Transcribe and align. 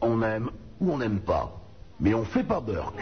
On 0.00 0.22
aime 0.22 0.50
ou 0.80 0.92
on 0.92 0.98
n'aime 0.98 1.20
pas. 1.20 1.52
Mais 2.00 2.14
on 2.14 2.24
fait 2.24 2.42
pas 2.42 2.60
Burke. 2.60 3.00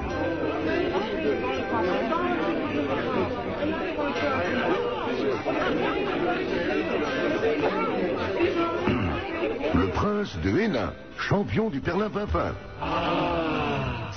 Le 9.75 9.91
prince 9.93 10.37
de 10.43 10.59
Hénin, 10.59 10.93
champion 11.17 11.71
du 11.71 11.81
Perlin-Pimpin. 11.81 12.53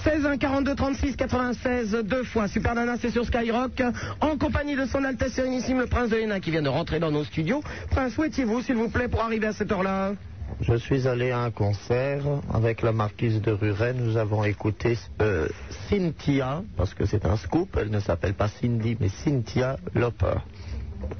16 0.03 0.25
1 0.25 0.37
42 0.37 0.75
36 0.75 1.15
96 1.15 1.91
deux 2.03 2.23
fois 2.23 2.49
Super 2.49 2.75
Nana 2.75 2.97
c'est 2.99 3.09
sur 3.09 3.25
Skyrock 3.25 3.81
en 4.19 4.37
compagnie 4.37 4.75
de 4.75 4.85
son 4.85 5.01
Altesse 5.03 5.33
Sérénissime 5.33 5.79
le 5.79 5.85
Prince 5.87 6.09
de 6.09 6.17
Hénin 6.17 6.41
qui 6.41 6.51
vient 6.51 6.61
de 6.61 6.67
rentrer 6.67 6.99
dans 6.99 7.09
nos 7.11 7.23
studios. 7.23 7.63
Prince 7.89 8.17
où 8.17 8.25
étiez-vous 8.25 8.61
s'il 8.61 8.75
vous 8.75 8.89
plaît 8.89 9.07
pour 9.07 9.21
arriver 9.21 9.47
à 9.47 9.53
cette 9.53 9.71
heure-là? 9.71 10.11
Je 10.59 10.75
suis 10.75 11.07
allé 11.07 11.31
à 11.31 11.39
un 11.39 11.51
concert 11.51 12.21
avec 12.53 12.81
la 12.81 12.91
marquise 12.91 13.41
de 13.41 13.51
Ruret. 13.51 13.93
Nous 13.93 14.17
avons 14.17 14.43
écouté 14.43 14.97
euh, 15.21 15.47
Cynthia, 15.89 16.63
parce 16.77 16.93
que 16.93 17.05
c'est 17.05 17.25
un 17.25 17.37
scoop. 17.37 17.77
Elle 17.79 17.89
ne 17.89 17.99
s'appelle 17.99 18.33
pas 18.33 18.49
Cindy, 18.49 18.97
mais 18.99 19.09
Cynthia 19.09 19.77
Loper. 19.93 20.35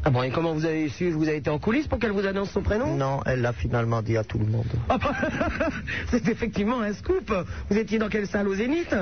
Ah 0.06 0.10
bon 0.10 0.22
et 0.24 0.32
comment 0.32 0.54
vous 0.54 0.66
avez 0.66 0.90
su 0.90 1.12
Vous 1.12 1.28
avez 1.30 1.38
été 1.38 1.50
en 1.50 1.60
coulisses 1.60 1.88
pour 1.88 1.98
qu'elle 1.98 2.12
vous 2.12 2.26
annonce 2.26 2.52
son 2.52 2.62
prénom? 2.62 2.96
Non, 2.98 3.22
elle 3.26 3.42
l'a 3.42 3.54
finalement 3.54 4.02
dit 4.02 4.18
à 4.18 4.24
tout 4.26 4.38
le 4.38 4.46
monde. 4.46 4.66
Ah 4.90 4.98
bah, 4.98 5.14
C'est 6.12 6.28
effectivement 6.28 6.82
un 6.82 6.92
scoop. 6.94 7.34
Vous 7.70 7.78
étiez 7.78 8.00
dans 8.00 8.10
quelle 8.10 8.28
salle 8.28 8.50
au 8.50 8.56
Zénith? 8.56 8.94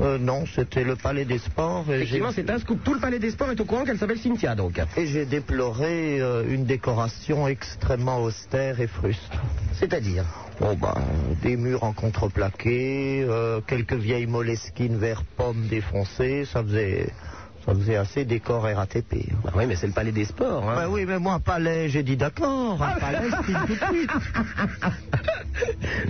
Euh, 0.00 0.18
non, 0.18 0.44
c'était 0.52 0.82
le 0.82 0.96
Palais 0.96 1.24
des 1.24 1.38
Sports. 1.38 1.84
Et 1.90 1.96
Effectivement 1.96 2.32
c'est 2.32 2.50
un 2.50 2.58
scoop. 2.58 2.82
Tout 2.82 2.94
le 2.94 3.00
palais 3.00 3.20
des 3.20 3.30
sports 3.30 3.50
est 3.52 3.60
au 3.60 3.64
courant 3.64 3.84
qu'elle 3.84 3.98
s'appelle 3.98 4.18
Cynthia 4.18 4.54
donc. 4.56 4.80
et 4.96 5.06
j'ai 5.06 5.26
déploré 5.26 6.20
euh, 6.20 6.44
une 6.48 6.64
décoration 6.64 7.46
extrêmement 7.46 8.20
austère 8.22 8.80
et 8.80 8.86
fruste. 8.88 9.32
C'est-à-dire? 9.74 10.24
Bon 10.60 10.74
ben, 10.74 10.94
des 11.42 11.56
murs 11.56 11.84
en 11.84 11.92
contreplaqué, 11.92 13.24
euh, 13.28 13.60
quelques 13.64 13.94
vieilles 13.94 14.26
moleskines 14.26 14.96
vert 14.98 15.22
pomme 15.36 15.68
défoncées, 15.68 16.44
ça 16.52 16.64
faisait, 16.64 17.10
ça 17.68 17.74
faisait 17.74 17.96
assez 17.96 18.24
décor 18.24 18.62
RATP. 18.62 19.30
Bah 19.44 19.52
oui 19.54 19.66
mais 19.66 19.76
c'est 19.76 19.86
le 19.86 19.92
palais 19.92 20.12
des 20.12 20.24
sports. 20.24 20.68
Hein. 20.68 20.74
Bah 20.74 20.86
oui, 20.88 21.04
mais 21.06 21.18
moi, 21.18 21.34
un 21.34 21.40
palais, 21.40 21.88
j'ai 21.90 22.02
dit 22.02 22.16
d'accord. 22.16 22.82
Un 22.82 22.92
palais, 22.98 23.28
dis 23.46 23.52
tout 23.52 23.74
de 23.74 23.96
suite. 23.96 24.10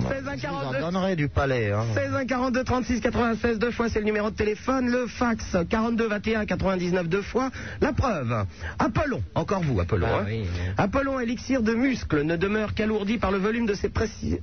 16 0.09 0.29
1 0.29 0.37
Je 0.37 0.47
vous 0.47 0.55
en 0.55 0.61
42 0.61 0.81
donnerai 0.81 1.17
du 1.17 1.29
palais. 1.29 1.73
Hein. 1.73 1.85
16 1.95 2.15
1 2.15 2.27
42 2.27 2.63
36 2.65 3.01
96 3.01 3.59
deux 3.59 3.71
fois 3.73 3.89
c'est 3.89 3.99
le 3.99 4.05
numéro 4.05 4.31
de 4.31 4.37
téléphone 4.37 4.89
le 4.91 5.07
fax 5.07 5.57
42 5.69 6.07
21 6.07 6.45
99 6.47 7.09
deux 7.09 7.23
fois 7.23 7.51
la 7.81 7.93
preuve 7.93 8.45
Apollon 8.79 9.23
encore 9.35 9.63
vous 9.63 9.81
Apollon 9.81 10.07
Ah 10.11 10.19
hein. 10.21 10.25
oui. 10.27 10.47
Apollon 10.77 11.19
élixir 11.19 11.63
de 11.63 11.75
muscle 11.75 12.23
ne 12.23 12.37
demeure 12.37 12.75
qu'alourdi 12.75 13.19
par 13.19 13.31
le 13.33 13.39
volume 13.39 13.67
de 13.67 13.75
ses, 13.75 13.91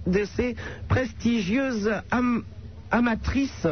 de 0.07 0.25
ses 0.35 0.55
prestigieuses 0.89 1.91
am- 2.11 2.43
amatrices 2.91 3.67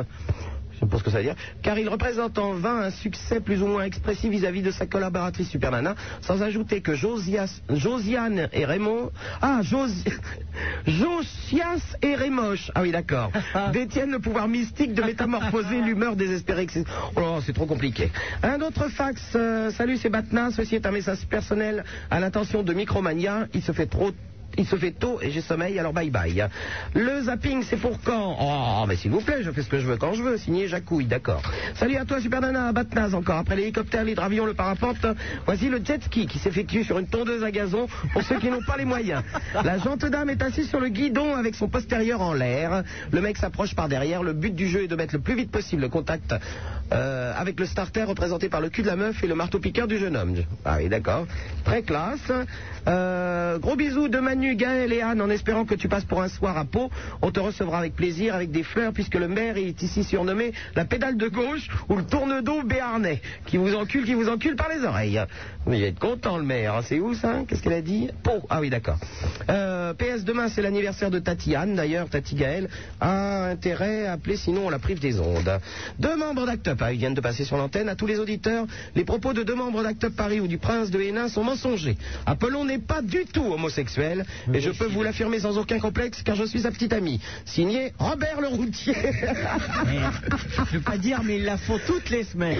je 0.73 0.79
sais 0.79 0.85
pas 0.85 0.97
ce 0.97 1.03
que 1.03 1.11
ça 1.11 1.17
veut 1.17 1.23
dire, 1.23 1.35
car 1.61 1.77
il 1.77 1.87
représente 1.89 2.37
en 2.37 2.53
vain 2.53 2.81
un 2.81 2.89
succès 2.91 3.39
plus 3.39 3.61
ou 3.61 3.67
moins 3.67 3.83
expressif 3.83 4.29
vis-à-vis 4.29 4.61
de 4.61 4.71
sa 4.71 4.85
collaboratrice 4.85 5.49
Super 5.49 5.71
Nana, 5.71 5.95
sans 6.21 6.41
ajouter 6.41 6.81
que 6.81 6.95
Josias, 6.95 7.61
Josiane 7.69 8.49
et 8.53 8.65
Raymond, 8.65 9.11
ah, 9.41 9.59
Josi- 9.61 10.03
Josias 10.87 11.95
et 12.01 12.15
Rémoche, 12.15 12.71
ah 12.75 12.81
oui 12.81 12.91
d'accord, 12.91 13.31
détiennent 13.73 14.11
le 14.11 14.19
pouvoir 14.19 14.47
mystique 14.47 14.93
de 14.93 15.03
métamorphoser 15.03 15.81
l'humeur 15.85 16.15
désespérée. 16.15 16.67
Oh 17.15 17.39
c'est 17.45 17.53
trop 17.53 17.65
compliqué. 17.65 18.11
Un 18.41 18.61
autre 18.61 18.87
fax, 18.89 19.21
euh, 19.35 19.69
salut 19.71 19.97
c'est 19.97 20.09
Batna, 20.09 20.51
ceci 20.51 20.75
est 20.75 20.85
un 20.85 20.91
message 20.91 21.25
personnel 21.29 21.83
à 22.09 22.19
l'intention 22.19 22.63
de 22.63 22.73
Micromania, 22.73 23.47
il 23.53 23.61
se 23.61 23.71
fait 23.71 23.85
trop 23.87 24.11
il 24.57 24.65
se 24.65 24.75
fait 24.75 24.91
tôt 24.91 25.19
et 25.21 25.31
j'ai 25.31 25.41
sommeil, 25.41 25.79
alors 25.79 25.93
bye 25.93 26.09
bye. 26.09 26.47
Le 26.93 27.21
zapping, 27.21 27.63
c'est 27.63 27.77
pour 27.77 27.99
quand? 28.01 28.37
Oh, 28.39 28.85
mais 28.87 28.95
s'il 28.95 29.11
vous 29.11 29.21
plaît, 29.21 29.41
je 29.41 29.51
fais 29.51 29.61
ce 29.61 29.69
que 29.69 29.79
je 29.79 29.87
veux 29.87 29.97
quand 29.97 30.13
je 30.13 30.23
veux. 30.23 30.37
Signé 30.37 30.67
Jacouille, 30.67 31.05
d'accord. 31.05 31.41
Salut 31.75 31.97
à 31.97 32.05
toi, 32.05 32.19
Super 32.19 32.41
Nana, 32.41 32.71
Batnaz 32.71 33.13
encore. 33.13 33.37
Après 33.37 33.55
l'hélicoptère, 33.55 34.03
l'hydravion, 34.03 34.45
le 34.45 34.53
parapente, 34.53 35.05
voici 35.45 35.69
le 35.69 35.81
jet 35.83 36.03
ski 36.03 36.27
qui 36.27 36.39
s'effectue 36.39 36.83
sur 36.83 36.99
une 36.99 37.07
tondeuse 37.07 37.43
à 37.43 37.51
gazon 37.51 37.87
pour 38.11 38.21
ceux 38.23 38.39
qui 38.39 38.49
n'ont 38.49 38.63
pas 38.63 38.77
les 38.77 38.85
moyens. 38.85 39.23
La 39.63 39.77
jante 39.77 40.05
dame 40.05 40.29
est 40.29 40.41
assise 40.41 40.69
sur 40.69 40.79
le 40.79 40.89
guidon 40.89 41.35
avec 41.35 41.55
son 41.55 41.67
postérieur 41.67 42.21
en 42.21 42.33
l'air. 42.33 42.83
Le 43.11 43.21
mec 43.21 43.37
s'approche 43.37 43.75
par 43.75 43.89
derrière. 43.89 44.23
Le 44.23 44.33
but 44.33 44.53
du 44.53 44.67
jeu 44.67 44.83
est 44.83 44.87
de 44.87 44.95
mettre 44.95 45.15
le 45.15 45.21
plus 45.21 45.35
vite 45.35 45.51
possible 45.51 45.81
le 45.81 45.89
contact 45.89 46.33
euh, 46.91 47.33
avec 47.35 47.59
le 47.59 47.65
starter 47.65 48.03
représenté 48.03 48.49
par 48.49 48.61
le 48.61 48.69
cul 48.69 48.81
de 48.81 48.87
la 48.87 48.95
meuf 48.95 49.23
et 49.23 49.27
le 49.27 49.35
marteau-piqueur 49.35 49.87
du 49.87 49.97
jeune 49.97 50.15
homme. 50.15 50.35
Ah 50.65 50.77
oui, 50.77 50.89
d'accord. 50.89 51.25
Très 51.63 51.81
classe. 51.81 52.31
Euh, 52.87 53.57
gros 53.59 53.75
bisous 53.75 54.09
de 54.09 54.19
Manu, 54.19 54.42
Gaël 54.51 54.91
et 54.93 55.01
Anne 55.01 55.21
en 55.21 55.29
espérant 55.29 55.65
que 55.65 55.75
tu 55.75 55.87
passes 55.87 56.05
pour 56.05 56.21
un 56.21 56.27
soir 56.27 56.57
à 56.57 56.65
Pau. 56.65 56.89
On 57.21 57.31
te 57.31 57.39
recevra 57.39 57.79
avec 57.79 57.95
plaisir, 57.95 58.35
avec 58.35 58.51
des 58.51 58.63
fleurs, 58.63 58.93
puisque 58.93 59.15
le 59.15 59.27
maire 59.27 59.57
est 59.57 59.81
ici 59.81 60.03
surnommé 60.03 60.53
la 60.75 60.85
pédale 60.85 61.17
de 61.17 61.27
gauche 61.27 61.69
ou 61.89 61.95
le 61.95 62.03
tourne-dos 62.03 62.63
béarnais, 62.63 63.21
qui 63.45 63.57
vous 63.57 63.73
encule, 63.75 64.05
qui 64.05 64.13
vous 64.13 64.29
encule 64.29 64.55
par 64.55 64.69
les 64.69 64.83
oreilles. 64.83 65.21
Mais 65.65 65.77
il 65.77 65.81
va 65.81 65.87
être 65.87 65.99
content 65.99 66.37
le 66.37 66.43
maire. 66.43 66.81
C'est 66.83 66.99
où 66.99 67.13
ça? 67.13 67.43
Qu'est-ce 67.47 67.61
qu'elle 67.61 67.73
a 67.73 67.81
dit? 67.81 68.09
Pau. 68.23 68.41
Ah 68.49 68.59
oui, 68.59 68.69
d'accord. 68.69 68.97
Euh, 69.49 69.93
PS, 69.93 70.23
demain 70.23 70.49
c'est 70.49 70.61
l'anniversaire 70.61 71.09
de 71.09 71.19
Tati 71.19 71.55
Anne, 71.55 71.75
d'ailleurs, 71.75 72.09
Tati 72.09 72.35
Gaël 72.35 72.69
a 72.99 73.45
intérêt 73.45 74.05
à 74.05 74.13
appeler, 74.13 74.37
sinon 74.37 74.67
on 74.67 74.69
la 74.69 74.79
prive 74.79 74.99
des 74.99 75.19
ondes. 75.19 75.59
Deux 75.99 76.15
membres 76.15 76.45
d'Act 76.45 76.67
Up, 76.67 76.79
ah, 76.81 76.91
ils 76.91 76.99
viennent 76.99 77.13
de 77.13 77.21
passer 77.21 77.45
sur 77.45 77.57
l'antenne. 77.57 77.89
À 77.89 77.95
tous 77.95 78.07
les 78.07 78.19
auditeurs, 78.19 78.65
les 78.95 79.05
propos 79.05 79.33
de 79.33 79.43
deux 79.43 79.55
membres 79.55 79.83
d'Act 79.83 80.05
Up 80.05 80.13
Paris 80.15 80.39
ou 80.39 80.47
du 80.47 80.57
Prince 80.57 80.91
de 80.91 80.99
Hénin 80.99 81.27
sont 81.27 81.43
mensongers. 81.43 81.97
Apollon 82.25 82.65
n'est 82.65 82.79
pas 82.79 83.01
du 83.01 83.25
tout 83.25 83.53
homosexuel, 83.53 84.25
et 84.53 84.59
je 84.61 84.69
peux 84.71 84.87
vous 84.87 85.03
l'affirmer 85.03 85.39
sans 85.39 85.57
aucun 85.57 85.79
complexe, 85.79 86.21
car 86.23 86.35
je 86.35 86.43
suis 86.43 86.61
sa 86.61 86.71
petite 86.71 86.93
amie. 86.93 87.19
Signé 87.45 87.93
Robert 87.99 88.41
le 88.41 88.47
routier. 88.47 88.95
Je 90.71 90.77
veux 90.77 90.83
pas 90.83 90.97
dire, 90.97 91.21
mais 91.23 91.37
ils 91.37 91.45
la 91.45 91.57
font 91.57 91.79
toutes 91.85 92.09
les 92.09 92.23
semaines. 92.23 92.57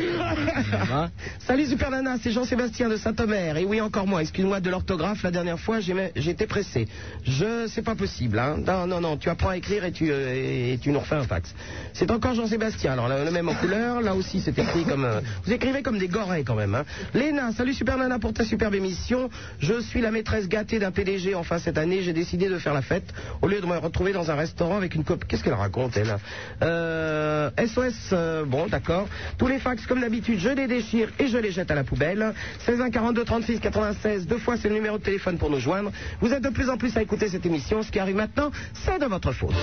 Hein 0.91 1.09
Salut 1.39 1.65
Super 1.65 1.91
Nana, 1.91 2.17
c'est 2.21 2.31
Jean-Sébastien 2.31 2.89
de 2.89 2.97
Saint-Omer. 2.97 3.57
Et 3.57 3.65
oui, 3.65 3.81
encore 3.81 4.07
moi, 4.07 4.21
excuse-moi 4.21 4.59
de 4.59 4.69
l'orthographe, 4.69 5.23
la 5.23 5.31
dernière 5.31 5.59
fois 5.59 5.79
j'étais 5.79 6.47
pressé. 6.47 6.87
Je, 7.25 7.67
c'est 7.67 7.81
pas 7.81 7.95
possible, 7.95 8.39
hein. 8.39 8.57
Non, 8.65 8.87
non, 8.87 9.01
non, 9.01 9.17
tu 9.17 9.29
apprends 9.29 9.49
à 9.49 9.57
écrire 9.57 9.85
et 9.85 9.91
tu, 9.91 10.11
euh, 10.11 10.73
et 10.73 10.77
tu 10.77 10.91
nous 10.91 10.99
refais 10.99 11.15
un 11.15 11.23
fax. 11.23 11.53
C'est 11.93 12.11
encore 12.11 12.33
Jean-Sébastien, 12.33 12.93
alors 12.93 13.07
le, 13.07 13.25
le 13.25 13.31
même 13.31 13.49
en 13.49 13.53
couleur, 13.53 14.01
là 14.01 14.15
aussi 14.15 14.41
c'est 14.41 14.57
écrit 14.57 14.83
comme... 14.83 15.05
euh, 15.05 15.21
vous 15.45 15.53
écrivez 15.53 15.81
comme 15.81 15.97
des 15.97 16.07
gorées 16.07 16.43
quand 16.43 16.55
même, 16.55 16.75
hein. 16.75 16.85
Léna, 17.13 17.51
salut 17.51 17.73
Super 17.73 17.97
Nana 17.97 18.19
pour 18.19 18.33
ta 18.33 18.45
superbe 18.45 18.75
émission. 18.75 19.29
Je 19.59 19.81
suis 19.81 20.01
la 20.01 20.11
maîtresse 20.11 20.47
gâtée 20.47 20.79
d'un 20.79 20.91
PDG, 20.91 21.35
enfin 21.35 21.59
cette 21.63 21.77
année 21.77 22.01
j'ai 22.01 22.13
décidé 22.13 22.49
de 22.49 22.57
faire 22.57 22.73
la 22.73 22.81
fête, 22.81 23.13
au 23.41 23.47
lieu 23.47 23.61
de 23.61 23.65
me 23.65 23.77
retrouver 23.77 24.11
dans 24.11 24.29
un 24.29 24.35
restaurant 24.35 24.77
avec 24.77 24.95
une 24.95 25.03
copine. 25.03 25.27
Qu'est-ce 25.27 25.43
qu'elle 25.43 25.53
raconte, 25.53 25.97
elle 25.97 26.15
euh, 26.61 27.49
SOS, 27.57 28.09
euh, 28.11 28.43
bon, 28.45 28.67
d'accord. 28.67 29.07
Tous 29.37 29.47
les 29.47 29.59
fax, 29.59 29.85
comme 29.85 30.01
d'habitude, 30.01 30.39
je 30.39 30.49
les 30.49 30.67
déchire 30.67 31.09
et 31.19 31.27
je 31.27 31.37
les 31.37 31.51
jette 31.51 31.71
à 31.71 31.75
la 31.75 31.83
poubelle. 31.83 32.33
16 32.65 32.81
1 32.81 32.89
42 32.89 33.23
36 33.23 33.59
96, 33.59 34.27
deux 34.27 34.37
fois 34.37 34.57
c'est 34.57 34.69
le 34.69 34.75
numéro 34.75 34.97
de 34.97 35.03
téléphone 35.03 35.37
pour 35.37 35.49
nous 35.49 35.59
joindre. 35.59 35.91
Vous 36.19 36.33
êtes 36.33 36.43
de 36.43 36.49
plus 36.49 36.69
en 36.69 36.77
plus 36.77 36.95
à 36.97 37.01
écouter 37.01 37.29
cette 37.29 37.45
émission. 37.45 37.81
Ce 37.81 37.91
qui 37.91 37.99
arrive 37.99 38.15
maintenant, 38.15 38.51
c'est 38.73 38.99
de 38.99 39.05
votre 39.05 39.31
faute. 39.31 39.55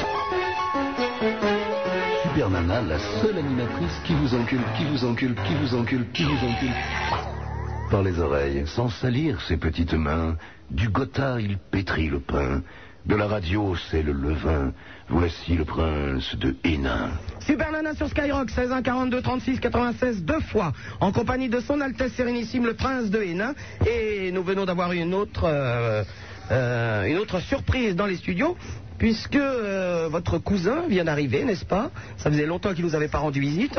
Super 2.23 2.51
Nana, 2.51 2.81
la 2.83 2.99
seule 3.21 3.39
animatrice 3.39 4.01
qui 4.07 4.15
vous 4.15 4.35
encule, 4.35 4.61
qui 4.77 4.85
vous 4.85 5.05
encule, 5.05 5.35
qui 5.47 5.55
vous 5.55 5.75
encule, 5.75 6.07
qui 6.13 6.25
vous 6.25 6.47
encule. 6.47 7.50
Par 7.91 8.05
les 8.05 8.21
oreilles, 8.21 8.63
sans 8.67 8.89
salir 8.89 9.41
ses 9.43 9.57
petites 9.57 9.95
mains, 9.95 10.37
du 10.71 10.89
gotha 10.89 11.41
il 11.41 11.59
pétrit 11.59 12.09
le 12.09 12.21
pain, 12.21 12.63
de 13.05 13.17
la 13.17 13.27
radio 13.27 13.75
c'est 13.91 14.03
le 14.03 14.13
levain, 14.13 14.73
voici 15.09 15.55
le 15.57 15.65
prince 15.65 16.37
de 16.37 16.55
Hénin. 16.63 17.11
Super 17.41 17.71
sur 17.97 18.09
Skyrock, 18.09 18.51
16 18.51 18.71
1 18.71 18.83
42 18.83 19.23
36 19.23 19.59
96, 19.59 20.23
deux 20.23 20.41
fois, 20.41 20.73
en 21.01 21.11
compagnie 21.11 21.49
de 21.49 21.59
son 21.59 21.81
Altesse 21.81 22.13
Sérénissime, 22.13 22.65
le 22.65 22.75
Prince 22.75 23.11
de 23.11 23.21
Hénin. 23.21 23.55
Et 23.87 24.31
nous 24.31 24.45
venons 24.45 24.65
d'avoir 24.65 24.93
une 24.93 25.13
autre, 25.13 25.43
euh, 25.45 26.05
euh, 26.51 27.05
une 27.05 27.19
autre 27.19 27.41
surprise 27.41 27.95
dans 27.97 28.07
les 28.07 28.17
studios, 28.17 28.57
puisque 28.99 29.37
euh, 29.37 30.09
votre 30.11 30.39
cousin 30.39 30.83
vient 30.89 31.05
d'arriver, 31.05 31.45
n'est-ce 31.45 31.65
pas? 31.65 31.91
Ça 32.17 32.31
faisait 32.31 32.47
longtemps 32.47 32.75
qu'il 32.75 32.85
nous 32.85 32.95
avait 32.95 33.09
pas 33.09 33.19
rendu 33.19 33.41
visite, 33.41 33.79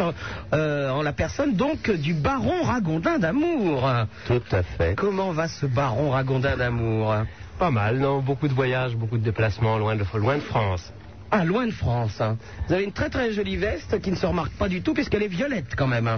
euh, 0.53 0.89
en 0.89 1.01
la 1.01 1.13
personne 1.13 1.53
donc 1.55 1.91
du 1.91 2.13
baron 2.13 2.63
Ragondin 2.63 3.19
d'Amour. 3.19 3.89
Tout 4.27 4.41
à 4.51 4.63
fait. 4.63 4.95
Comment 4.95 5.31
va 5.31 5.47
ce 5.47 5.65
baron 5.65 6.11
Ragondin 6.11 6.57
d'Amour? 6.57 7.15
Pas 7.59 7.71
mal, 7.71 7.99
non? 7.99 8.19
Beaucoup 8.21 8.47
de 8.47 8.53
voyages, 8.53 8.95
beaucoup 8.95 9.17
de 9.17 9.23
déplacements 9.23 9.77
loin 9.77 9.95
de, 9.95 10.03
loin 10.17 10.37
de 10.37 10.41
France. 10.41 10.91
Ah, 11.31 11.45
loin 11.45 11.65
de 11.65 11.71
France. 11.71 12.19
hein. 12.19 12.37
Vous 12.67 12.73
avez 12.73 12.83
une 12.83 12.91
très 12.91 13.09
très 13.09 13.31
jolie 13.31 13.55
veste 13.55 13.99
qui 14.01 14.11
ne 14.11 14.15
se 14.17 14.25
remarque 14.25 14.51
pas 14.53 14.67
du 14.67 14.81
tout, 14.81 14.93
puisqu'elle 14.93 15.23
est 15.23 15.27
violette 15.29 15.75
quand 15.77 15.87
même. 15.87 16.07
hein. 16.07 16.17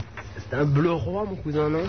C'est 0.50 0.56
un 0.58 0.66
bleu 0.66 0.92
roi, 0.92 1.26
mon 1.30 1.36
cousin, 1.36 1.70
non? 1.70 1.84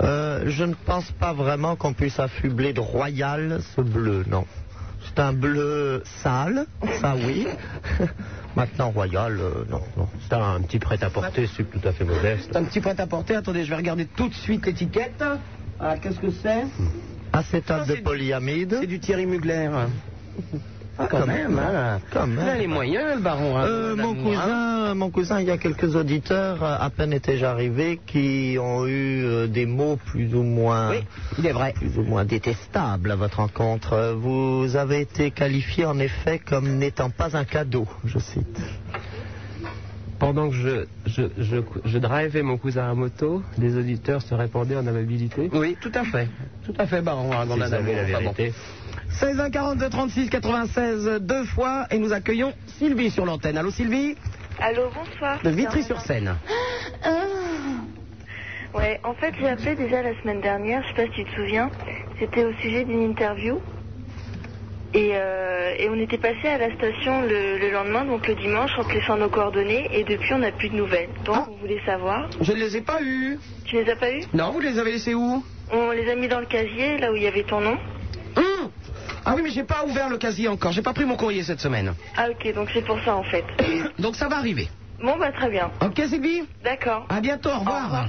Euh, 0.00 0.44
je 0.46 0.64
ne 0.64 0.74
pense 0.74 1.10
pas 1.12 1.32
vraiment 1.34 1.76
qu'on 1.76 1.92
puisse 1.92 2.18
affubler 2.18 2.72
de 2.72 2.80
royal 2.80 3.60
ce 3.76 3.82
bleu, 3.82 4.24
non. 4.30 4.46
C'est 5.04 5.18
un 5.20 5.32
bleu 5.32 6.02
sale, 6.22 6.66
ça 7.00 7.14
oui. 7.16 7.46
Maintenant, 8.56 8.90
Royal, 8.90 9.38
euh, 9.40 9.64
non, 9.70 9.80
non. 9.96 10.08
C'est 10.28 10.34
un 10.34 10.60
petit 10.62 10.78
prêt-à-porter, 10.78 11.48
c'est 11.56 11.70
tout 11.70 11.86
à 11.86 11.92
fait 11.92 12.04
modeste. 12.04 12.48
C'est 12.50 12.56
un 12.58 12.64
petit 12.64 12.80
prêt-à-porter. 12.80 13.36
Attendez, 13.36 13.64
je 13.64 13.70
vais 13.70 13.76
regarder 13.76 14.06
tout 14.06 14.28
de 14.28 14.34
suite 14.34 14.66
l'étiquette. 14.66 15.22
Ah, 15.78 15.96
qu'est-ce 15.98 16.18
que 16.18 16.30
c'est? 16.30 16.64
Acétate 17.32 17.86
de 17.88 17.94
c'est- 17.96 18.02
polyamide. 18.02 18.76
C'est 18.80 18.86
du 18.86 18.98
Thierry 19.00 19.26
Mugler. 19.26 19.70
Ah, 21.02 21.06
quand 21.10 21.26
même, 21.26 21.58
hein. 21.58 21.98
Quand 22.12 22.26
même. 22.26 22.40
Il 22.44 22.48
a 22.48 22.54
les 22.56 22.66
moyens, 22.66 23.14
le 23.16 23.20
baron. 23.20 23.56
hein, 23.56 23.64
Euh, 23.66 23.96
mon 23.96 24.12
d'amour, 24.12 24.32
hein. 24.32 24.42
cousin, 24.42 24.94
mon 24.94 25.10
cousin, 25.10 25.40
il 25.40 25.46
y 25.46 25.50
a 25.50 25.56
quelques 25.58 25.96
auditeurs, 25.96 26.62
à 26.62 26.90
peine 26.90 27.12
étaient 27.12 27.42
arrivés, 27.42 28.00
qui 28.06 28.56
ont 28.60 28.86
eu 28.86 29.24
euh, 29.24 29.46
des 29.46 29.66
mots 29.66 29.96
plus 29.96 30.34
ou 30.34 30.42
moins, 30.42 30.90
Oui, 30.90 31.04
il 31.38 31.46
est 31.46 31.52
vrai. 31.52 31.72
plus 31.72 31.98
ou 31.98 32.02
moins 32.02 32.24
détestables 32.24 33.10
à 33.10 33.16
votre 33.16 33.38
rencontre. 33.38 34.14
Vous 34.18 34.76
avez 34.76 35.00
été 35.00 35.30
qualifié 35.30 35.84
en 35.86 35.98
effet 35.98 36.38
comme 36.38 36.76
n'étant 36.76 37.10
pas 37.10 37.36
un 37.36 37.44
cadeau, 37.44 37.86
je 38.04 38.18
cite. 38.18 38.60
Pendant 40.20 40.50
que 40.50 40.54
je, 40.54 40.84
je, 41.06 41.22
je, 41.38 41.56
je 41.86 41.98
drivais 41.98 42.42
mon 42.42 42.58
cousin 42.58 42.90
à 42.90 42.94
moto, 42.94 43.42
les 43.58 43.76
auditeurs 43.76 44.20
se 44.20 44.34
répandaient 44.34 44.76
en 44.76 44.86
amabilité. 44.86 45.48
Oui, 45.52 45.76
tout 45.80 45.90
à 45.94 46.04
fait. 46.04 46.28
Tout 46.64 46.74
à 46.78 46.86
fait, 46.86 47.00
baron. 47.00 47.32
Avaient 47.32 47.56
la 47.56 47.66
Enfin, 47.66 47.78
bon. 47.80 48.04
vérité. 48.32 48.52
16 49.08 49.40
1 49.40 49.50
42 49.50 49.88
36 49.88 50.28
96 50.30 51.18
deux 51.22 51.44
fois 51.46 51.86
et 51.90 51.98
nous 51.98 52.12
accueillons 52.12 52.52
Sylvie 52.78 53.10
sur 53.10 53.24
l'antenne. 53.24 53.56
Allô 53.56 53.70
Sylvie 53.70 54.14
Allô, 54.60 54.82
bonsoir. 54.94 55.40
De 55.42 55.48
Vitry-sur-Seine. 55.50 56.36
Ouais, 58.74 59.00
en 59.02 59.14
fait, 59.14 59.34
j'ai 59.40 59.48
appelé 59.48 59.74
déjà 59.74 60.02
la 60.02 60.14
semaine 60.20 60.40
dernière, 60.42 60.82
je 60.82 60.88
sais 60.88 60.94
pas 60.94 61.12
si 61.14 61.24
tu 61.24 61.24
te 61.24 61.34
souviens. 61.34 61.70
C'était 62.20 62.44
au 62.44 62.52
sujet 62.60 62.84
d'une 62.84 63.02
interview. 63.02 63.58
Et, 64.92 65.10
euh, 65.14 65.74
et 65.78 65.88
on 65.88 65.94
était 66.00 66.18
passé 66.18 66.48
à 66.48 66.58
la 66.58 66.74
station 66.74 67.22
le, 67.22 67.58
le 67.58 67.70
lendemain, 67.70 68.04
donc 68.04 68.26
le 68.26 68.34
dimanche, 68.34 68.72
en 68.78 68.82
te 68.84 68.92
laissant 68.92 69.16
nos 69.16 69.28
coordonnées. 69.28 69.88
Et 69.92 70.02
depuis, 70.04 70.34
on 70.34 70.38
n'a 70.38 70.50
plus 70.52 70.68
de 70.68 70.74
nouvelles. 70.76 71.10
Donc, 71.24 71.36
Ah. 71.38 71.46
on 71.50 71.56
voulait 71.60 71.80
savoir. 71.86 72.28
Je 72.40 72.52
ne 72.52 72.58
les 72.58 72.76
ai 72.76 72.80
pas 72.80 73.00
eus. 73.02 73.38
Tu 73.66 73.76
les 73.76 73.88
as 73.90 73.96
pas 73.96 74.10
eues? 74.10 74.22
Non, 74.34 74.50
vous 74.50 74.60
les 74.60 74.78
avez 74.78 74.92
laissés 74.92 75.14
où? 75.14 75.44
On 75.72 75.90
les 75.92 76.10
a 76.10 76.16
mis 76.16 76.26
dans 76.26 76.40
le 76.40 76.46
casier, 76.46 76.98
là 76.98 77.12
où 77.12 77.16
il 77.16 77.22
y 77.22 77.28
avait 77.28 77.44
ton 77.44 77.60
nom. 77.60 77.78
Hum 78.36 78.70
Ah 79.24 79.34
oui, 79.36 79.42
mais 79.44 79.50
j'ai 79.50 79.62
pas 79.62 79.84
ouvert 79.86 80.08
le 80.08 80.18
casier 80.18 80.48
encore. 80.48 80.72
J'ai 80.72 80.82
pas 80.82 80.92
pris 80.92 81.04
mon 81.04 81.16
courrier 81.16 81.44
cette 81.44 81.60
semaine. 81.60 81.94
Ah, 82.16 82.28
ok, 82.30 82.52
donc 82.54 82.68
c'est 82.74 82.84
pour 82.84 82.98
ça, 83.04 83.14
en 83.14 83.22
fait. 83.22 83.44
Donc 84.00 84.16
ça 84.16 84.26
va 84.26 84.36
arriver. 84.38 84.68
Bon, 85.02 85.16
bah, 85.18 85.32
très 85.32 85.48
bien. 85.48 85.70
Ok 85.82 85.96
Sylvie 86.08 86.42
D'accord. 86.62 87.06
À 87.08 87.20
bientôt, 87.20 87.48
au 87.50 87.58
revoir. 87.60 88.08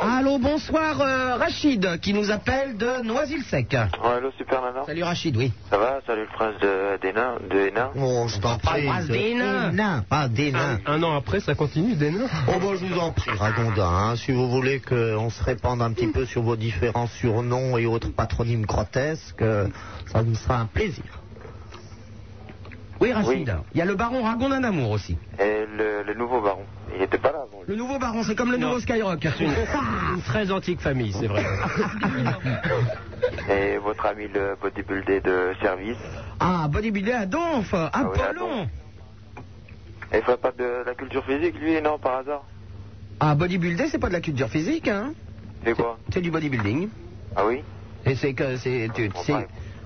Allô, 0.00 0.38
bonsoir 0.38 1.00
euh, 1.00 1.36
Rachid 1.36 2.00
qui 2.00 2.14
nous 2.14 2.30
appelle 2.30 2.76
de 2.76 3.02
Noisy-le-Sec. 3.02 3.74
Allô, 3.74 4.30
Super 4.38 4.62
Nana 4.62 4.84
Salut 4.86 5.02
Rachid, 5.02 5.36
oui. 5.36 5.52
Ça 5.70 5.76
va 5.76 5.98
Salut 6.06 6.22
le 6.22 6.28
prince 6.28 6.54
de, 6.62 6.98
des 7.02 7.12
nains, 7.12 7.34
de 7.50 7.58
Hénin. 7.68 7.90
Oh, 7.96 8.26
je 8.28 8.38
t'en 8.38 8.56
Pas 8.58 8.70
prie. 8.70 8.86
prince 8.86 9.06
des 9.08 9.34
nains. 9.34 10.04
pas 10.08 10.28
des 10.28 10.52
nains. 10.52 10.78
Un 10.86 11.02
an 11.02 11.16
après, 11.16 11.40
ça 11.40 11.54
continue, 11.54 11.94
des 11.94 12.10
nains. 12.10 12.28
Oh, 12.46 12.52
bah, 12.60 12.66
je 12.80 12.86
vous 12.86 12.98
en 12.98 13.10
prie, 13.12 13.30
Ragondin, 13.36 13.84
hein, 13.88 14.16
si 14.16 14.32
vous 14.32 14.48
voulez 14.48 14.80
qu'on 14.80 15.30
se 15.30 15.42
répande 15.42 15.82
un 15.82 15.92
petit 15.92 16.08
peu 16.08 16.24
sur 16.24 16.42
vos 16.42 16.56
différents 16.56 17.08
surnoms 17.08 17.76
et 17.76 17.86
autres 17.86 18.12
patronymes 18.12 18.64
grotesques, 18.66 19.42
euh, 19.42 19.66
ça 20.06 20.22
me 20.22 20.34
sera 20.34 20.60
un 20.60 20.66
plaisir. 20.66 21.04
Oui 23.00 23.12
Rachid. 23.12 23.48
Oui. 23.48 23.54
Il 23.74 23.78
y 23.78 23.82
a 23.82 23.84
le 23.84 23.94
baron 23.94 24.22
Ragondin 24.22 24.60
d'amour 24.60 24.90
aussi. 24.90 25.16
Et 25.38 25.64
le, 25.76 26.02
le 26.02 26.14
nouveau 26.14 26.40
baron. 26.40 26.64
Il 26.96 27.02
était 27.02 27.18
pas 27.18 27.30
là 27.32 27.38
avant. 27.42 27.62
Le 27.66 27.76
nouveau 27.76 27.98
baron, 27.98 28.22
c'est 28.24 28.34
comme 28.34 28.50
le 28.50 28.56
Non. 28.56 28.68
nouveau 28.68 28.80
Skyrock. 28.80 29.24
Une 29.40 30.22
très 30.22 30.50
antique 30.50 30.80
famille, 30.80 31.12
c'est 31.12 31.26
vrai. 31.28 31.44
Et 33.50 33.78
votre 33.78 34.04
ami 34.06 34.26
le 34.32 34.56
bodybuilder 34.60 35.20
de 35.20 35.52
service. 35.62 35.96
Ah, 36.40 36.66
bodybuilder 36.68 37.12
à 37.12 37.26
Donf, 37.26 37.72
oui, 37.72 37.78
à 37.78 38.00
Apollon. 38.00 38.66
Et 40.12 40.18
il 40.18 40.22
ferait 40.22 40.36
pas 40.38 40.52
de 40.52 40.84
la 40.86 40.94
culture 40.94 41.24
physique, 41.24 41.54
lui, 41.60 41.80
non, 41.82 41.98
par 41.98 42.18
hasard? 42.18 42.42
Ah, 43.20 43.34
bodybuilder, 43.34 43.88
c'est 43.90 43.98
pas 43.98 44.08
de 44.08 44.14
la 44.14 44.20
culture 44.20 44.48
physique, 44.48 44.88
hein. 44.88 45.12
C'est 45.64 45.74
quoi? 45.74 45.98
C'est 46.12 46.20
du 46.20 46.30
bodybuilding. 46.30 46.88
Ah 47.36 47.42
oui? 47.46 47.62
Et 48.06 48.14
c'est 48.14 48.32
que 48.32 48.56
c'est 48.56 48.88
tu- 48.94 49.10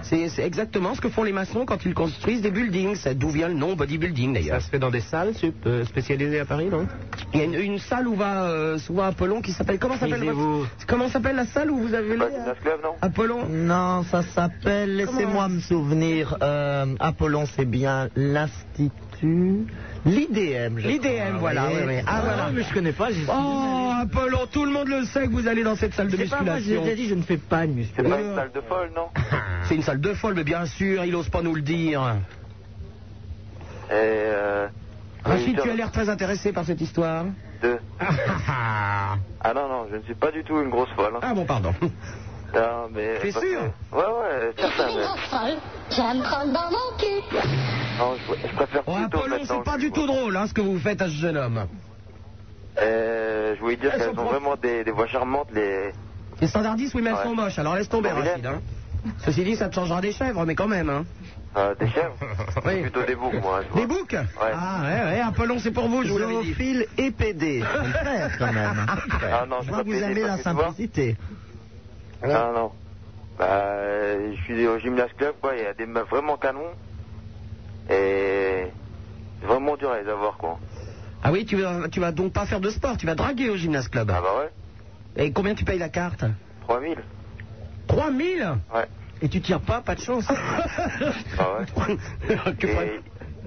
c'est- 0.03 0.43
exactement 0.43 0.95
ce 0.95 1.01
que 1.01 1.09
font 1.09 1.23
les 1.23 1.33
maçons 1.33 1.65
quand 1.65 1.85
ils 1.85 1.95
construisent 1.95 2.43
des 2.43 2.51
buildings. 2.51 2.97
C'est 2.97 3.17
d'où 3.17 3.31
vient 3.31 3.49
le 3.49 3.55
nom 3.55 3.75
bodybuilding 3.75 4.35
Ça 4.35 4.41
d'ailleurs. 4.41 4.63
se 4.63 4.69
fait 4.69 4.79
dans 4.79 4.91
des 4.91 5.01
salles 5.01 5.33
euh, 5.67 5.85
spécialisées 5.85 6.41
à 6.41 6.45
Paris, 6.45 6.67
non? 6.71 6.87
Il 7.33 7.39
y 7.39 7.43
a 7.43 7.45
une, 7.45 7.55
une 7.55 7.79
salle 7.79 8.09
où 8.09 8.15
va 8.15 8.45
euh, 8.45 8.79
souvent 8.79 9.05
Apollon 9.05 9.41
qui 9.41 9.53
s'appelle 9.53 9.79
comment 9.79 9.97
s'appelle 9.97 10.21
Lisez-vous. 10.21 10.59
votre- 10.61 10.87
comment 10.87 11.09
s'appelle 11.09 11.37
la 11.37 11.47
salle 11.47 11.71
où 11.71 11.79
vous 11.79 11.95
avez 11.95 12.17
du 12.17 12.23
euh, 12.23 12.53
Apollon? 13.01 13.47
Non, 13.49 14.03
ça 14.05 14.23
s'appelle, 14.23 14.97
laissez-moi 14.97 15.49
me 15.49 15.61
souvenir, 15.61 16.37
euh, 16.43 16.87
Apollon, 17.01 17.47
c'est 17.47 17.65
bien 17.65 18.09
l'Institut, 18.17 18.91
l'IDM. 19.23 20.79
je 20.79 20.89
L'IDM, 20.89 21.29
crois, 21.29 21.39
voilà, 21.39 21.67
oui. 21.69 21.73
oui, 21.77 21.83
oui. 21.87 22.03
Ah, 22.07 22.21
voilà. 22.25 22.51
mais 22.53 22.63
je 22.63 22.73
connais 22.75 22.93
pas. 22.93 23.11
suis 23.13 23.25
Oh, 23.29 23.91
Apollon, 24.03 24.47
tout 24.51 24.65
le 24.65 24.73
monde 24.73 24.89
le 24.89 25.05
sait 25.05 25.27
que 25.27 25.33
vous 25.33 25.47
allez 25.47 25.63
dans 25.63 25.77
cette 25.77 25.95
salle 25.95 26.09
de 26.09 26.17
C'est 26.17 26.29
pas 26.31 26.43
moi, 26.43 26.59
j'ai 26.59 26.77
musculation. 26.77 26.83
déjà 26.85 26.97
dit, 26.97 27.09
je 27.09 27.15
ne 27.15 27.23
fais 27.23 27.37
pas 27.37 27.67
de 27.67 27.73
C'est 27.73 28.03
musculation. 28.03 28.17
pas 28.17 28.21
une 28.23 28.35
salle 28.37 28.51
de 28.55 28.61
folle, 28.63 28.91
non 28.95 29.09
C'est 29.69 29.75
une 29.77 29.83
salle 29.83 30.01
de 30.01 30.15
folle, 30.15 30.35
mais 30.35 30.45
bien 30.45 30.67
sûr, 30.67 31.05
il 31.05 31.15
ose 31.15 31.29
pas 31.29 31.43
nous 31.43 31.55
le 31.55 31.63
dire. 31.63 32.03
Et 33.91 33.93
euh... 33.95 34.67
Rachid, 35.25 35.49
oui, 35.57 35.59
tu 35.63 35.71
as 35.71 35.75
l'air 35.75 35.93
très 35.93 36.09
intéressé 36.09 36.53
par 36.53 36.65
cette 36.65 36.81
histoire. 36.81 37.27
de... 37.63 37.79
Ah, 38.01 39.17
Ah 39.45 39.53
non, 39.55 39.69
non, 39.69 39.87
je 39.91 39.97
ne 39.97 40.03
suis 40.03 40.15
pas 40.15 40.31
du 40.31 40.43
tout 40.45 40.61
une 40.61 40.71
grosse 40.71 40.89
folle. 40.97 41.13
hein. 41.17 41.35
bon, 41.35 41.45
pardon. 41.45 41.73
Non, 42.55 42.89
mais... 42.93 43.19
T'es 43.21 43.33
parce 43.33 43.45
sûr 43.47 43.61
que- 43.61 43.97
Ouais, 43.97 44.03
ouais, 44.03 44.53
certain, 44.59 44.87
mais... 44.95 45.03
folle, 45.31 45.59
je 45.95 46.01
me 46.03 46.23
colle 46.23 46.53
dans 46.53 46.71
mon 46.71 46.97
cul. 46.99 47.39
Non, 47.99 48.15
je, 48.17 48.49
je 48.49 48.55
préfère 48.55 48.83
Oh, 48.87 48.95
plutôt 48.95 49.19
Apollon, 49.19 49.37
c'est 49.47 49.63
pas 49.65 49.77
du 49.79 49.91
tout 49.91 50.07
drôle, 50.07 50.37
hein, 50.37 50.47
ce 50.47 50.55
que 50.55 50.61
vous 50.61 50.79
faites 50.79 51.03
à 51.03 51.07
ce 51.07 51.13
jeune 51.15 51.37
homme. 51.37 51.67
Euh, 52.81 53.55
je 53.57 53.61
voulais 53.61 53.77
dire 53.77 53.91
Elles 53.93 53.99
qu'elles 54.01 54.15
sont 54.15 54.21
ont 54.21 54.25
prof- 54.25 54.33
vraiment 54.33 54.57
des, 54.57 54.85
des 54.85 54.91
voix 54.91 55.07
charmantes, 55.07 55.49
les... 55.55 55.93
Les 56.41 56.47
standardistes, 56.47 56.95
oui, 56.95 57.03
mais 57.03 57.11
elles 57.11 57.17
Ouais. 57.17 57.23
sont 57.25 57.35
moches, 57.35 57.59
alors 57.59 57.75
laisse 57.77 57.89
tomber, 57.89 58.09
Rachid. 58.11 58.45
Hein. 58.47 58.61
Ceci 59.25 59.45
dit, 59.45 59.57
ça 59.57 59.69
te 59.69 59.75
changera 59.75 60.01
des 60.01 60.13
chèvres, 60.13 60.45
mais 60.47 60.55
quand 60.55 60.69
même. 60.69 60.89
Hein. 60.89 61.05
euh, 61.57 61.75
des 61.79 61.89
chèvres 61.89 62.15
Oui. 62.67 62.81
Plutôt 62.83 63.03
des 63.03 63.15
boucs, 63.15 63.41
moi. 63.43 63.61
Des 63.77 63.87
boucs 63.87 64.17
Ah, 64.41 64.81
ouais, 64.83 65.13
ouais, 65.13 65.21
Apollon, 65.21 65.59
c'est 65.59 65.71
pour 65.73 65.89
vous, 65.89 66.03
je 66.05 66.09
vous 66.11 66.19
l'avais 66.19 66.41
dit. 66.43 66.49
Zoophile 66.49 66.87
et 66.97 67.11
PD, 67.11 67.63
quand 68.39 68.53
même. 68.53 68.87
Ah 68.89 69.45
non, 69.49 69.57
Je 69.61 69.67
je 69.67 69.73
vois 69.73 69.85
que 69.85 69.89
vous 69.89 70.03
aimez 70.03 70.23
la 70.23 70.39
simplicité. 70.39 71.17
Non, 72.27 72.53
non. 72.55 72.71
Bah, 73.43 73.49
euh, 73.51 74.35
je 74.37 74.43
suis 74.43 74.67
au 74.69 74.79
gymnase 74.79 75.11
club, 75.19 75.35
quoi. 75.41 75.57
Il 75.57 75.65
y 75.65 75.67
a 75.67 75.75
des 75.75 75.87
meufs 75.87 76.09
vraiment 76.09 76.37
canons. 76.37 76.71
Et 77.91 78.67
c'est 79.41 79.47
vraiment 79.47 79.77
dur 79.77 79.91
à 79.91 80.01
les 80.01 80.09
avoir, 80.09 80.37
quoi. 80.37 80.61
Ah 81.25 81.33
oui, 81.33 81.45
tu 81.45 81.57
vas, 81.57 81.89
tu 81.89 81.99
vas 81.99 82.13
donc 82.13 82.33
pas 82.33 82.47
faire 82.47 82.61
de 82.61 82.71
sport, 82.71 82.97
tu 82.97 83.07
vas 83.07 83.17
draguer 83.17 83.51
au 83.51 83.57
gymnase 83.57 83.89
club. 83.89 84.13
Ah 84.15 84.21
bah 84.21 84.29
ouais. 84.39 85.25
Et 85.25 85.33
combien 85.33 85.55
tu 85.57 85.65
payes 85.65 85.79
la 85.79 85.89
carte? 85.89 86.25
3000 86.63 86.97
3000 87.89 88.59
Ouais. 88.75 88.87
Et 89.23 89.29
tu 89.29 89.41
tires 89.41 89.61
pas, 89.61 89.81
pas 89.81 89.97
de 89.97 90.01
chance. 90.01 90.27
Ah 91.39 91.59
ouais. 91.59 91.97
Tu 92.61 92.69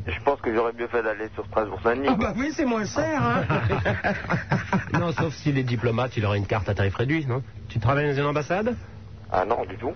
je 0.07 0.19
pense 0.23 0.39
que 0.41 0.53
j'aurais 0.53 0.73
mieux 0.73 0.87
fait 0.87 1.01
d'aller 1.01 1.29
sur 1.33 1.45
Strasbourg-Saint-Denis. 1.47 2.09
Ah 2.11 2.15
bah 2.15 2.33
oui, 2.35 2.51
c'est 2.53 2.65
moins 2.65 2.85
cher, 2.85 3.23
hein. 3.23 3.43
Non, 4.93 5.11
sauf 5.13 5.33
s'il 5.33 5.57
est 5.57 5.63
diplomate, 5.63 6.15
il 6.17 6.25
aura 6.25 6.37
une 6.37 6.45
carte 6.45 6.69
à 6.69 6.75
tarif 6.75 6.95
réduit, 6.95 7.25
non? 7.25 7.41
Tu 7.69 7.79
travailles 7.79 8.09
dans 8.11 8.21
une 8.21 8.27
ambassade? 8.27 8.75
Ah 9.31 9.45
non, 9.45 9.65
du 9.65 9.75
tout. 9.77 9.93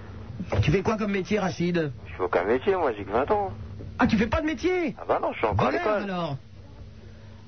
tu 0.62 0.72
fais 0.72 0.82
quoi 0.82 0.98
comme 0.98 1.12
métier, 1.12 1.40
Rachid? 1.40 1.92
Je 2.08 2.14
fais 2.16 2.24
aucun 2.24 2.44
métier, 2.44 2.76
moi, 2.76 2.92
j'ai 2.98 3.04
que 3.04 3.12
20 3.12 3.32
ans. 3.32 3.52
Ah, 4.00 4.08
tu 4.08 4.18
fais 4.18 4.28
pas 4.28 4.42
de 4.42 4.46
métier? 4.46 4.96
Ah 5.00 5.04
bah 5.08 5.20
non, 5.22 5.32
je 5.34 5.38
suis 5.38 5.48
encore 5.48 5.68
à 5.68 5.72
l'école. 5.72 6.04
alors 6.04 6.38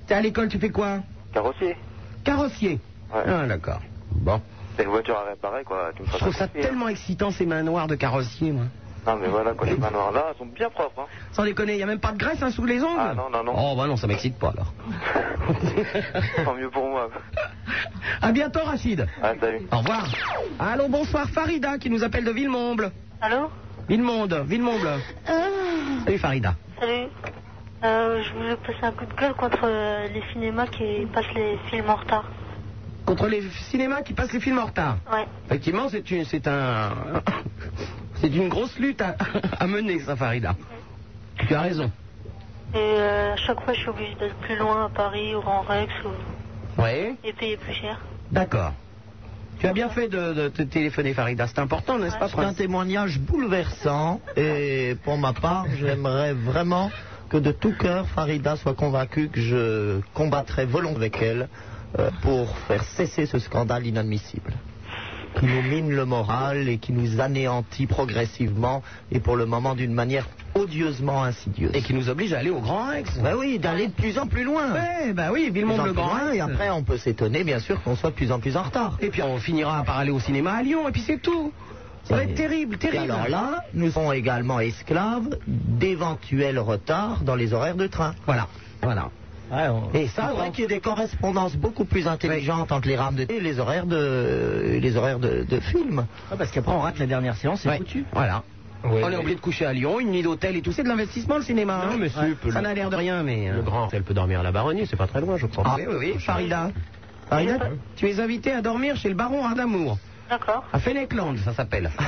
T'es 0.08 0.14
à 0.16 0.22
l'école, 0.22 0.50
tu 0.50 0.60
fais 0.60 0.70
quoi? 0.70 1.00
Carrossier. 1.34 1.78
Carrossier. 2.24 2.80
Ouais. 3.14 3.24
Ah, 3.26 3.46
d'accord. 3.48 3.82
Bon. 4.12 4.42
C'est 4.76 4.84
une 4.84 4.90
voiture 4.90 5.18
à 5.18 5.30
réparer, 5.30 5.64
quoi. 5.64 5.92
Tu 5.96 6.02
me 6.04 6.08
Je 6.08 6.18
trouve 6.18 6.34
ça 6.34 6.46
hein. 6.46 6.62
tellement 6.62 6.88
excitant, 6.90 7.32
ces 7.32 7.46
mains 7.46 7.64
noires 7.64 7.88
de 7.88 7.96
carrossier, 7.96 8.52
moi. 8.52 8.66
Non, 9.06 9.16
mais 9.16 9.28
voilà, 9.28 9.54
quoi, 9.54 9.66
les 9.68 9.78
manoirs 9.78 10.12
là, 10.12 10.28
elles 10.30 10.38
sont 10.38 10.46
bien 10.46 10.70
propres, 10.70 11.02
hein. 11.02 11.06
Sans 11.32 11.44
déconner, 11.44 11.76
y 11.78 11.84
a 11.84 11.88
même 11.88 12.00
pas 12.00 12.12
de 12.12 12.18
graisse 12.18 12.42
hein, 12.44 12.52
sous 12.52 12.66
les 12.66 12.84
ongles 12.84 13.00
Ah 13.00 13.14
non, 13.16 13.30
non, 13.32 13.44
non. 13.44 13.54
Oh, 13.58 13.76
bah 13.76 13.88
non, 13.88 13.96
ça 13.98 14.06
m'excite 14.06 14.38
pas, 14.38 14.50
alors. 14.54 14.74
Tant 16.46 16.54
mieux 16.54 16.70
pour 16.70 16.88
moi. 16.88 17.10
à 18.22 18.32
bientôt, 18.32 18.60
Rachid. 18.64 19.08
Ah, 19.24 19.34
salut. 19.40 19.68
Au 19.72 19.78
revoir. 19.78 20.08
Allô, 20.60 20.88
bonsoir, 20.88 21.28
Farida, 21.30 21.78
qui 21.80 21.90
nous 21.90 22.04
appelle 22.04 22.26
de 22.26 22.32
Villemomble. 22.32 22.92
Allô 23.22 23.50
Villemonde, 23.90 24.34
Villemomble. 24.46 25.00
Salut, 26.06 26.18
Farida. 26.20 26.54
Salut. 26.80 27.08
Euh, 27.84 28.22
je 28.22 28.34
voulais 28.34 28.56
passer 28.58 28.84
un 28.84 28.92
coup 28.92 29.06
de 29.06 29.14
gueule 29.16 29.34
contre 29.34 29.62
euh, 29.64 30.08
les 30.14 30.22
cinémas 30.32 30.68
qui 30.68 31.08
passent 31.12 31.34
les 31.34 31.58
films 31.70 31.90
en 31.90 31.96
retard. 31.96 32.26
Contre 33.06 33.28
les 33.28 33.42
cinémas 33.70 34.02
qui 34.02 34.14
passent 34.14 34.32
les 34.34 34.40
films 34.40 34.60
en 34.60 34.66
retard. 34.66 34.98
Ouais. 35.12 35.26
Effectivement, 35.48 35.90
c'est 35.90 36.10
une, 36.12 36.26
c'est 36.26 36.48
un, 36.48 36.92
c'est 38.16 38.34
une 38.34 38.50
grosse 38.50 38.78
lutte 38.78 39.02
à, 39.02 39.16
à 39.60 39.68
mener, 39.68 40.00
ça, 40.00 40.16
Farida. 40.16 40.56
Tu 41.48 41.54
as 41.56 41.62
raison. 41.62 41.92
Et 42.74 42.78
euh, 42.78 43.34
à 43.34 43.36
chaque 43.38 43.62
fois, 43.62 43.74
je 43.74 43.80
suis 43.80 43.90
obligée 43.90 44.16
d'être 44.16 44.36
plus 44.36 44.56
loin 44.56 44.86
à 44.86 44.90
Paris, 44.90 45.36
au 45.36 45.42
Grand 45.42 45.62
Rex, 45.62 45.92
ou... 46.06 46.10
Et 47.24 47.34
payer 47.34 47.58
plus 47.58 47.74
cher. 47.74 48.00
D'accord. 48.32 48.74
Tu 49.60 49.68
as 49.68 49.74
bien 49.74 49.90
fait 49.90 50.08
de, 50.08 50.34
de 50.34 50.48
te 50.48 50.64
téléphoner, 50.64 51.14
Farida. 51.14 51.46
C'est 51.48 51.60
important, 51.60 52.00
n'est-ce 52.00 52.18
pas, 52.18 52.30
C'est 52.30 52.40
un 52.40 52.54
témoignage 52.54 53.20
bouleversant 53.20 54.20
et 54.36 54.96
pour 55.04 55.18
ma 55.18 55.34
part, 55.34 55.66
j'aimerais 55.80 56.34
vraiment 56.34 56.90
que 57.30 57.38
de 57.38 57.52
tout 57.52 57.74
cœur, 57.74 58.08
Farida 58.08 58.56
soit 58.56 58.74
convaincue 58.74 59.30
que 59.30 59.40
je 59.40 60.02
combattrai 60.14 60.66
volontairement 60.66 60.98
avec 60.98 61.22
elle 61.22 61.48
pour 62.22 62.58
faire 62.68 62.84
cesser 62.84 63.26
ce 63.26 63.40
scandale 63.40 63.86
inadmissible 63.86 64.54
qui 65.40 65.46
nous 65.46 65.62
mine 65.62 65.92
le 65.92 66.06
moral 66.06 66.68
et 66.68 66.78
qui 66.78 66.92
nous 66.92 67.22
anéantit 67.22 67.88
progressivement 67.88 68.84
et 69.12 69.20
pour 69.20 69.38
le 69.38 69.46
moment 69.46 69.76
d'une 69.76 69.94
manière 69.94 70.28
odieusement 70.56 71.24
insidieuse. 71.24 71.72
Et 71.74 71.82
qui 71.82 71.94
nous 71.94 72.10
oblige 72.10 72.34
à 72.34 72.40
aller 72.40 72.50
au 72.50 72.60
Grand 72.60 72.90
Rex. 72.90 73.18
Ben 73.20 73.36
oui, 73.38 73.58
d'aller 73.58 73.88
de 73.88 73.94
plus 73.94 74.18
en 74.20 74.28
plus 74.28 74.44
loin. 74.44 74.68
Bah 75.14 75.30
oui, 75.32 75.46
De 75.46 75.52
plus 75.52 75.54
Villemont 75.54 75.80
en 75.80 75.86
le 75.86 75.94
plus 75.94 76.02
Grand 76.02 76.10
loin, 76.10 76.26
Rex. 76.26 76.36
Et 76.36 76.42
après, 76.42 76.70
on 76.70 76.84
peut 76.84 76.98
s'étonner, 76.98 77.44
bien 77.46 77.60
sûr, 77.60 77.82
qu'on 77.82 77.96
soit 77.96 78.10
de 78.10 78.16
plus 78.16 78.32
en 78.32 78.40
plus 78.40 78.58
en 78.58 78.64
retard. 78.64 78.98
Et 79.02 79.10
puis 79.10 79.22
on 79.22 79.38
finira 79.38 79.84
par 79.84 79.98
aller 80.00 80.12
au 80.12 80.20
cinéma 80.20 80.52
à 80.52 80.64
Lyon, 80.64 80.88
et 80.90 80.92
puis 80.92 81.02
c'est 81.08 81.22
tout. 81.22 81.54
Ça 82.04 82.16
va 82.16 82.24
être 82.24 82.36
terrible, 82.36 82.76
Et 82.76 82.80
terrible. 82.80 83.12
alors 83.12 83.30
là, 83.30 83.64
nous 83.74 83.92
sommes 83.92 84.12
également 84.14 84.60
esclaves 84.60 85.38
d'éventuels 85.48 86.60
retards 86.60 87.24
dans 87.24 87.36
les 87.36 87.54
horaires 87.54 87.76
de 87.78 87.88
train. 87.88 88.16
Voilà, 88.26 88.48
voilà. 88.82 89.10
Et 89.94 90.08
ça, 90.08 90.30
c'est 90.30 90.38
vrai 90.38 90.52
qu'il 90.52 90.62
y 90.62 90.66
a 90.66 90.70
des 90.70 90.80
correspondances 90.80 91.56
beaucoup 91.56 91.86
plus 91.86 92.08
intelligentes 92.08 92.72
entre 92.72 92.88
les 92.88 92.96
rames 92.96 93.16
de 93.16 93.26
et 93.30 93.40
les 93.40 93.60
horaires 93.60 93.86
de 93.86 94.80
les 94.82 94.96
horaires 94.98 95.20
de, 95.20 95.44
de 95.44 95.60
film. 95.60 96.06
Ah, 96.32 96.36
parce 96.38 96.52
qu'après, 96.52 96.72
on 96.74 96.80
rate 96.80 97.00
la 97.00 97.06
dernière 97.08 97.36
séance, 97.36 97.62
c'est 97.62 97.78
foutu. 97.78 98.06
Voilà. 98.14 98.44
Oui, 98.84 99.02
on 99.04 99.08
est 99.08 99.10
mais- 99.12 99.16
obligé 99.18 99.36
de 99.36 99.42
coucher 99.42 99.66
à 99.66 99.74
Lyon, 99.74 100.00
une 100.00 100.10
nuit 100.12 100.24
d'hôtel 100.24 100.56
et 100.56 100.62
tout. 100.62 100.72
C'est 100.72 100.82
de 100.84 100.88
l'investissement 100.88 101.38
le 101.38 101.44
cinéma. 101.44 101.84
Non, 101.86 101.94
hein. 101.94 101.98
monsieur, 101.98 102.38
Ouais. 102.44 102.52
Ça 102.52 102.62
n'a 102.62 102.74
l'air 102.74 102.90
de 102.90 102.96
rien, 102.96 103.22
mais. 103.22 103.50
euh, 103.50 103.58
Le 103.58 103.62
grand, 103.62 103.88
elle 103.94 104.04
peut 104.04 104.14
dormir 104.16 104.40
à 104.40 104.44
la 104.44 104.52
baronnie, 104.52 104.88
c'est 104.88 104.96
pas 104.96 105.06
très 105.08 105.22
loin, 105.22 105.38
je 105.38 105.46
crois. 105.46 105.64
Ah, 105.68 105.76
oui, 105.78 105.84
oui, 105.88 105.96
oui. 106.16 106.20
Farida. 106.20 106.72
Farida, 107.30 107.60
tu 107.96 108.10
es 108.10 108.20
invité 108.20 108.52
à 108.52 108.62
dormir 108.62 108.96
chez 108.96 109.10
le 109.10 109.16
baron 109.16 109.46
Ardamour. 109.46 110.00
D'accord. 110.32 110.64
À 110.72 110.80
Fennecland, 110.80 111.36
ça 111.44 111.54
s'appelle. 111.54 111.92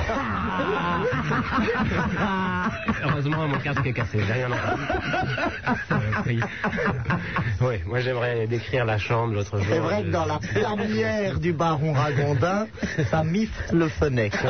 Heureusement, 3.03 3.47
mon 3.49 3.57
casque 3.57 3.85
est 3.85 3.91
cassé, 3.91 4.19
j'ai 4.25 4.31
rien 4.31 4.47
entendu. 4.49 4.81
oui, 6.27 6.39
Oui, 7.61 7.75
moi 7.85 7.99
j'aimerais 7.99 8.47
décrire 8.47 8.85
la 8.85 8.97
chambre 8.97 9.33
l'autre 9.33 9.57
jour. 9.57 9.67
C'est 9.69 9.79
vrai 9.79 10.03
que 10.03 10.09
dans 10.09 10.23
la 10.25 10.39
première 10.39 11.37
du 11.37 11.51
baron 11.51 11.91
Ragondin, 11.91 12.67
ça 13.11 13.25
mifle 13.25 13.75
le 13.75 13.89
fenêtre. 13.89 14.45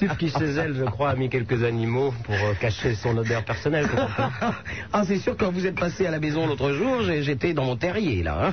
Sup 0.00 0.16
qui 0.18 0.30
chez 0.30 0.46
elle, 0.56 0.74
je 0.74 0.84
crois, 0.84 1.10
a 1.10 1.14
mis 1.14 1.28
quelques 1.30 1.62
animaux 1.62 2.12
pour 2.24 2.34
euh, 2.34 2.54
cacher 2.60 2.94
son 2.96 3.16
odeur 3.16 3.44
personnelle. 3.44 3.86
peut-être. 3.86 4.20
ah, 4.92 5.02
c'est 5.06 5.18
sûr, 5.18 5.36
quand 5.36 5.52
vous 5.52 5.64
êtes 5.66 5.78
passé 5.78 6.06
à 6.06 6.10
la 6.10 6.18
maison 6.18 6.44
l'autre 6.46 6.72
jour, 6.72 7.02
j'étais 7.20 7.52
dans 7.52 7.64
mon 7.64 7.76
terrier, 7.76 8.24
là. 8.24 8.48
hein. 8.48 8.52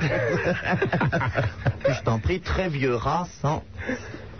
Je 1.90 2.02
t'en 2.04 2.20
prie, 2.20 2.40
très 2.40 2.70
vieux 2.70 2.96
rat 2.96 3.15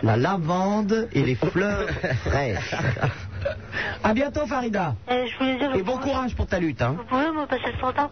la 0.02 0.16
lavande 0.16 1.08
et 1.12 1.22
les 1.22 1.34
fleurs 1.34 1.88
fraîches. 2.26 2.74
à 4.04 4.12
bientôt, 4.14 4.46
Farida. 4.46 4.94
Euh, 5.10 5.26
je 5.26 5.38
voulais 5.38 5.56
dire, 5.58 5.74
Et 5.74 5.82
bon 5.82 5.98
courage 5.98 6.34
pour 6.34 6.46
ta 6.46 6.58
lutte, 6.58 6.82
hein. 6.82 6.94
vous 6.98 7.04
pouvez 7.04 7.30
me 7.30 7.46
passer 7.46 7.70
le 7.72 7.78
standard 7.78 8.10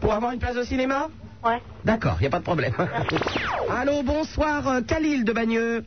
Pour 0.00 0.12
avoir 0.12 0.32
une 0.32 0.38
place 0.38 0.56
au 0.56 0.64
cinéma? 0.64 1.08
Ouais. 1.44 1.60
D'accord, 1.84 2.16
il 2.18 2.22
n'y 2.22 2.26
a 2.26 2.30
pas 2.30 2.38
de 2.38 2.44
problème. 2.44 2.72
Allô, 3.70 4.02
bonsoir, 4.02 4.66
euh, 4.68 4.80
Khalil 4.82 5.24
de 5.24 5.32
Bagneux. 5.32 5.84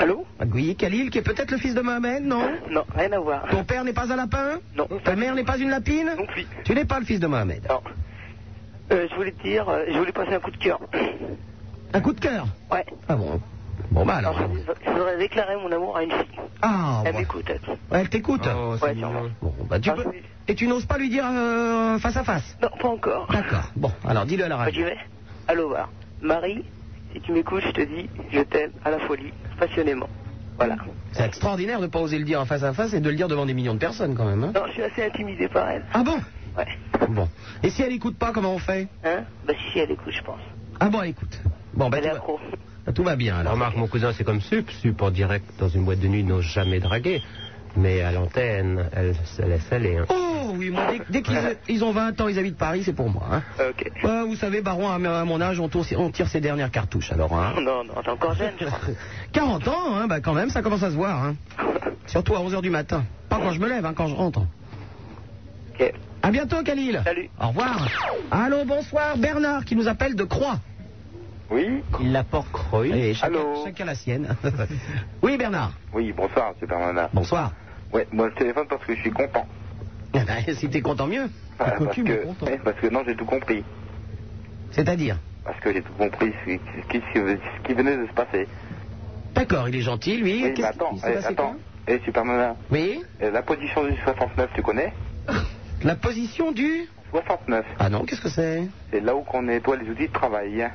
Allô? 0.00 0.24
Oui, 0.52 0.74
Khalil, 0.76 1.10
qui 1.10 1.18
est 1.18 1.22
peut-être 1.22 1.50
le 1.50 1.58
fils 1.58 1.74
de 1.74 1.80
Mohamed, 1.80 2.24
non? 2.24 2.48
Non, 2.70 2.84
rien 2.96 3.10
à 3.12 3.18
voir. 3.18 3.46
Ton 3.50 3.64
père 3.64 3.82
n'est 3.84 3.92
pas 3.92 4.12
un 4.12 4.16
lapin? 4.16 4.58
Non. 4.76 4.86
Ta 5.04 5.16
mère 5.16 5.34
n'est 5.34 5.44
pas 5.44 5.58
une 5.58 5.70
lapine? 5.70 6.12
Non 6.16 6.26
plus. 6.26 6.46
Tu 6.64 6.72
n'es 6.74 6.84
pas 6.84 6.98
le 7.00 7.04
fils 7.04 7.18
de 7.20 7.26
Mohamed. 7.26 7.66
Non. 7.68 7.80
Euh, 8.92 9.06
je 9.10 9.14
voulais 9.16 9.32
te 9.32 9.42
dire, 9.42 9.68
euh, 9.68 9.84
je 9.88 9.98
voulais 9.98 10.12
passer 10.12 10.34
un 10.34 10.40
coup 10.40 10.50
de 10.52 10.56
cœur. 10.56 10.80
Un 11.94 12.00
coup 12.00 12.12
de 12.12 12.20
cœur 12.20 12.46
Ouais. 12.70 12.84
Ah 13.08 13.16
bon 13.16 13.40
Bon, 13.90 14.04
bah 14.04 14.16
alors. 14.16 14.36
Alors, 14.36 14.50
je, 14.54 14.84
je 14.84 14.90
voudrais 14.90 15.16
déclarer 15.18 15.56
mon 15.56 15.70
amour 15.72 15.96
à 15.96 16.02
une 16.02 16.10
fille. 16.10 16.40
Ah, 16.60 17.02
Elle 17.06 17.14
ouais. 17.14 17.20
m'écoute, 17.20 17.44
elle. 17.48 17.60
Elle 17.90 18.08
t'écoute 18.08 18.46
Oh, 18.54 18.74
c'est 18.78 18.86
Ouais. 18.86 18.94
Bon, 19.40 19.52
bah 19.70 19.78
tu 19.80 19.88
Ah, 19.90 19.94
peux... 19.94 20.08
oui. 20.08 20.16
Et 20.48 20.54
tu 20.54 20.66
n'oses 20.66 20.84
pas 20.84 20.98
lui 20.98 21.08
dire 21.08 21.24
euh, 21.26 21.98
face 21.98 22.16
à 22.16 22.24
face 22.24 22.56
Non, 22.62 22.68
pas 22.80 22.88
encore. 22.88 23.26
D'accord. 23.30 23.70
Bon, 23.76 23.90
alors 24.06 24.26
dis-le 24.26 24.44
à 24.44 24.48
la 24.48 24.56
Bah, 24.56 24.64
radio. 24.64 24.80
j'y 24.80 24.84
vais. 24.84 24.96
Allô, 25.46 25.68
voir. 25.68 25.88
Marie, 26.20 26.64
si 27.14 27.20
tu 27.20 27.32
m'écoutes, 27.32 27.62
je 27.64 27.70
te 27.70 27.80
dis, 27.82 28.10
je 28.32 28.40
t'aime 28.40 28.72
à 28.84 28.90
la 28.90 28.98
folie, 29.00 29.32
passionnément. 29.58 30.08
Voilà. 30.56 30.76
C'est 31.12 31.24
extraordinaire 31.24 31.78
de 31.78 31.84
ne 31.86 31.90
pas 31.90 32.00
oser 32.00 32.18
le 32.18 32.24
dire 32.24 32.40
en 32.40 32.44
face 32.46 32.64
à 32.64 32.72
face 32.74 32.92
et 32.92 33.00
de 33.00 33.08
le 33.08 33.14
dire 33.16 33.28
devant 33.28 33.46
des 33.46 33.54
millions 33.54 33.74
de 33.74 33.78
personnes 33.78 34.14
quand 34.16 34.24
même. 34.26 34.42
Hein 34.42 34.52
Non, 34.54 34.62
je 34.66 34.72
suis 34.72 34.82
assez 34.82 35.04
intimidé 35.04 35.48
par 35.48 35.68
elle. 35.70 35.84
ah 35.94 36.02
bon 36.02 36.18
Ouais. 36.58 36.66
Bon. 37.08 37.28
Et 37.62 37.70
si 37.70 37.82
elle 37.82 37.92
écoute 37.92 38.18
pas, 38.18 38.32
comment 38.32 38.52
on 38.54 38.58
fait 38.58 38.88
Hein? 39.04 39.20
Bah, 39.46 39.52
si, 39.56 39.72
si, 39.72 39.78
elle 39.78 39.92
écoute, 39.92 40.12
je 40.12 40.22
pense. 40.22 40.40
Ah 40.80 40.88
bon, 40.88 41.00
elle 41.02 41.10
écoute. 41.10 41.40
Bon, 41.74 41.90
elle 41.90 42.02
tout 42.02 42.08
va, 42.08 42.38
bah, 42.86 42.92
tout 42.92 43.04
va 43.04 43.16
bien 43.16 43.36
alors. 43.38 43.52
Remarque, 43.52 43.76
mon 43.76 43.86
cousin, 43.86 44.12
c'est 44.12 44.24
comme 44.24 44.40
Sup. 44.40 44.70
Sup, 44.70 45.00
en 45.02 45.10
direct, 45.10 45.44
dans 45.58 45.68
une 45.68 45.84
boîte 45.84 46.00
de 46.00 46.08
nuit, 46.08 46.24
n'ose 46.24 46.44
jamais 46.44 46.80
draguer. 46.80 47.22
Mais 47.76 48.00
à 48.00 48.10
l'antenne, 48.12 48.88
elle 48.92 49.14
se 49.24 49.42
laisse 49.42 49.70
aller. 49.70 49.98
hein. 49.98 50.06
Oh 50.08 50.52
oui, 50.54 50.70
moi, 50.70 50.86
dès, 50.90 51.00
dès 51.10 51.22
qu'ils 51.22 51.36
ils 51.68 51.84
ont 51.84 51.92
20 51.92 52.18
ans, 52.20 52.26
ils 52.28 52.38
habitent 52.38 52.56
Paris, 52.56 52.82
c'est 52.82 52.94
pour 52.94 53.10
moi. 53.10 53.22
Hein. 53.30 53.42
Ok. 53.60 53.90
Vous 54.26 54.34
savez, 54.36 54.62
Baron, 54.62 54.88
à, 54.88 54.94
à 54.94 55.24
mon 55.24 55.40
âge, 55.40 55.60
on, 55.60 55.68
tourne- 55.68 55.84
on 55.96 56.10
tire 56.10 56.26
ses 56.28 56.40
dernières 56.40 56.70
cartouches 56.70 57.12
alors. 57.12 57.32
Hein. 57.38 57.52
Non, 57.60 57.84
non, 57.84 57.92
t'es 58.02 58.10
encore 58.10 58.34
jeune, 58.34 58.54
je 58.58 58.64
crois. 58.64 58.78
40 59.32 59.68
ans, 59.68 59.96
hein, 59.96 60.06
bah 60.08 60.20
quand 60.20 60.32
même, 60.32 60.48
ça 60.50 60.62
commence 60.62 60.82
à 60.82 60.90
se 60.90 60.96
voir. 60.96 61.22
Hein. 61.22 61.36
Surtout 62.06 62.34
à 62.34 62.38
11h 62.40 62.62
du 62.62 62.70
matin. 62.70 63.04
Pas 63.28 63.36
quand 63.36 63.52
je 63.52 63.60
me 63.60 63.68
lève, 63.68 63.84
hein, 63.84 63.92
quand 63.94 64.06
je 64.06 64.14
rentre. 64.14 64.40
Ok. 65.78 65.92
À 66.22 66.30
bientôt, 66.30 66.62
Khalil. 66.64 67.00
Salut. 67.04 67.28
Au 67.40 67.48
revoir. 67.48 67.86
Allô, 68.30 68.64
bonsoir, 68.64 69.16
Bernard 69.18 69.64
qui 69.66 69.76
nous 69.76 69.86
appelle 69.88 70.16
de 70.16 70.24
Croix. 70.24 70.58
Oui 71.50 71.82
Il 72.00 72.12
la 72.12 72.24
porte. 72.24 72.48
Oui. 72.72 72.92
Et 72.92 73.14
chacun, 73.14 73.34
Allô 73.38 73.64
chacun 73.64 73.84
la 73.84 73.94
sienne. 73.94 74.36
oui, 75.22 75.36
Bernard. 75.36 75.72
Oui, 75.92 76.12
bonsoir, 76.12 76.52
Super 76.58 76.78
Nana. 76.78 77.08
Bonsoir. 77.12 77.52
Ouais, 77.92 78.06
moi 78.12 78.28
je 78.30 78.34
téléphone 78.34 78.66
parce 78.68 78.84
que 78.84 78.94
je 78.94 79.00
suis 79.00 79.10
content. 79.10 79.46
Eh 80.14 80.20
ben, 80.20 80.54
si 80.54 80.68
t'es 80.68 80.82
content, 80.82 81.06
mieux. 81.06 81.30
Parce, 81.56 81.78
que, 81.96 82.24
content. 82.24 82.46
ouais, 82.46 82.60
parce 82.62 82.78
que 82.80 82.86
non, 82.88 83.02
j'ai 83.06 83.16
tout 83.16 83.24
compris. 83.24 83.64
C'est-à-dire 84.70 85.18
Parce 85.44 85.58
que 85.60 85.72
j'ai 85.72 85.82
tout 85.82 85.92
compris 85.94 86.32
ce 86.44 86.50
qui, 86.50 86.60
ce 86.76 86.86
qui- 86.88 87.02
ce 87.14 87.62
qui 87.66 87.74
venait 87.74 87.96
de 87.96 88.06
se 88.06 88.12
passer. 88.12 88.46
D'accord, 89.34 89.68
il 89.68 89.76
est 89.76 89.80
gentil, 89.80 90.18
lui. 90.18 90.34
Oui, 90.34 90.42
mais 90.42 90.54
Qu'est-ce 90.54 90.68
attends, 90.68 90.96
s'est 90.96 91.10
eh, 91.10 91.14
passé, 91.14 91.26
attends. 91.28 91.56
Eh, 91.86 91.98
Super 92.04 92.24
Nana, 92.24 92.56
Oui 92.70 93.02
eh, 93.20 93.30
la 93.30 93.42
position 93.42 93.84
du 93.86 93.96
69, 94.04 94.50
tu 94.54 94.62
connais 94.62 94.92
La 95.82 95.96
position 95.96 96.52
du... 96.52 96.86
69, 97.12 97.64
Ah 97.78 97.88
non, 97.88 98.04
qu'est-ce 98.04 98.20
que 98.20 98.28
c'est 98.28 98.68
c'est 98.90 99.00
là 99.00 99.14
où 99.14 99.22
qu'on 99.22 99.42
nettoie 99.42 99.76
les 99.76 99.88
outils 99.88 100.08
de 100.08 100.12
travail. 100.12 100.62
hein. 100.62 100.72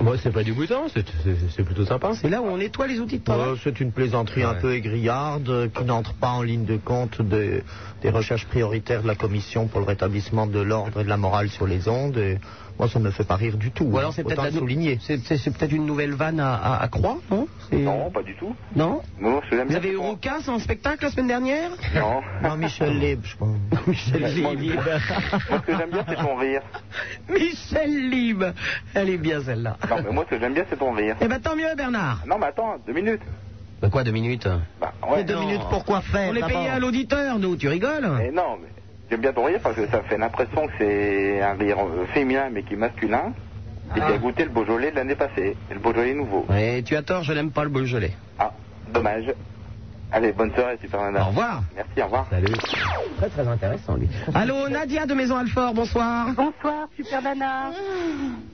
Moi, 0.00 0.16
c'est 0.18 0.32
pas 0.32 0.42
du 0.42 0.52
bouton, 0.52 0.86
c'est 0.88 1.62
plutôt 1.64 1.84
sympa. 1.84 2.12
C'est 2.14 2.28
là 2.28 2.42
où 2.42 2.46
on 2.46 2.56
nettoie 2.56 2.88
les 2.88 2.98
outils 2.98 3.18
de 3.20 3.24
travail 3.24 3.50
Euh, 3.50 3.56
c'est 3.62 3.80
une 3.80 3.92
plaisanterie 3.92 4.42
un 4.42 4.54
peu 4.54 4.74
aigriarde 4.74 5.48
euh, 5.48 5.68
qui 5.68 5.84
n'entre 5.84 6.14
pas 6.14 6.30
en 6.30 6.42
ligne 6.42 6.64
de 6.64 6.76
compte 6.76 7.22
des, 7.22 7.62
des 8.02 8.10
recherches 8.10 8.46
prioritaires 8.46 9.02
de 9.02 9.06
la 9.06 9.14
Commission 9.14 9.68
pour 9.68 9.80
le 9.80 9.86
rétablissement 9.86 10.46
de 10.46 10.58
l'ordre 10.60 11.00
et 11.00 11.04
de 11.04 11.08
la 11.08 11.16
morale 11.16 11.50
sur 11.50 11.66
les 11.68 11.88
ondes. 11.88 12.16
Et 12.16 12.38
moi, 12.78 12.88
ça 12.88 12.98
ne 12.98 13.04
me 13.04 13.10
fait 13.10 13.24
pas 13.24 13.36
rire 13.36 13.56
du 13.56 13.70
tout. 13.70 13.84
Ou 13.84 13.96
hein. 13.96 14.00
alors 14.00 14.12
c'est 14.12 14.24
peut-être 14.24 14.38
Autant 14.40 14.50
la 14.54 14.58
souligner. 14.58 14.98
C'est 15.02 15.18
c'est- 15.18 15.36
c'est 15.36 15.50
peut-être 15.56 15.72
une 15.72 15.86
nouvelle 15.86 16.12
vanne 16.14 16.40
à, 16.40 16.54
à, 16.54 16.82
à 16.82 16.88
Croix, 16.88 17.18
non? 17.30 17.46
C'est- 17.70 17.76
Non, 17.76 18.10
pas 18.10 18.22
du 18.22 18.34
tout. 18.36 18.54
Non? 18.74 19.00
Vous 19.20 19.76
avez 19.76 19.90
eu 19.92 19.96
Roucas 19.96 20.48
en 20.48 20.58
spectacle 20.58 21.04
la 21.04 21.10
semaine 21.10 21.28
dernière? 21.28 21.70
Non. 21.94 22.20
Non, 22.42 22.56
Michel 22.56 22.98
Leb, 22.98 23.20
je 23.24 23.36
crois. 23.36 23.48
Michel 23.86 24.20
Moi, 24.42 24.54
Lib. 24.54 24.74
moi, 24.74 24.84
ce 25.50 25.66
que 25.66 25.76
j'aime 25.76 25.90
bien, 25.90 26.04
c'est 26.08 26.16
ton 26.16 26.36
rire. 26.36 26.62
Michel 27.28 28.10
Lib. 28.10 28.44
Elle 28.94 29.10
est 29.10 29.18
bien 29.18 29.40
celle-là. 29.42 29.76
Non, 29.88 29.96
mais 30.04 30.10
moi, 30.12 30.24
ce 30.28 30.34
que 30.34 30.40
j'aime 30.40 30.54
bien, 30.54 30.64
c'est 30.68 30.78
ton 30.78 30.92
rire. 30.92 31.16
Eh 31.20 31.28
ben 31.28 31.40
tant 31.40 31.54
mieux 31.56 31.74
Bernard. 31.76 32.22
Non, 32.26 32.36
mais 32.38 32.46
attends, 32.46 32.76
deux 32.86 32.92
minutes. 32.92 33.22
Bah 33.80 33.88
quoi, 33.90 34.04
deux 34.04 34.12
minutes? 34.12 34.48
Bah, 34.80 34.92
ouais. 35.10 35.24
deux 35.24 35.34
non. 35.34 35.40
minutes 35.46 35.62
pour 35.70 35.84
quoi 35.84 36.00
faire? 36.00 36.30
On 36.32 36.34
est 36.36 36.40
payé 36.40 36.52
d'abord 36.54 36.72
à 36.72 36.78
l'auditeur, 36.78 37.38
nous, 37.38 37.56
tu 37.56 37.68
rigoles? 37.68 38.08
Mais 38.18 38.30
non, 38.30 38.56
mais 38.60 38.68
j'aime 39.12 39.20
bien 39.20 39.32
ton 39.34 39.44
rire 39.44 39.60
parce 39.62 39.76
que 39.76 39.86
ça 39.88 40.00
fait 40.02 40.16
l'impression 40.16 40.66
que 40.66 40.72
c'est 40.78 41.42
un 41.42 41.52
rire 41.52 41.76
féminin 42.14 42.48
mais 42.50 42.62
qui 42.62 42.72
est 42.74 42.76
masculin. 42.78 43.34
Et 43.94 44.00
Ah. 44.00 44.06
qui 44.06 44.12
a 44.14 44.16
goûté 44.16 44.44
le 44.44 44.48
Beaujolais 44.50 44.90
de 44.90 44.96
l'année 44.96 45.14
passée. 45.14 45.54
Et 45.70 45.74
le 45.74 45.78
Beaujolais 45.80 46.14
nouveau. 46.14 46.46
Ouais, 46.48 46.82
tu 46.82 46.96
as 46.96 47.02
tort, 47.02 47.24
je 47.24 47.34
n'aime 47.34 47.50
pas 47.50 47.62
le 47.62 47.68
Beaujolais. 47.68 48.12
Ah, 48.38 48.50
dommage. 48.90 49.26
Allez, 50.14 50.32
bonne 50.32 50.52
soirée, 50.54 50.76
Super 50.80 51.00
Nana. 51.00 51.22
Au 51.22 51.28
revoir. 51.28 51.62
Merci, 51.74 52.00
au 52.00 52.04
revoir. 52.04 52.26
Salut. 52.28 52.52
Très 53.16 53.28
très 53.30 53.48
intéressant 53.48 53.94
lui. 53.96 54.08
Allô, 54.34 54.68
Nadia 54.68 55.06
de 55.06 55.14
Maison 55.14 55.36
Alfort, 55.38 55.72
bonsoir. 55.72 56.26
Bonsoir, 56.36 56.88
Super 56.96 57.22
Nana. 57.22 57.70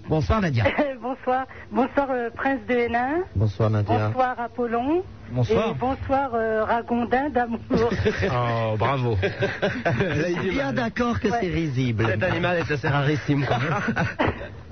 Bonsoir 0.09 0.41
Nadia. 0.41 0.65
bonsoir. 1.03 1.47
Bonsoir, 1.73 2.07
euh, 2.11 2.31
Prince 2.35 2.61
de 2.69 2.75
Hénin. 2.75 3.23
Bonsoir 3.35 3.71
Nadia. 3.71 4.07
Bonsoir, 4.09 4.39
Apollon. 4.39 5.03
Bonsoir. 5.31 5.71
Et 5.71 5.75
bonsoir, 5.75 6.31
euh, 6.35 6.65
Ragondin 6.65 7.29
d'amour. 7.31 7.59
Oh, 8.31 8.77
bravo. 8.79 9.17
Bien 10.51 10.73
d'accord 10.73 11.19
que 11.19 11.29
c'est 11.29 11.49
risible. 11.49 12.07
Cet 12.07 12.23
animal 12.23 12.59
est 12.59 12.71
assez 12.71 12.89
rarissime 12.89 13.45
quand 13.47 13.59
même. 13.59 13.75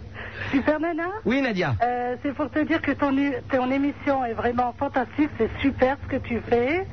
Super 0.50 0.80
Nana 0.80 1.08
Oui 1.24 1.40
Nadia. 1.42 1.74
euh, 1.82 2.16
c'est 2.22 2.34
pour 2.34 2.50
te 2.50 2.58
dire 2.64 2.80
que 2.80 2.92
ton, 2.92 3.14
ton 3.50 3.70
émission 3.70 4.24
est 4.24 4.32
vraiment 4.34 4.72
fantastique, 4.78 5.30
c'est 5.38 5.50
super 5.60 5.96
ce 6.04 6.16
que 6.16 6.20
tu 6.22 6.40
fais. 6.48 6.86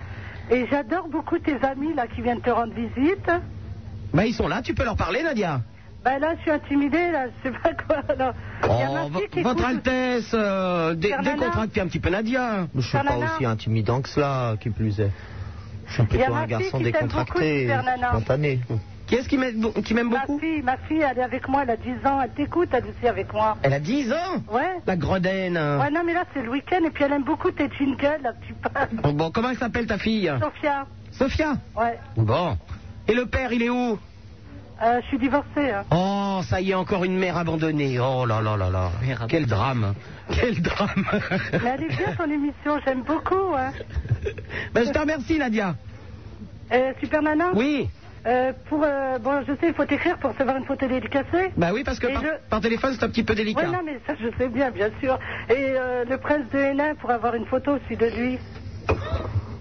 Et 0.52 0.66
j'adore 0.70 1.08
beaucoup 1.08 1.40
tes 1.40 1.58
amis 1.64 1.94
là 1.94 2.08
qui 2.08 2.22
viennent 2.22 2.42
te 2.42 2.50
rendre 2.50 2.74
visite. 2.74 3.30
Bah 4.14 4.26
ils 4.26 4.34
sont 4.34 4.48
là, 4.48 4.62
tu 4.62 4.74
peux 4.74 4.84
leur 4.84 4.96
parler 4.98 5.24
Nadia. 5.24 5.62
Ben 6.04 6.20
là, 6.20 6.34
je 6.36 6.42
suis 6.42 6.52
intimidée, 6.52 7.12
là, 7.12 7.28
je 7.28 7.50
sais 7.50 7.56
pas 7.64 7.72
quoi. 7.74 8.04
Oh, 8.70 9.10
votre 9.10 9.24
écoute- 9.40 9.64
Altesse, 9.66 10.32
euh, 10.34 10.94
décontractez 10.96 11.80
un 11.80 11.88
petit 11.88 12.02
peu 12.02 12.10
Nadia. 12.10 12.68
Je 12.76 12.82
suis 12.82 12.98
pas 12.98 13.04
Nana. 13.06 13.34
aussi 13.36 13.46
intimidant 13.46 14.02
que 14.02 14.10
cela, 14.10 14.56
qui 14.60 14.70
plus 14.70 15.00
est. 15.00 15.12
Je 15.88 15.94
suis 15.94 16.04
plutôt 16.04 16.34
un 16.34 16.46
garçon 16.46 16.80
décontracté, 16.82 17.70
spontané. 18.10 18.60
Qui 19.08 19.16
est-ce 19.16 19.28
qui 19.28 19.38
m'aime 19.38 19.72
qui 19.84 19.94
m'aime 19.94 20.10
Ma 20.10 20.22
beaucoup 20.22 20.40
fille, 20.40 20.62
ma 20.62 20.78
fille, 20.78 21.02
elle 21.02 21.18
est 21.18 21.24
avec 21.24 21.48
moi, 21.50 21.64
elle 21.64 21.72
a 21.72 21.78
10 21.78 21.90
ans, 22.06 22.22
elle 22.22 22.30
t'écoute, 22.32 22.70
elle 22.72 22.86
est 22.86 22.90
aussi 22.90 23.08
avec 23.08 23.34
moi. 23.34 23.58
Elle 23.62 23.74
a 23.74 23.80
10 23.80 24.12
ans 24.14 24.42
Ouais. 24.52 24.80
La 24.88 24.96
gredaine. 24.96 25.58
Ouais, 25.58 25.92
non, 25.92 26.02
mais 26.06 26.14
là, 26.14 26.24
c'est 26.34 26.42
le 26.42 26.50
week-end, 26.50 26.80
et 26.86 26.90
puis 26.90 27.04
elle 27.04 27.12
aime 27.12 27.24
beaucoup 27.24 27.52
tes 27.52 27.70
jingles, 27.78 28.20
là, 28.24 28.32
tu 28.48 28.54
parles. 28.54 28.88
Bon, 28.94 29.12
bon, 29.14 29.32
comment 29.32 29.50
elle 29.50 29.58
s'appelle 29.58 29.88
ta 29.88 29.98
fille 29.98 30.32
Sophia, 30.40 30.86
Sophia 31.12 31.54
ouais. 31.76 32.00
Bon. 32.16 32.58
Et 33.08 33.14
le 33.14 33.26
père, 33.26 33.52
il 33.52 33.64
est 33.64 33.70
où 33.70 34.00
Euh, 34.82 35.02
je 35.02 35.08
suis 35.08 35.18
divorcée, 35.20 35.70
hein. 35.72 35.84
Oh, 35.92 36.40
ça 36.44 36.62
y 36.62 36.72
est, 36.72 36.74
encore 36.74 37.04
une 37.04 37.18
mère 37.18 37.38
abandonnée. 37.38 38.00
Oh 38.00 38.26
là 38.26 38.42
là 38.42 38.56
là 38.56 38.70
là. 38.70 38.90
Quel 39.28 39.46
drame. 39.46 39.94
Quel 40.32 40.62
drame. 40.62 41.06
Mais 41.52 41.70
elle 41.76 41.84
est 41.84 41.96
bien 41.98 42.16
ton 42.18 42.32
émission, 42.32 42.80
j'aime 42.86 43.02
beaucoup, 43.04 43.54
hein. 43.56 43.72
Ben, 44.74 44.86
je 44.86 44.92
te 44.92 44.98
remercie, 45.00 45.38
Nadia. 45.38 45.76
Euh, 46.72 46.94
Super 47.02 47.22
Nana 47.22 47.50
Oui. 47.54 47.90
Euh, 48.26 48.54
pour, 48.70 48.82
euh, 48.84 49.20
bon, 49.20 49.42
je 49.46 49.52
sais, 49.54 49.68
il 49.68 49.74
faut 49.74 49.84
t'écrire 49.86 50.18
pour 50.18 50.32
recevoir 50.32 50.56
une 50.56 50.64
photo 50.66 50.88
dédicacée. 50.88 51.52
Bah 51.58 51.72
oui, 51.74 51.84
parce 51.84 52.00
que 52.00 52.08
par, 52.50 52.62
téléphone, 52.62 52.96
c'est 52.98 53.04
un 53.04 53.10
petit 53.10 53.24
peu 53.24 53.36
délicat. 53.36 53.62
Ouais, 53.62 53.68
non, 53.68 53.82
mais 53.86 54.00
ça, 54.08 54.14
je 54.20 54.28
sais 54.38 54.48
bien, 54.48 54.72
bien 54.72 54.90
sûr. 55.02 55.20
Et 55.50 55.54
euh, 55.58 56.06
le 56.10 56.18
prince 56.18 56.50
de 56.54 56.58
Hénin, 56.58 56.96
pour 56.96 57.12
avoir 57.12 57.36
une 57.36 57.46
photo 57.46 57.72
aussi 57.74 57.98
de 57.98 58.06
lui. 58.06 58.40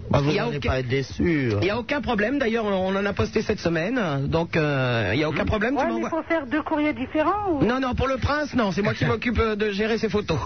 Bah, 0.09 0.19
vous 0.21 0.31
n'allez 0.31 0.57
aucun- 0.57 0.69
pas 0.69 0.79
être 0.79 0.87
déçu. 0.87 1.49
Il 1.53 1.59
n'y 1.59 1.69
a 1.71 1.77
aucun 1.77 1.99
problème, 1.99 2.37
d'ailleurs, 2.39 2.65
on 2.65 2.95
en 2.95 3.05
a 3.05 3.13
posté 3.13 3.41
cette 3.41 3.59
semaine, 3.59 4.27
donc 4.27 4.55
euh, 4.55 5.09
il 5.13 5.17
n'y 5.17 5.23
a 5.23 5.29
aucun 5.29 5.43
problème. 5.45 5.75
tu 5.75 5.79
Ouais, 5.79 5.85
mais 5.87 5.95
il 5.97 6.01
m'envoies- 6.03 6.21
faut 6.21 6.27
faire 6.27 6.45
deux 6.45 6.61
courriers 6.61 6.93
différents 6.93 7.49
ou... 7.51 7.65
Non, 7.65 7.79
non, 7.81 7.95
pour 7.95 8.07
le 8.07 8.17
prince, 8.17 8.53
non, 8.53 8.71
c'est 8.71 8.81
moi 8.83 8.93
qui 8.93 9.05
m'occupe 9.07 9.41
de 9.41 9.71
gérer 9.71 9.97
ses 9.97 10.09
photos. 10.09 10.37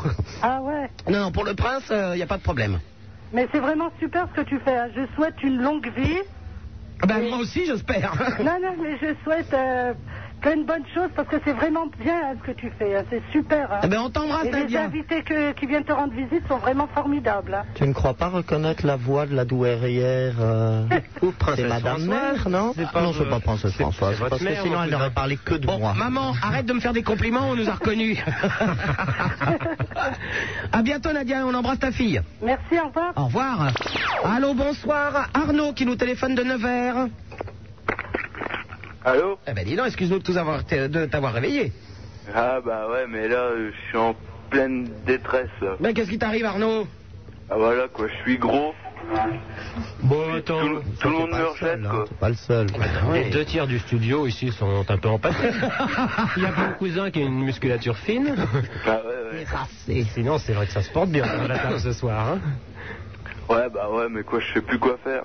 Ah 0.41 0.59
ouais. 0.61 0.89
Non, 1.09 1.19
non, 1.19 1.31
pour 1.31 1.43
le 1.43 1.53
prince, 1.53 1.83
il 1.91 2.15
n'y 2.15 2.21
a 2.23 2.27
pas 2.27 2.37
de 2.37 2.43
problème. 2.43 2.79
Mais 3.33 3.47
c'est 3.51 3.59
vraiment 3.59 3.91
super 3.99 4.27
ce 4.33 4.41
que 4.41 4.47
tu 4.47 4.57
fais. 4.59 4.75
hein. 4.75 4.87
Je 4.95 5.01
souhaite 5.15 5.35
une 5.43 5.61
longue 5.61 5.91
vie. 5.97 6.17
Ben, 7.05 7.29
moi 7.29 7.37
aussi, 7.39 7.65
j'espère. 7.65 8.13
Non, 8.39 8.59
non, 8.61 8.75
mais 8.81 8.97
je 8.97 9.13
souhaite 9.23 9.53
euh, 9.53 9.93
plein 10.41 10.57
de 10.57 10.63
bonnes 10.63 10.85
choses 10.93 11.09
parce 11.15 11.27
que 11.27 11.37
c'est 11.43 11.53
vraiment 11.53 11.87
bien 11.99 12.15
hein, 12.25 12.35
ce 12.39 12.51
que 12.51 12.57
tu 12.57 12.71
fais. 12.77 12.95
hein. 12.95 13.03
C'est 13.09 13.21
super. 13.31 13.71
hein. 13.71 13.79
Eh 13.83 13.87
ben, 13.87 13.99
on 14.01 14.09
t'embrasse, 14.09 14.45
Et 14.45 14.51
les 14.51 14.59
Nadia. 14.61 14.83
invités 14.83 15.23
que- 15.23 15.51
qui 15.53 15.65
viennent 15.65 15.83
te 15.83 15.91
rendre 15.91 16.13
visite 16.13 16.47
sont 16.47 16.57
vraiment 16.57 16.87
formidables. 16.93 17.53
hein. 17.53 17.63
Tu 17.75 17.87
ne 17.87 17.93
crois 17.93 18.13
pas 18.13 18.27
reconnaître 18.29 18.85
la 18.85 18.95
voix 18.95 19.25
de 19.25 19.35
la 19.35 19.45
douairière 19.45 20.35
euh, 20.39 20.83
C'est 21.55 21.67
Madame 21.67 21.99
Françoise. 21.99 22.07
Mère, 22.07 22.49
non 22.49 22.73
C'est 22.75 22.91
pas 22.91 23.01
Non, 23.01 23.11
vo- 23.11 23.23
c'est 23.23 23.29
pas 23.29 23.39
Princesse 23.39 23.71
c'est- 23.75 23.83
Françoise. 23.83 24.13
c'est 24.13 24.19
votre 24.19 24.29
Parce 24.29 24.43
que 24.43 24.47
mère, 24.49 24.61
sinon, 24.63 24.83
elle 24.83 24.89
n'aurait 24.91 25.11
parlé 25.11 25.37
que 25.37 25.55
de 25.55 25.65
Bon, 25.67 25.79
moi. 25.79 25.93
maman, 25.93 26.33
arrête 26.43 26.65
de 26.65 26.73
me 26.73 26.79
faire 26.79 26.93
des 26.93 27.03
compliments, 27.03 27.49
on 27.49 27.55
nous 27.55 27.69
a 27.69 27.73
reconnus. 27.73 28.17
à 30.71 30.81
bientôt, 30.81 31.11
Nadia, 31.13 31.45
on 31.45 31.53
embrasse 31.53 31.79
ta 31.79 31.91
fille. 31.91 32.21
Merci, 32.41 32.79
au 32.83 32.87
revoir. 32.87 33.13
Au 33.15 33.25
revoir. 33.25 33.67
Allô, 34.25 34.53
bonsoir. 34.53 35.29
Arnaud 35.33 35.73
qui 35.73 35.85
nous 35.85 35.95
téléphone 35.95 36.35
de 36.35 36.43
Nevers. 36.43 37.07
Allô 39.07 39.39
Eh 39.47 39.53
ben, 39.53 39.63
dis 39.63 39.77
donc, 39.77 39.87
excuse-nous 39.87 40.19
de 40.19 40.23
tous 40.23 40.37
avoir- 40.37 40.63
de 40.65 41.05
t'avoir 41.05 41.31
réveillé. 41.31 41.71
Ah 42.35 42.59
bah 42.59 42.89
ouais, 42.91 43.05
mais 43.07 43.29
là, 43.29 43.51
je 43.55 43.71
suis 43.87 43.97
en 43.97 44.13
pleine 44.49 44.89
détresse. 45.05 45.47
là. 45.61 45.77
Ben, 45.79 45.93
qu'est-ce 45.93 46.09
qui 46.09 46.19
t'arrive, 46.19 46.43
Arnaud? 46.43 46.85
Ah 47.49 47.55
voilà 47.57 47.87
quoi, 47.87 48.07
je 48.09 48.13
suis 48.23 48.37
gros. 48.37 48.73
Bon, 50.03 50.33
attends. 50.35 50.59
Tout, 50.59 50.81
tout 50.99 51.07
le 51.07 51.13
monde 51.15 51.29
me 51.29 51.45
rejette 51.45 51.79
hein, 51.85 51.89
quoi. 51.89 52.05
c'est 52.09 52.17
pas 52.17 52.27
le 52.29 52.35
seul. 52.35 52.67
Les 53.13 53.29
deux 53.29 53.45
tiers 53.45 53.65
du 53.65 53.79
studio 53.79 54.27
ici 54.27 54.51
sont 54.51 54.83
un 54.89 54.97
peu 54.97 55.07
empathés. 55.07 55.51
Il 56.35 56.43
y 56.43 56.45
a 56.45 56.51
mon 56.51 56.73
cousin 56.77 57.09
qui 57.09 57.19
a 57.21 57.25
une 57.25 57.45
musculature 57.45 57.95
fine. 57.97 58.35
Ah 58.85 58.99
ouais, 59.05 59.95
ouais. 59.95 60.03
Sinon, 60.13 60.37
c'est 60.37 60.51
vrai 60.51 60.65
que 60.65 60.73
ça 60.73 60.81
se 60.81 60.91
porte 60.91 61.09
bien 61.11 61.23
à 61.23 61.47
la 61.47 61.57
table 61.57 61.79
ce 61.79 61.93
soir. 61.93 62.27
hein. 62.33 62.39
Ouais, 63.47 63.69
bah 63.73 63.89
ouais, 63.89 64.07
mais 64.09 64.23
quoi, 64.23 64.41
je 64.41 64.53
sais 64.55 64.61
plus 64.61 64.77
quoi 64.79 64.97
faire. 65.01 65.23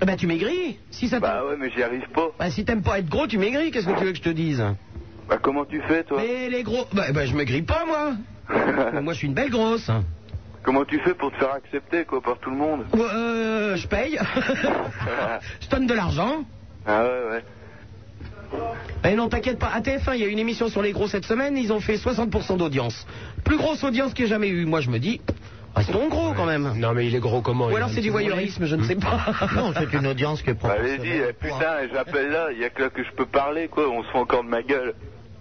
Eh 0.00 0.04
ben, 0.04 0.16
tu 0.16 0.26
maigris. 0.26 0.78
Si 0.90 1.08
ça 1.08 1.20
Bah 1.20 1.42
ouais, 1.44 1.56
mais 1.58 1.70
j'y 1.70 1.82
arrive 1.82 2.08
pas. 2.14 2.28
Bah, 2.38 2.50
si 2.50 2.64
t'aimes 2.64 2.82
pas 2.82 2.98
être 2.98 3.08
gros, 3.08 3.26
tu 3.26 3.38
maigris. 3.38 3.70
Qu'est-ce 3.70 3.86
que 3.86 3.98
tu 3.98 4.04
veux 4.04 4.12
que 4.12 4.18
je 4.18 4.22
te 4.22 4.28
dise? 4.28 4.62
Bah 5.28 5.38
comment 5.40 5.64
tu 5.64 5.80
fais 5.82 6.04
toi? 6.04 6.20
Mais 6.24 6.48
les 6.48 6.62
gros. 6.62 6.84
Bah, 6.92 7.12
bah, 7.12 7.26
je 7.26 7.34
maigris 7.34 7.62
pas, 7.62 7.84
moi. 7.86 8.12
moi, 9.00 9.12
je 9.12 9.18
suis 9.18 9.26
une 9.26 9.34
belle 9.34 9.50
grosse. 9.50 9.90
Comment 10.62 10.84
tu 10.84 10.98
fais 11.00 11.14
pour 11.14 11.30
te 11.32 11.36
faire 11.36 11.52
accepter 11.52 12.04
quoi 12.04 12.20
par 12.20 12.38
tout 12.38 12.50
le 12.50 12.56
monde? 12.56 12.84
Euh, 12.94 13.76
je 13.76 13.86
paye. 13.86 14.18
je 15.60 15.68
donne 15.68 15.86
de 15.86 15.94
l'argent. 15.94 16.44
Ah 16.86 17.04
ouais, 17.04 17.30
ouais. 17.30 17.44
Eh 19.04 19.14
non, 19.14 19.28
t'inquiète 19.28 19.58
pas. 19.58 19.68
À 19.68 19.80
TF1, 19.80 20.14
il 20.14 20.20
y 20.20 20.24
a 20.24 20.26
une 20.26 20.38
émission 20.38 20.68
sur 20.68 20.82
les 20.82 20.92
gros 20.92 21.06
cette 21.06 21.24
semaine. 21.24 21.56
Ils 21.56 21.72
ont 21.72 21.80
fait 21.80 21.96
60% 21.96 22.56
d'audience. 22.56 23.06
Plus 23.44 23.56
grosse 23.56 23.82
audience 23.84 24.12
qu'il 24.12 24.24
y 24.24 24.26
ait 24.26 24.30
jamais 24.30 24.48
eu. 24.48 24.64
Moi, 24.64 24.80
je 24.80 24.90
me 24.90 24.98
dis, 24.98 25.20
restons 25.76 26.08
gros 26.08 26.32
quand 26.34 26.46
même. 26.46 26.72
Non, 26.76 26.92
mais 26.94 27.06
il 27.06 27.14
est 27.14 27.20
gros 27.20 27.40
comment 27.42 27.66
Ou 27.68 27.76
alors 27.76 27.90
c'est 27.90 28.00
du 28.00 28.10
voyeurisme, 28.10 28.64
je 28.66 28.74
ne 28.76 28.82
sais 28.84 28.96
pas. 28.96 29.20
Non, 29.54 29.72
c'est 29.78 29.92
une 29.96 30.06
audience 30.06 30.42
qui 30.42 30.50
est 30.50 30.54
Bah, 30.62 30.74
Allez-y, 30.78 31.08
eh, 31.28 31.32
putain, 31.32 31.86
j'appelle 31.92 32.30
là, 32.30 32.48
il 32.52 32.58
y 32.58 32.64
a 32.64 32.70
que 32.70 32.82
là 32.82 32.90
que 32.90 33.04
je 33.04 33.10
peux 33.12 33.26
parler 33.26 33.68
quoi, 33.68 33.88
on 33.88 34.02
se 34.02 34.08
fout 34.08 34.20
encore 34.22 34.42
de 34.44 34.48
ma 34.48 34.62
gueule. 34.62 34.94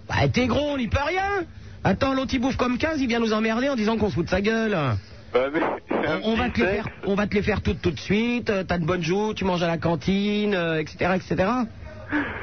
Bah, 0.08 0.16
t'es 0.32 0.46
gros, 0.48 0.72
on 0.74 0.78
n'y 0.78 0.88
peut 0.88 0.98
rien. 1.06 1.46
Attends, 1.84 2.14
l'autre 2.14 2.34
il 2.34 2.40
bouffe 2.40 2.58
comme 2.58 2.78
15, 2.78 3.00
il 3.02 3.08
vient 3.08 3.20
nous 3.20 3.34
emmerder 3.34 3.70
en 3.70 3.76
disant 3.76 3.98
qu'on 3.98 4.10
se 4.10 4.16
fout 4.16 4.26
de 4.26 4.30
sa 4.30 4.42
gueule. 4.42 4.78
Bah 5.34 5.48
mais... 5.54 5.60
On, 6.24 6.32
on 6.32 6.36
va 6.36 6.50
te 6.50 6.60
les 6.60 6.66
faire, 6.68 6.88
on 7.06 7.16
va 7.16 7.28
te 7.28 7.36
les 7.36 7.42
faire 7.42 7.62
toutes 7.62 7.82
tout 7.82 7.92
de 7.92 8.00
suite. 8.00 8.50
euh, 8.50 8.64
T'as 8.64 8.78
de 8.78 8.86
bonnes 8.86 9.04
joues, 9.04 9.34
tu 9.34 9.44
manges 9.44 9.64
à 9.64 9.68
la 9.68 9.78
cantine, 9.78 10.54
euh, 10.56 10.80
etc., 10.80 11.12
etc. 11.16 11.50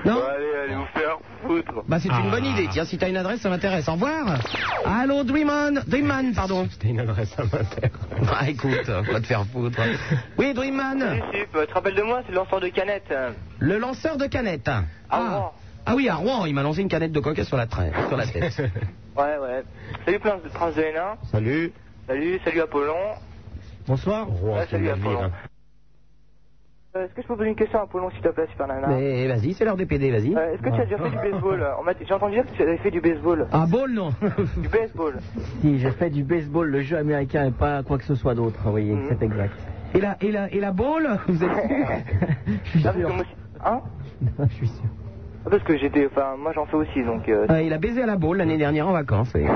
Non 0.05 0.15
Bon, 0.15 0.23
allez, 0.23 0.55
allez 0.65 0.75
vous 0.75 0.87
faire 0.95 1.19
foutre. 1.47 1.85
Bah 1.89 1.99
c'est 2.01 2.09
une 2.09 2.31
bonne 2.31 2.45
idée. 2.45 2.69
Tiens, 2.71 2.85
si 2.85 2.99
t'as 2.99 3.09
une 3.09 3.17
adresse, 3.17 3.41
ça 3.41 3.49
m'intéresse. 3.51 3.89
Au 3.89 3.93
revoir. 3.93 4.39
Allô, 4.85 5.25
Dreamman, 5.25 5.83
Dreamman, 5.87 6.33
pardon. 6.35 6.67
C'était 6.71 6.89
une 6.89 7.01
adresse 7.01 7.33
à 7.39 7.43
m'intéresse. 7.45 7.91
Bah 8.23 8.49
écoute, 8.49 8.89
on 8.89 9.13
va 9.13 9.21
te 9.21 9.27
faire 9.27 9.45
foutre. 9.47 9.81
Oui, 10.39 10.53
Dreamman, 10.55 11.01
Salut 11.01 11.23
Sup, 11.33 11.49
tu 11.61 11.67
te 11.67 11.75
rappelles 11.75 11.95
de 11.95 12.03
moi, 12.03 12.23
c'est 12.25 12.33
le 12.33 12.37
lanceur 12.39 12.61
de 12.61 12.69
canettes. 12.69 13.15
le 13.59 13.79
lanceur 13.79 14.17
de 14.17 14.27
canettes. 14.27 14.69
Ah, 14.69 14.83
Ah, 15.11 15.51
ah 15.87 15.95
oui, 15.97 16.09
à 16.09 16.15
Rouen, 16.15 16.47
il 16.47 16.55
m'a 16.55 16.63
lancé 16.63 16.81
une 16.81 16.89
canette 16.89 17.13
de 17.13 17.21
coca 17.21 17.45
sur 17.45 17.57
la, 17.57 17.67
sur 18.09 18.17
la 18.17 18.27
tête. 18.27 18.63
Ouais, 19.15 19.37
ouais. 19.43 19.63
Salut 20.07 20.19
Prince 20.21 20.41
de, 20.75 20.81
Hénin. 20.81 21.17
Salut. 21.31 21.71
Salut, 22.07 22.41
salut 22.47 22.61
Apollon. 22.63 22.95
Bonsoir. 23.87 24.27
Rouen, 24.27 24.57
Ouais, 24.57 24.67
salut 24.71 24.89
Apollon. 24.89 25.31
Euh, 26.95 27.07
Est-ce 27.07 27.15
que 27.15 27.23
je 27.23 27.27
peux 27.27 27.37
poser 27.37 27.49
une 27.49 27.57
question 27.57 27.79
à 27.79 27.85
Apollon, 27.85 28.11
s'il 28.11 28.21
te 28.21 28.29
plaît, 28.29 28.47
Super 28.51 28.67
Nana 28.69 28.89
Mais 28.89 29.27
vas-y, 29.27 29.55
c'est 29.55 29.65
l'heure 29.65 29.79
des 29.79 29.87
PD, 29.87 30.11
vas-y. 30.11 30.37
Euh, 30.37 30.53
Est-ce 30.53 30.61
que 30.61 30.69
tu 30.69 30.79
as 30.81 30.85
déjà 30.85 30.99
fait 30.99 31.09
du 31.09 31.17
baseball 31.17 31.65
On 31.81 31.85
m'a- 31.85 31.93
J'ai 32.07 32.13
entendu 32.13 32.35
dire 32.35 32.45
que 32.45 32.55
tu 32.55 32.63
avais 32.63 32.77
fait 32.77 32.91
du 32.91 33.01
baseball. 33.01 33.47
Ah, 33.51 33.65
ball, 33.67 33.93
non. 33.93 34.11
Du 34.59 34.69
baseball. 34.69 35.15
Si, 35.63 35.79
j'ai 35.79 35.91
fait 35.93 36.11
du 36.11 36.23
baseball, 36.23 36.69
le 36.69 36.83
jeu 36.83 36.99
américain 36.99 37.47
et 37.47 37.51
pas 37.51 37.83
quoi 37.83 37.97
que 37.97 38.05
ce 38.05 38.15
soit 38.15 38.35
d'autre, 38.35 38.61
oui, 38.71 38.91
Mhm. 38.91 39.07
c'est 39.09 39.23
exact. 39.25 39.55
Et 39.95 40.01
la, 40.01 40.17
et 40.21 40.33
la, 40.33 40.53
et 40.53 40.61
la 40.61 40.73
ball, 40.73 41.19
vous 41.29 41.43
êtes 41.43 41.51
sûr 41.51 41.87
Je 42.65 42.69
suis 42.69 42.81
Ah, 42.85 42.93
parce 42.93 42.95
que 42.97 43.01
sûr. 43.01 43.09
moi 43.09 43.21
aussi- 43.21 43.37
Hein 43.65 43.81
Je 44.51 44.55
suis 44.55 44.67
sûr. 44.69 44.85
Ah, 45.47 45.51
Parce 45.51 45.63
que 45.63 45.77
j'étais... 45.79 46.07
Enfin, 46.07 46.37
moi 46.39 46.53
j'en 46.55 46.67
fais 46.67 46.77
aussi, 46.77 47.03
donc... 47.05 47.27
euh, 47.31 47.47
Ah, 47.49 47.63
Il 47.63 47.73
a 47.73 47.79
baisé 47.79 48.03
à 48.03 48.07
la 48.07 48.17
ball 48.17 48.37
l'année 48.37 48.59
dernière 48.59 48.87
en 48.87 48.93
vacances. 48.93 49.35
et- 49.35 49.47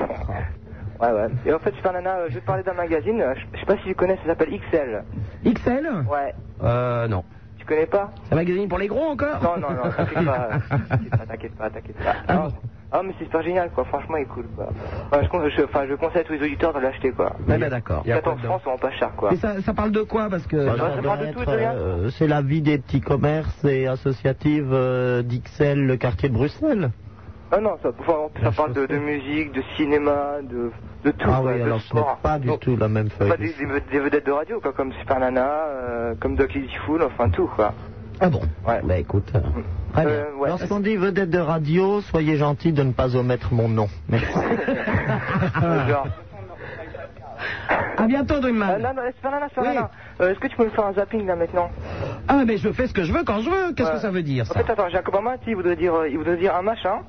Ouais, 1.00 1.10
ouais. 1.12 1.28
Et 1.44 1.52
en 1.52 1.58
fait, 1.58 1.74
Super 1.74 1.92
Nana, 1.92 2.16
euh, 2.16 2.26
je 2.28 2.34
vais 2.34 2.40
te 2.40 2.46
parler 2.46 2.62
d'un 2.62 2.74
magazine. 2.74 3.20
euh, 3.20 3.34
Je 3.34 3.40
je 3.54 3.60
sais 3.60 3.66
pas 3.66 3.76
si 3.78 3.84
tu 3.84 3.94
connais, 3.94 4.16
ça 4.16 4.26
s'appelle 4.26 4.50
XL. 4.70 5.02
XL 5.44 5.88
Ouais. 6.10 6.34
Euh, 6.62 7.06
non. 7.08 7.24
Tu 7.58 7.64
connais 7.64 7.86
pas 7.86 8.10
C'est 8.24 8.34
un 8.34 8.36
magazine 8.36 8.68
pour 8.68 8.78
les 8.78 8.86
gros 8.86 9.04
encore 9.10 9.42
Non, 9.42 9.56
non, 9.58 9.70
non, 9.74 9.90
t'inquiète 9.96 10.24
pas. 10.24 10.48
T'inquiète 10.88 11.10
pas, 11.10 11.26
t'inquiète 11.26 11.54
pas, 11.56 11.70
t'inquiète 11.70 11.96
pas. 11.96 12.14
Ah 12.28 12.34
Non. 12.34 12.40
bon 12.44 12.52
Ah, 12.92 13.00
mais 13.04 13.12
c'est 13.18 13.24
super 13.24 13.42
génial, 13.42 13.70
quoi. 13.70 13.84
Franchement, 13.86 14.16
il 14.18 14.22
est 14.22 14.26
cool, 14.26 14.46
quoi. 14.54 14.68
Enfin, 15.10 15.22
je, 15.24 15.28
con- 15.28 15.48
je, 15.48 15.62
enfin, 15.64 15.84
je 15.88 15.94
conseille 15.94 16.20
à 16.20 16.24
tous 16.24 16.34
les 16.34 16.42
auditeurs 16.42 16.72
de 16.72 16.78
l'acheter, 16.80 17.10
quoi. 17.10 17.32
Ah 17.48 17.58
ben 17.58 17.68
d'accord. 17.68 18.02
Il 18.04 18.10
y 18.10 18.12
a 18.12 18.20
quoi 18.20 18.34
14 18.34 18.36
dedans 18.42 18.48
francs, 18.58 18.60
c'est 18.62 18.70
vraiment 18.70 18.78
pas 18.78 18.96
cher, 18.98 19.10
quoi. 19.16 19.32
Et 19.32 19.36
ça, 19.36 19.60
ça 19.62 19.74
parle 19.74 19.90
de 19.90 20.02
quoi 20.02 20.28
Parce 20.30 20.46
que... 20.46 20.64
Bah, 20.66 20.74
ça 20.78 20.94
ça 20.96 21.02
parle 21.02 21.26
de 21.26 21.32
tout, 21.32 21.40
euh, 21.48 22.10
c'est 22.10 22.28
la 22.28 22.40
vie 22.42 22.62
des 22.62 22.78
petits 22.78 23.00
commerces 23.00 23.64
et 23.64 23.86
associatives 23.88 24.70
euh, 24.72 25.22
d'Ixelles, 25.22 25.84
le 25.84 25.96
quartier 25.96 26.28
de 26.28 26.34
Bruxelles. 26.34 26.90
Ah 27.52 27.60
non, 27.60 27.76
ça, 27.82 27.90
enfin, 28.00 28.14
ça 28.42 28.50
parle 28.50 28.72
de, 28.72 28.86
de 28.86 28.96
musique, 28.98 29.52
de 29.52 29.62
cinéma, 29.76 30.38
de, 30.42 30.70
de 31.04 31.10
tout, 31.12 31.28
Ah 31.32 31.38
quoi, 31.40 31.52
oui, 31.52 31.58
de 31.58 31.62
alors 31.64 31.80
ce 31.80 31.94
n'est 31.94 32.00
sport. 32.00 32.16
pas 32.22 32.38
du 32.40 32.48
Donc, 32.48 32.60
tout 32.60 32.76
la 32.76 32.88
même 32.88 33.08
feuille. 33.08 33.28
Pas 33.28 33.36
des, 33.36 33.52
des- 33.52 33.80
des 33.92 33.98
vedettes 34.00 34.26
de 34.26 34.32
radio, 34.32 34.60
quoi, 34.60 34.72
comme 34.72 34.92
Super 34.94 35.20
Nana, 35.20 35.46
euh, 35.46 36.14
comme 36.20 36.34
Doc 36.34 36.52
Lady 36.54 36.74
Fool, 36.84 37.02
enfin 37.04 37.28
tout, 37.30 37.46
quoi. 37.54 37.72
Ah 38.20 38.28
bon 38.30 38.40
Ouais. 38.66 38.80
Bah 38.82 38.96
écoute, 38.98 39.30
euh, 39.34 39.40
très 39.92 40.02
bien. 40.06 40.12
Euh, 40.14 40.32
ouais. 40.38 40.48
Lorsqu'on 40.48 40.80
dit 40.80 40.96
vedette 40.96 41.30
de 41.30 41.38
radio, 41.38 42.00
soyez 42.00 42.36
gentil 42.36 42.72
de 42.72 42.82
ne 42.82 42.92
pas 42.92 43.14
omettre 43.14 43.52
mon 43.52 43.68
nom. 43.68 43.88
Merci. 44.08 44.26
Euh. 45.62 45.94
À 47.98 48.06
bientôt, 48.06 48.40
Dreamman. 48.40 48.78
non, 48.80 48.94
non, 48.94 49.02
Super 49.16 49.30
Nana, 49.30 49.48
Super 49.48 49.62
Oui. 49.64 49.68
Nana. 49.74 49.90
Euh, 50.20 50.30
Est-ce 50.32 50.38
que 50.40 50.46
tu 50.48 50.56
peux 50.56 50.64
me 50.64 50.70
faire 50.70 50.86
un 50.86 50.92
zapping, 50.94 51.26
là, 51.26 51.36
maintenant 51.36 51.70
Ah 52.28 52.42
mais 52.46 52.56
je 52.56 52.70
fais 52.72 52.86
ce 52.86 52.92
que 52.94 53.04
je 53.04 53.12
veux 53.12 53.24
quand 53.24 53.40
je 53.40 53.50
veux. 53.50 53.72
Qu'est-ce 53.74 53.92
que 53.92 53.98
ça 53.98 54.10
veut 54.10 54.22
dire 54.22 54.44
En 54.50 54.54
fait, 54.54 54.70
attends, 54.70 54.88
j'ai 54.88 54.98
un 54.98 55.02
copain 55.02 55.20
il 55.46 55.54
voudrait 55.56 55.76
dire, 55.76 55.94
euh, 55.94 56.08
il 56.08 56.16
voudrait 56.18 56.36
dire 56.36 56.54
un 56.56 56.62
machin, 56.62 57.00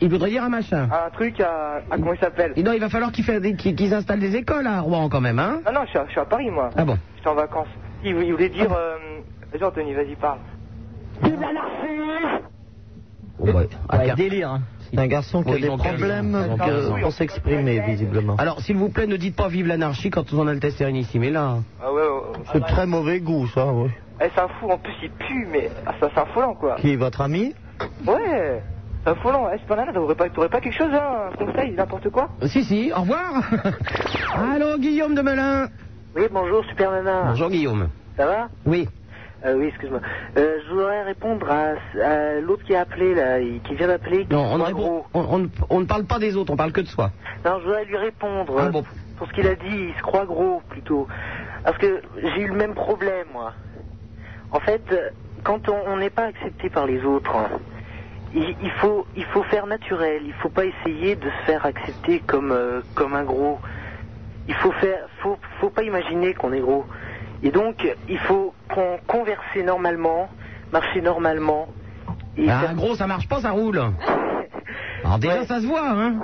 Il 0.00 0.08
voudrait 0.08 0.30
dire 0.30 0.44
un 0.44 0.48
machin. 0.48 0.88
un 0.90 1.10
truc 1.10 1.40
à, 1.40 1.76
à 1.90 1.96
comment 1.96 2.12
il 2.14 2.18
s'appelle 2.18 2.52
Et 2.56 2.62
non, 2.62 2.72
il 2.72 2.80
va 2.80 2.88
falloir 2.88 3.12
qu'ils 3.12 3.94
installent 3.94 4.20
des 4.20 4.34
écoles 4.36 4.66
à 4.66 4.80
Rouen 4.80 5.08
quand 5.08 5.20
même, 5.20 5.38
hein 5.38 5.60
Ah 5.66 5.72
non, 5.72 5.80
je 5.84 5.90
suis, 5.90 5.98
à, 5.98 6.04
je 6.06 6.10
suis 6.12 6.20
à 6.20 6.24
Paris, 6.24 6.50
moi. 6.50 6.70
Ah 6.76 6.84
bon 6.84 6.96
J'étais 7.16 7.28
en 7.28 7.34
vacances. 7.34 7.68
Il, 8.04 8.16
il 8.16 8.32
voulait 8.32 8.48
dire... 8.48 8.72
Euh... 8.72 8.96
Vas-y, 9.52 9.64
Anthony, 9.64 9.92
vas-y, 9.94 10.14
parle. 10.16 10.38
Ouais. 13.38 13.68
Ah, 13.88 13.98
Ouais, 13.98 14.04
tiens. 14.04 14.14
délire. 14.14 14.50
hein. 14.50 14.60
C'est 14.92 14.98
un 14.98 15.06
garçon 15.06 15.42
qui 15.42 15.50
Oui, 15.52 15.58
a 15.64 15.70
des 15.70 15.76
problèmes 15.76 16.34
ans. 16.34 16.98
pour 17.00 17.12
s'exprimer, 17.12 17.80
visiblement. 17.80 18.36
Alors, 18.36 18.60
s'il 18.60 18.76
vous 18.76 18.88
plaît, 18.88 19.06
ne 19.06 19.16
dites 19.16 19.36
pas 19.36 19.48
vive 19.48 19.66
l'anarchie 19.66 20.10
quand 20.10 20.32
on 20.32 20.46
a 20.48 20.52
le 20.52 20.60
test 20.60 20.78
Sérénissime. 20.78 21.22
Et 21.24 21.30
là, 21.30 21.58
Ah 21.82 21.92
ouais, 21.92 22.00
ouais, 22.00 22.06
ouais. 22.08 22.44
C'est 22.52 22.60
de 22.60 22.64
très 22.64 22.86
mauvais 22.86 23.20
goût, 23.20 23.46
ça, 23.48 23.66
oui. 23.66 23.88
Eh, 24.22 24.26
c'est 24.34 24.40
un 24.40 24.48
fou, 24.48 24.68
en 24.70 24.76
plus 24.78 24.92
il 25.02 25.10
pue, 25.10 25.46
mais 25.50 25.70
ah, 25.86 25.94
ça 26.00 26.08
c'est 26.14 26.20
affolant 26.20 26.54
quoi. 26.54 26.74
Qui, 26.76 26.96
votre 26.96 27.22
ami? 27.22 27.54
Ouais, 28.06 28.62
c'est 29.04 29.10
affolant. 29.10 29.48
Eh, 29.50 29.56
Esplanade, 29.56 29.92
t'aurais 29.94 30.14
pas, 30.14 30.28
t'aurais 30.28 30.48
pas 30.48 30.60
quelque 30.60 30.76
chose, 30.76 30.92
hein, 30.92 31.30
un 31.32 31.36
conseil, 31.46 31.72
n'importe 31.72 32.10
quoi 32.10 32.30
Si, 32.46 32.64
si, 32.64 32.92
au 32.94 33.00
revoir. 33.00 33.42
Allô, 34.34 34.78
Guillaume 34.78 35.14
de 35.14 35.22
Melun. 35.22 35.68
Oui, 36.14 36.24
bonjour, 36.30 36.64
Super 36.66 36.90
Nana. 36.90 37.24
Bonjour, 37.30 37.50
Guillaume. 37.50 37.88
Ça 38.16 38.26
va? 38.26 38.48
Oui. 38.66 38.88
Euh, 39.44 39.54
Oui, 39.56 39.66
excuse-moi. 39.68 40.00
Euh, 40.36 40.58
je 40.66 40.74
voudrais 40.74 41.02
répondre 41.02 41.46
à, 41.50 41.72
à 42.04 42.40
l'autre 42.40 42.62
qui 42.64 42.74
a 42.74 42.80
appelé, 42.82 43.14
là, 43.14 43.38
qui 43.64 43.74
vient 43.74 43.86
d'appeler. 43.88 44.26
Non, 44.30 44.42
on, 44.44 44.62
répond- 44.62 45.04
on- 45.14 45.20
on 45.20 45.38
ne- 45.38 45.48
on 45.70 45.80
ne 45.80 45.86
parle 45.86 46.04
pas 46.04 46.18
des 46.18 46.36
autres, 46.36 46.52
on 46.52 46.56
parle 46.56 46.72
que 46.72 46.80
de 46.82 46.86
soi. 46.88 47.10
Non, 47.44 47.58
je 47.60 47.64
voudrais 47.64 47.84
lui 47.86 47.96
répondre. 47.96 48.54
Ah 48.58 48.64
euh, 48.66 48.70
bon. 48.70 48.84
Pour 49.16 49.26
ce 49.28 49.32
qu'il 49.32 49.46
a 49.46 49.54
dit, 49.54 49.66
il 49.88 49.94
se 49.96 50.02
croit 50.02 50.26
gros, 50.26 50.62
plutôt. 50.68 51.06
Parce 51.64 51.78
que 51.78 52.02
j'ai 52.22 52.42
eu 52.42 52.48
le 52.48 52.54
même 52.56 52.74
problème, 52.74 53.26
moi. 53.32 53.52
En 54.50 54.60
fait, 54.60 54.82
euh, 54.92 55.08
quand 55.44 55.68
on 55.68 55.76
on 55.86 55.96
n'est 55.96 56.10
pas 56.10 56.24
accepté 56.24 56.68
par 56.68 56.86
les 56.86 57.02
autres, 57.04 57.34
hein, 57.36 57.48
il, 58.34 58.54
il 58.62 58.70
faut, 58.72 59.06
il 59.16 59.24
faut 59.26 59.42
faire 59.44 59.66
naturel. 59.66 60.22
Il 60.24 60.32
faut 60.34 60.48
pas 60.50 60.64
essayer 60.64 61.16
de 61.16 61.28
se 61.28 61.44
faire 61.46 61.64
accepter 61.66 62.20
comme, 62.26 62.52
euh, 62.52 62.80
comme 62.94 63.14
un 63.14 63.24
gros. 63.24 63.60
Il 64.48 64.54
faut 64.54 64.72
faire, 64.72 64.98
faut, 65.22 65.38
faut 65.60 65.70
pas 65.70 65.82
imaginer 65.82 66.34
qu'on 66.34 66.52
est 66.52 66.60
gros. 66.60 66.86
Et 67.42 67.50
donc, 67.50 67.86
il 68.08 68.18
faut 68.18 68.54
qu'on 68.68 68.98
converse 69.06 69.40
normalement, 69.64 70.28
marcher 70.72 71.00
normalement. 71.00 71.68
Et 72.36 72.48
Ah, 72.50 72.60
faire- 72.60 72.74
gros, 72.74 72.94
ça 72.96 73.06
marche 73.06 73.28
pas, 73.28 73.40
ça 73.40 73.50
roule. 73.50 73.78
Alors 75.04 75.18
déjà, 75.18 75.40
Ouais. 75.40 75.46
ça 75.46 75.60
se 75.60 75.66
voit, 75.66 75.88
hein. 75.88 76.14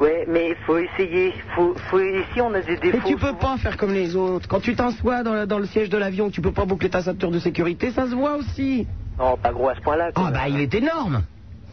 Ouais, 0.00 0.24
mais 0.28 0.50
il 0.50 0.56
faut 0.64 0.78
essayer. 0.78 1.34
Faut, 1.56 1.74
faut, 1.90 1.98
ici, 2.00 2.40
on 2.40 2.54
a 2.54 2.60
des 2.60 2.72
Mais 2.82 2.92
défauts. 2.92 3.08
tu 3.08 3.14
peux 3.16 3.26
souvent. 3.28 3.34
pas 3.38 3.56
faire 3.56 3.76
comme 3.76 3.92
les 3.92 4.14
autres. 4.14 4.46
Quand 4.48 4.60
tu 4.60 4.76
t'assois 4.76 5.22
dans, 5.24 5.44
dans 5.46 5.58
le 5.58 5.66
siège 5.66 5.88
de 5.90 5.98
l'avion, 5.98 6.30
tu 6.30 6.40
peux 6.40 6.52
pas 6.52 6.64
boucler 6.66 6.88
ta 6.88 7.02
ceinture 7.02 7.30
de 7.32 7.38
sécurité, 7.40 7.90
ça 7.90 8.06
se 8.06 8.14
voit 8.14 8.36
aussi. 8.36 8.86
Non, 9.18 9.36
pas 9.36 9.52
gros 9.52 9.68
à 9.68 9.74
ce 9.74 9.80
point-là. 9.80 10.10
Ah 10.14 10.30
bah, 10.32 10.48
il 10.48 10.60
est 10.60 10.74
énorme. 10.74 11.22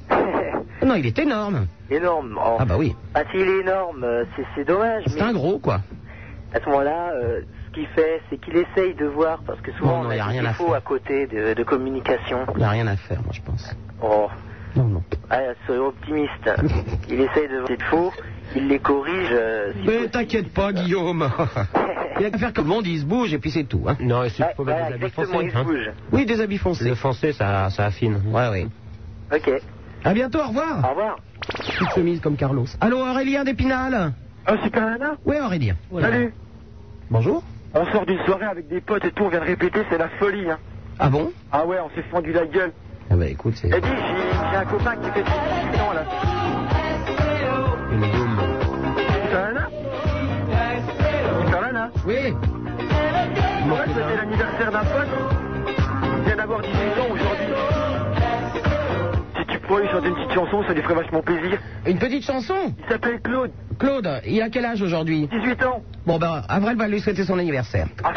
Non, 0.85 0.93
il 0.95 1.05
est 1.07 1.17
énorme. 1.17 1.65
énorme. 1.89 2.37
Oh. 2.39 2.57
Ah 2.59 2.65
bah 2.65 2.75
oui. 2.77 2.95
Ah, 3.15 3.23
s'il 3.31 3.41
est 3.41 3.59
énorme, 3.61 4.03
euh, 4.03 4.23
c'est, 4.55 4.65
dommage. 4.65 5.03
C'est 5.07 5.15
mais 5.15 5.21
un 5.21 5.33
gros, 5.33 5.57
quoi. 5.57 5.79
à 6.53 6.59
ce 6.59 6.65
moment-là, 6.69 7.09
euh, 7.15 7.41
ce 7.67 7.71
qu'il 7.73 7.87
fait, 7.87 8.21
c'est 8.29 8.37
qu'il 8.37 8.55
essaye 8.55 8.93
de 8.93 9.05
voir, 9.07 9.39
parce 9.47 9.59
que 9.61 9.71
souvent 9.73 9.97
Non, 9.97 10.03
non, 10.03 10.09
on 10.09 10.11
y 10.11 10.19
a 10.19 10.25
a 10.25 10.27
des 10.27 10.39
rien 10.39 10.45
à 10.45 10.53
faire. 10.53 10.73
à 10.75 10.81
côté 10.81 11.25
de, 11.25 11.55
de 11.55 11.63
communication. 11.63 12.45
Il 12.53 12.57
n'y 12.59 12.63
a 12.65 12.69
rien 12.69 12.85
à 12.85 12.97
faire, 12.97 13.17
moi, 13.23 13.31
je 13.31 13.41
pense. 13.41 13.75
Oh, 14.03 14.27
Non, 14.75 14.83
non. 14.85 15.03
ah, 15.29 15.39
soyez 15.65 15.79
optimiste. 15.81 16.51
il 17.09 17.21
essaye 17.21 17.47
de 17.47 17.55
voir 17.57 17.67
des 17.67 17.77
défauts, 17.77 18.11
il 18.55 18.67
les 18.67 18.79
corrige. 18.79 19.29
euh, 19.31 19.71
si 19.73 19.87
Mais 19.87 20.07
t'inquiète 20.07 20.53
pas, 20.53 20.73
Guillaume. 20.73 21.29
Il 22.17 22.21
y 22.21 22.25
a 22.27 22.29
qu'à 22.31 22.37
faire 22.37 22.53
comme 22.53 22.63
le 22.63 22.69
monde, 22.69 22.87
il 22.87 22.97
se 23.01 23.05
bouge 23.05 23.33
et 23.33 23.39
puis 23.39 23.51
c'est 23.51 23.65
tout. 23.65 23.83
Hein. 23.87 23.97
Non, 23.99 24.23
il 24.23 24.31
Ouais, 24.41 24.53
faut 24.55 24.63
mettre 24.63 24.87
des 24.87 24.93
habits 24.93 25.09
foncés. 25.11 25.31
il 25.43 25.51
se 25.51 25.57
hein. 25.57 25.63
bouge. 25.65 25.91
Oui, 26.13 26.25
des 26.25 26.39
habits 26.39 26.57
foncés. 26.57 26.87
Le 26.87 26.95
foncé, 26.95 27.33
ça, 27.33 27.69
ça 27.71 27.87
affine. 27.87 28.21
Ouais, 28.27 28.47
oui. 28.53 28.67
Ok, 29.35 29.51
À 30.05 30.13
bientôt, 30.13 30.39
au 30.39 30.47
revoir. 30.47 30.79
au 30.85 30.89
revoir. 30.91 31.17
Petite 31.49 31.89
chemise 31.93 32.21
comme 32.21 32.37
Carlos. 32.37 32.67
Allô, 32.79 32.99
Aurélien 32.99 33.43
d'Épinal 33.43 34.13
Ah, 34.45 34.53
Super 34.63 34.85
Nana 34.85 35.15
Oui, 35.25 35.35
Aurélien. 35.43 35.75
Salut 35.99 36.33
Bonjour. 37.11 37.43
On 37.73 37.85
sort 37.91 38.05
d'une 38.05 38.23
soirée 38.23 38.45
avec 38.45 38.69
des 38.69 38.79
potes 38.79 39.03
et 39.03 39.11
tout, 39.11 39.23
on 39.25 39.29
vient 39.29 39.41
de 39.41 39.45
répéter, 39.45 39.81
c'est 39.89 39.97
la 39.97 40.07
folie, 40.07 40.49
hein. 40.49 40.57
Ah 40.97 41.09
bon? 41.09 41.33
Ah 41.51 41.65
ouais, 41.65 41.77
on 41.85 41.89
s'est 41.93 42.07
fendu 42.09 42.31
la 42.31 42.45
gueule. 42.45 42.71
Ah 43.09 43.15
bah 43.15 43.27
écoute, 43.27 43.53
c'est... 43.55 43.69
Dis, 43.69 43.75
j'ai 44.51 44.57
un 44.57 44.65
copain 44.65 44.95
qui 44.97 45.09
fait 45.11 45.23
18 45.23 45.81
ans, 45.81 45.93
là. 45.93 46.03
Une 47.91 47.99
boum. 47.99 48.37
Super 49.23 49.53
Nana 51.61 51.89
Oui. 52.05 52.33
En 53.71 53.75
fait, 53.75 53.87
c'était 53.87 54.17
l'anniversaire 54.17 54.71
d'un 54.71 54.79
pote. 54.79 55.07
Il 56.17 56.23
vient 56.25 56.35
d'avoir 56.35 56.61
18 56.61 56.75
ans 56.75 57.11
aujourd'hui. 57.11 57.47
Si 59.37 59.45
tu 59.47 59.59
pourrais 59.59 59.81
lui 59.83 59.89
chanter 59.89 60.07
une 60.07 60.15
petite 60.15 60.33
chanson, 60.33 60.63
ça 60.67 60.73
lui 60.73 60.81
ferait 60.81 60.95
vachement 60.95 61.21
plaisir. 61.21 61.59
Une 61.85 61.97
petite 61.97 62.23
chanson 62.23 62.73
Il 62.79 62.85
s'appelle 62.91 63.21
Claude, 63.21 63.51
Claude, 63.79 64.21
il 64.27 64.41
a 64.41 64.49
quel 64.49 64.65
âge 64.65 64.81
aujourd'hui 64.81 65.27
18 65.27 65.63
ans. 65.63 65.81
Bon 66.05 66.17
ben, 66.17 66.41
Avril 66.49 66.77
va 66.77 66.87
lui 66.87 66.99
souhaiter 66.99 67.23
son 67.23 67.37
anniversaire. 67.39 67.87
Ah, 68.03 68.11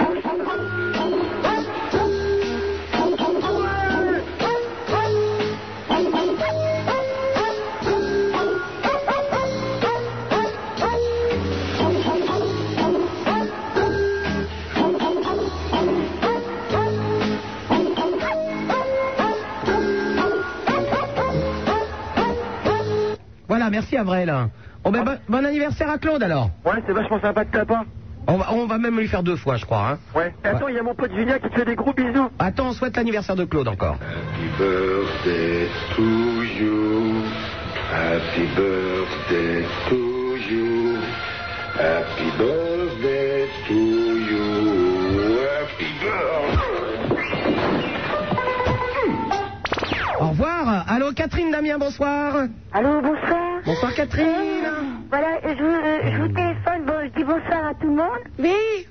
Voilà, 23.59 23.72
merci 23.72 23.97
Avril. 23.97 24.32
Bon 24.85 24.93
ben, 24.93 25.02
bon, 25.02 25.18
bon 25.28 25.44
anniversaire 25.44 25.90
à 25.90 25.98
Claude 25.98 26.22
alors. 26.22 26.51
Ouais, 26.64 26.80
c'est 26.86 26.93
vachement 26.93 27.20
sympa 27.20 27.44
de 27.44 27.51
ta 27.51 27.64
part. 27.64 27.86
On 28.28 28.36
va, 28.36 28.52
on 28.52 28.66
va 28.66 28.78
même 28.78 28.97
lui 28.97 29.09
faire 29.09 29.24
deux 29.24 29.35
fois, 29.35 29.56
je 29.56 29.64
crois. 29.64 29.90
Hein. 29.90 29.98
Ouais. 30.14 30.32
Et 30.44 30.47
attends, 30.47 30.68
il 30.68 30.76
y 30.76 30.78
a 30.78 30.82
mon 30.85 30.94
pote 30.94 31.10
Julien 31.12 31.40
qui 31.40 31.48
te 31.48 31.56
fait 31.56 31.64
des 31.64 31.74
gros 31.74 31.93
bisous. 31.93 32.30
Attends, 32.39 32.68
on 32.68 32.72
souhaite 32.72 32.97
l'anniversaire 32.97 33.35
de 33.35 33.44
Claude 33.44 33.66
encore. 33.66 33.97
Happy 33.97 34.47
birthday 34.56 35.66
to 35.97 36.02
you. 36.05 37.24
Happy 37.90 38.47
birthday 38.55 39.66
to 39.89 40.36
you. 40.36 40.98
Happy 41.80 42.30
birthday 42.39 43.48
to 43.66 43.74
you. 43.74 44.44
Happy 45.43 45.86
birthday. 46.01 46.77
Au 50.20 50.28
revoir. 50.30 50.84
Allô, 50.88 51.12
Catherine 51.12 51.50
Damien, 51.52 51.78
bonsoir. 51.78 52.46
Allô, 52.72 53.00
bonsoir. 53.00 53.60
Bonsoir 53.64 53.94
Catherine. 53.94 54.26
Voilà, 55.10 55.26
je, 55.44 55.48
vous- 55.48 55.64
euh, 55.64 55.98
je 56.12 56.18
vous 56.20 56.28
téléphone, 56.28 56.84
bon, 56.86 56.94
je 57.04 57.08
dis 57.16 57.24
bonsoir 57.24 57.66
à 57.70 57.74
tout 57.74 57.86
le 57.86 57.94
monde. 57.96 58.24
Oui. 58.38 58.50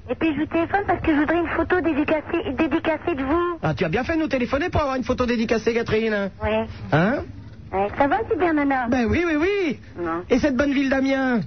Et 0.09 0.15
puis 0.15 0.33
je 0.33 0.39
vous 0.39 0.45
téléphone 0.45 0.81
parce 0.87 1.01
que 1.01 1.13
je 1.13 1.19
voudrais 1.19 1.37
une 1.39 1.47
photo 1.47 1.81
dédicacée, 1.81 2.51
dédicacée 2.57 3.15
de 3.15 3.23
vous. 3.23 3.59
Ah, 3.61 3.73
tu 3.73 3.83
as 3.83 3.89
bien 3.89 4.03
fait 4.03 4.15
de 4.15 4.21
nous 4.21 4.27
téléphoner 4.27 4.69
pour 4.69 4.81
avoir 4.81 4.95
une 4.95 5.03
photo 5.03 5.25
dédicacée, 5.25 5.73
Catherine. 5.73 6.29
Ouais. 6.41 6.65
Hein 6.93 7.23
ouais. 7.73 7.87
Ça 7.97 8.07
va, 8.07 8.17
super 8.31 8.53
nana 8.53 8.87
Ben 8.89 9.05
oui, 9.09 9.23
oui, 9.27 9.35
oui. 9.35 9.79
Non. 10.01 10.23
Et 10.29 10.39
cette 10.39 10.55
bonne 10.55 10.71
ville 10.73 10.89
d'Amiens 10.89 11.41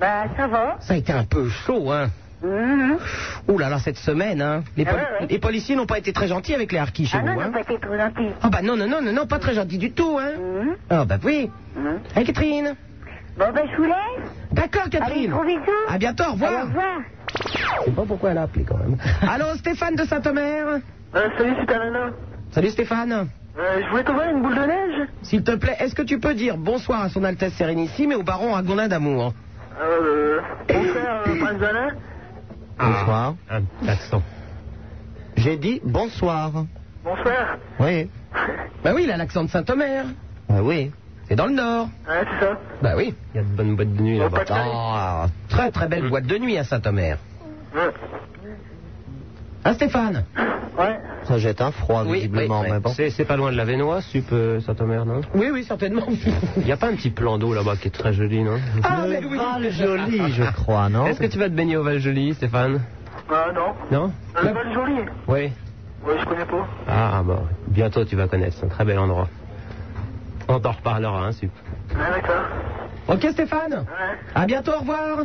Bah, 0.00 0.24
ça 0.36 0.48
va. 0.48 0.76
Ça 0.80 0.94
a 0.94 0.96
été 0.96 1.12
un 1.12 1.24
peu 1.24 1.48
chaud, 1.48 1.90
hein. 1.92 2.08
Mhm. 2.42 2.98
Ouh 3.48 3.58
là 3.58 3.68
là, 3.68 3.78
cette 3.78 3.98
semaine, 3.98 4.40
hein. 4.40 4.62
Les, 4.76 4.84
Ah 4.86 4.90
poli- 4.92 5.02
ouais, 5.02 5.20
ouais. 5.20 5.26
les 5.28 5.38
policiers 5.38 5.76
n'ont 5.76 5.86
pas 5.86 5.98
été 5.98 6.12
très 6.12 6.28
gentils 6.28 6.54
avec 6.54 6.72
les 6.72 6.78
harkis 6.78 7.06
chez 7.06 7.18
Ah 7.20 7.22
non, 7.22 7.34
vous, 7.34 7.40
non, 7.40 7.46
hein. 7.46 7.50
pas 7.52 7.60
été 7.60 7.78
trop 7.78 7.96
gentil. 7.96 8.28
Ah 8.42 8.48
bah 8.48 8.60
non, 8.62 8.76
non, 8.76 8.88
non, 8.88 9.02
non, 9.02 9.12
non, 9.12 9.26
pas 9.26 9.38
très 9.38 9.54
gentils 9.54 9.78
du 9.78 9.92
tout, 9.92 10.18
hein. 10.18 10.32
Mhm. 10.38 10.76
Ah 10.88 11.04
bah 11.04 11.16
oui. 11.24 11.50
Mhm. 11.76 11.98
Hein, 12.16 12.24
Catherine 12.24 12.74
Bon, 13.38 13.46
ben, 13.54 13.62
je 13.70 13.76
vous 13.76 13.84
laisse. 13.84 14.30
D'accord, 14.52 14.88
Catherine. 14.90 15.34
À 15.88 15.98
bientôt, 15.98 16.24
au 16.24 16.26
Allez, 16.32 16.44
revoir. 16.46 16.64
au 16.64 16.66
revoir. 16.68 17.00
Je 17.80 17.84
sais 17.84 17.90
pas 17.92 18.02
pourquoi 18.06 18.30
elle 18.30 18.38
a 18.38 18.42
appelé 18.42 18.64
quand 18.64 18.76
même. 18.78 18.96
Allô, 19.28 19.46
Stéphane 19.56 19.94
de 19.96 20.04
Saint-Omer 20.04 20.80
Euh, 21.14 21.28
salut 21.38 21.54
Super 21.60 21.78
Nana. 21.78 22.10
Salut 22.52 22.70
Stéphane. 22.70 23.12
Euh, 23.58 23.80
je 23.84 23.90
voulais 23.90 24.04
t'envoyer 24.04 24.30
une 24.32 24.42
boule 24.42 24.54
de 24.54 24.60
neige. 24.62 25.08
S'il 25.22 25.42
te 25.44 25.52
plaît, 25.52 25.76
est-ce 25.80 25.94
que 25.94 26.02
tu 26.02 26.18
peux 26.18 26.34
dire 26.34 26.56
bonsoir 26.56 27.02
à 27.02 27.08
son 27.08 27.24
Altesse 27.24 27.52
Sérénissime 27.54 28.12
et 28.12 28.14
au 28.16 28.22
baron 28.22 28.52
Ragondin 28.52 28.88
d'amour? 28.88 29.32
Euh, 29.80 30.40
frère, 30.68 31.22
euh. 31.26 31.90
Bonsoir. 32.80 33.34
Un 33.50 33.62
accent. 33.88 34.22
J'ai 35.36 35.56
dit 35.56 35.80
bonsoir. 35.84 36.52
Frère. 37.04 37.58
Oui. 37.78 38.08
Bah 38.82 38.92
oui, 38.94 39.02
il 39.04 39.10
a 39.10 39.18
l'accent 39.18 39.44
de 39.44 39.50
Saint-Omer. 39.50 40.06
Ah 40.48 40.62
oui. 40.62 40.90
C'est 41.28 41.36
dans 41.36 41.44
le 41.44 41.52
Nord. 41.52 41.88
Ouais, 42.08 42.24
c'est 42.24 42.46
ça. 42.46 42.58
Bah 42.80 42.94
oui. 42.96 43.14
Il 43.34 43.36
y 43.36 43.40
a 43.40 43.42
de 43.42 43.48
bonnes 43.48 43.76
boîtes 43.76 43.92
de 43.94 44.02
nuit 44.02 44.18
là-bas. 44.18 44.42
Ah, 44.48 45.26
très 45.50 45.70
très 45.70 45.86
belle 45.86 46.08
boîte 46.08 46.24
de 46.24 46.38
nuit 46.38 46.56
à 46.56 46.64
Saint-Omer. 46.64 47.18
Ouais. 47.74 47.90
Hein 49.64 49.74
Stéphane 49.74 50.24
Ouais. 50.78 50.98
Ça 51.24 51.38
jette 51.38 51.60
un 51.60 51.70
froid, 51.72 52.04
Oui, 52.06 52.14
visiblement, 52.18 52.60
oui, 52.60 52.66
oui. 52.68 52.72
mais 52.72 52.80
bon. 52.80 52.90
C'est 52.96 53.24
pas 53.26 53.36
loin 53.36 53.52
de 53.52 53.56
la 53.56 53.64
Vénois, 53.66 54.00
Sup 54.00 54.24
euh, 54.32 54.60
Saint-Omer, 54.60 55.04
non? 55.04 55.20
Oui, 55.34 55.50
oui, 55.52 55.64
certainement. 55.64 56.06
Il 56.56 56.64
n'y 56.64 56.72
a 56.72 56.76
pas 56.78 56.88
un 56.88 56.94
petit 56.94 57.10
plan 57.10 57.36
d'eau 57.38 57.52
là-bas 57.52 57.76
qui 57.76 57.88
est 57.88 57.90
très 57.90 58.14
joli, 58.14 58.42
non? 58.42 58.58
Ah, 58.82 59.04
mais 59.06 59.20
oui. 59.24 59.36
Val 59.36 59.70
joli, 59.70 60.32
je 60.32 60.44
crois, 60.52 60.88
non? 60.88 61.06
Est-ce 61.06 61.20
que 61.20 61.26
tu 61.26 61.38
vas 61.38 61.48
te 61.50 61.54
baigner 61.54 61.76
au 61.76 61.82
Val 61.82 61.98
Joli, 61.98 62.32
Stéphane? 62.34 62.80
Ah 63.30 63.48
non. 63.54 63.74
Non? 63.90 64.12
Euh, 64.38 64.52
Val 64.52 64.72
Joli? 64.72 64.94
Oui. 65.28 65.52
Ouais, 66.06 66.14
je 66.18 66.24
connais 66.24 66.46
pas. 66.46 66.66
Ah, 66.88 67.22
bah, 67.24 67.42
bientôt 67.68 68.04
tu 68.06 68.16
vas 68.16 68.26
connaître, 68.26 68.56
c'est 68.58 68.64
un 68.64 68.70
très 68.70 68.84
bel 68.86 68.98
endroit. 68.98 69.28
On 70.48 70.58
t'en 70.60 70.72
reparlera, 70.72 71.26
hein, 71.26 71.32
Sup. 71.32 71.50
Ouais, 71.90 71.96
d'accord. 72.14 72.44
Ok 73.08 73.26
Stéphane 73.32 73.72
Ouais. 73.74 74.18
À 74.34 74.46
bientôt, 74.46 74.72
au 74.72 74.80
revoir. 74.80 75.24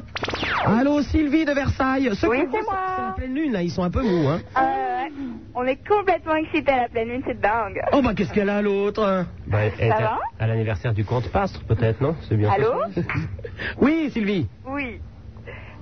Allô 0.66 1.02
Sylvie 1.04 1.46
de 1.46 1.52
Versailles. 1.54 2.10
Ceux 2.16 2.30
Oui, 2.30 2.40
c'est 2.52 2.62
moi. 2.64 2.78
C'est 2.98 3.02
la 3.06 3.12
pleine 3.16 3.36
lune 3.36 3.52
là, 3.54 3.62
ils 3.62 3.70
sont 3.70 3.84
un 3.84 3.92
peu 3.92 4.02
mous 4.02 4.28
hein. 4.28 4.40
Euh, 4.58 5.10
on 5.54 5.64
est 5.66 5.80
complètement 5.88 6.36
excités 6.36 6.72
à 6.72 6.78
la 6.84 6.90
pleine 6.90 7.10
lune, 7.10 7.22
c'est 7.26 7.40
dingue. 7.40 7.82
Oh 7.94 8.02
bah 8.02 8.14
qu'est-ce 8.16 8.34
qu'elle 8.34 8.50
a 8.50 8.62
l'autre? 8.62 9.26
Bah, 9.48 9.60
elle 9.80 9.88
est 9.88 9.90
Ça 9.90 9.96
à, 9.98 10.02
va? 10.02 10.20
à 10.40 10.48
l'anniversaire 10.48 10.94
du 10.94 11.06
comte 11.06 11.30
Pastre, 11.32 11.64
peut-être, 11.66 12.02
non? 12.02 12.16
C'est 12.28 12.36
bien. 12.38 12.50
Allô? 12.52 12.74
Oui 13.80 14.10
Sylvie. 14.12 14.48
Oui. 14.66 15.00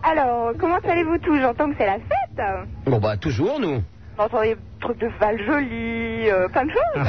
Alors, 0.03 0.51
comment 0.59 0.77
allez-vous 0.83 1.17
tous? 1.19 1.39
J'entends 1.39 1.69
que 1.69 1.75
c'est 1.77 1.85
la 1.85 1.93
fête. 1.93 2.65
Bon 2.85 2.99
bah 2.99 3.15
toujours 3.17 3.59
nous. 3.61 3.81
Vous 4.17 4.23
entendez 4.23 4.55
trucs 4.81 4.99
de 4.99 5.07
Val-Joli, 5.19 6.29
euh, 6.29 6.47
plein 6.49 6.65
de 6.65 6.71
choses. 6.71 7.07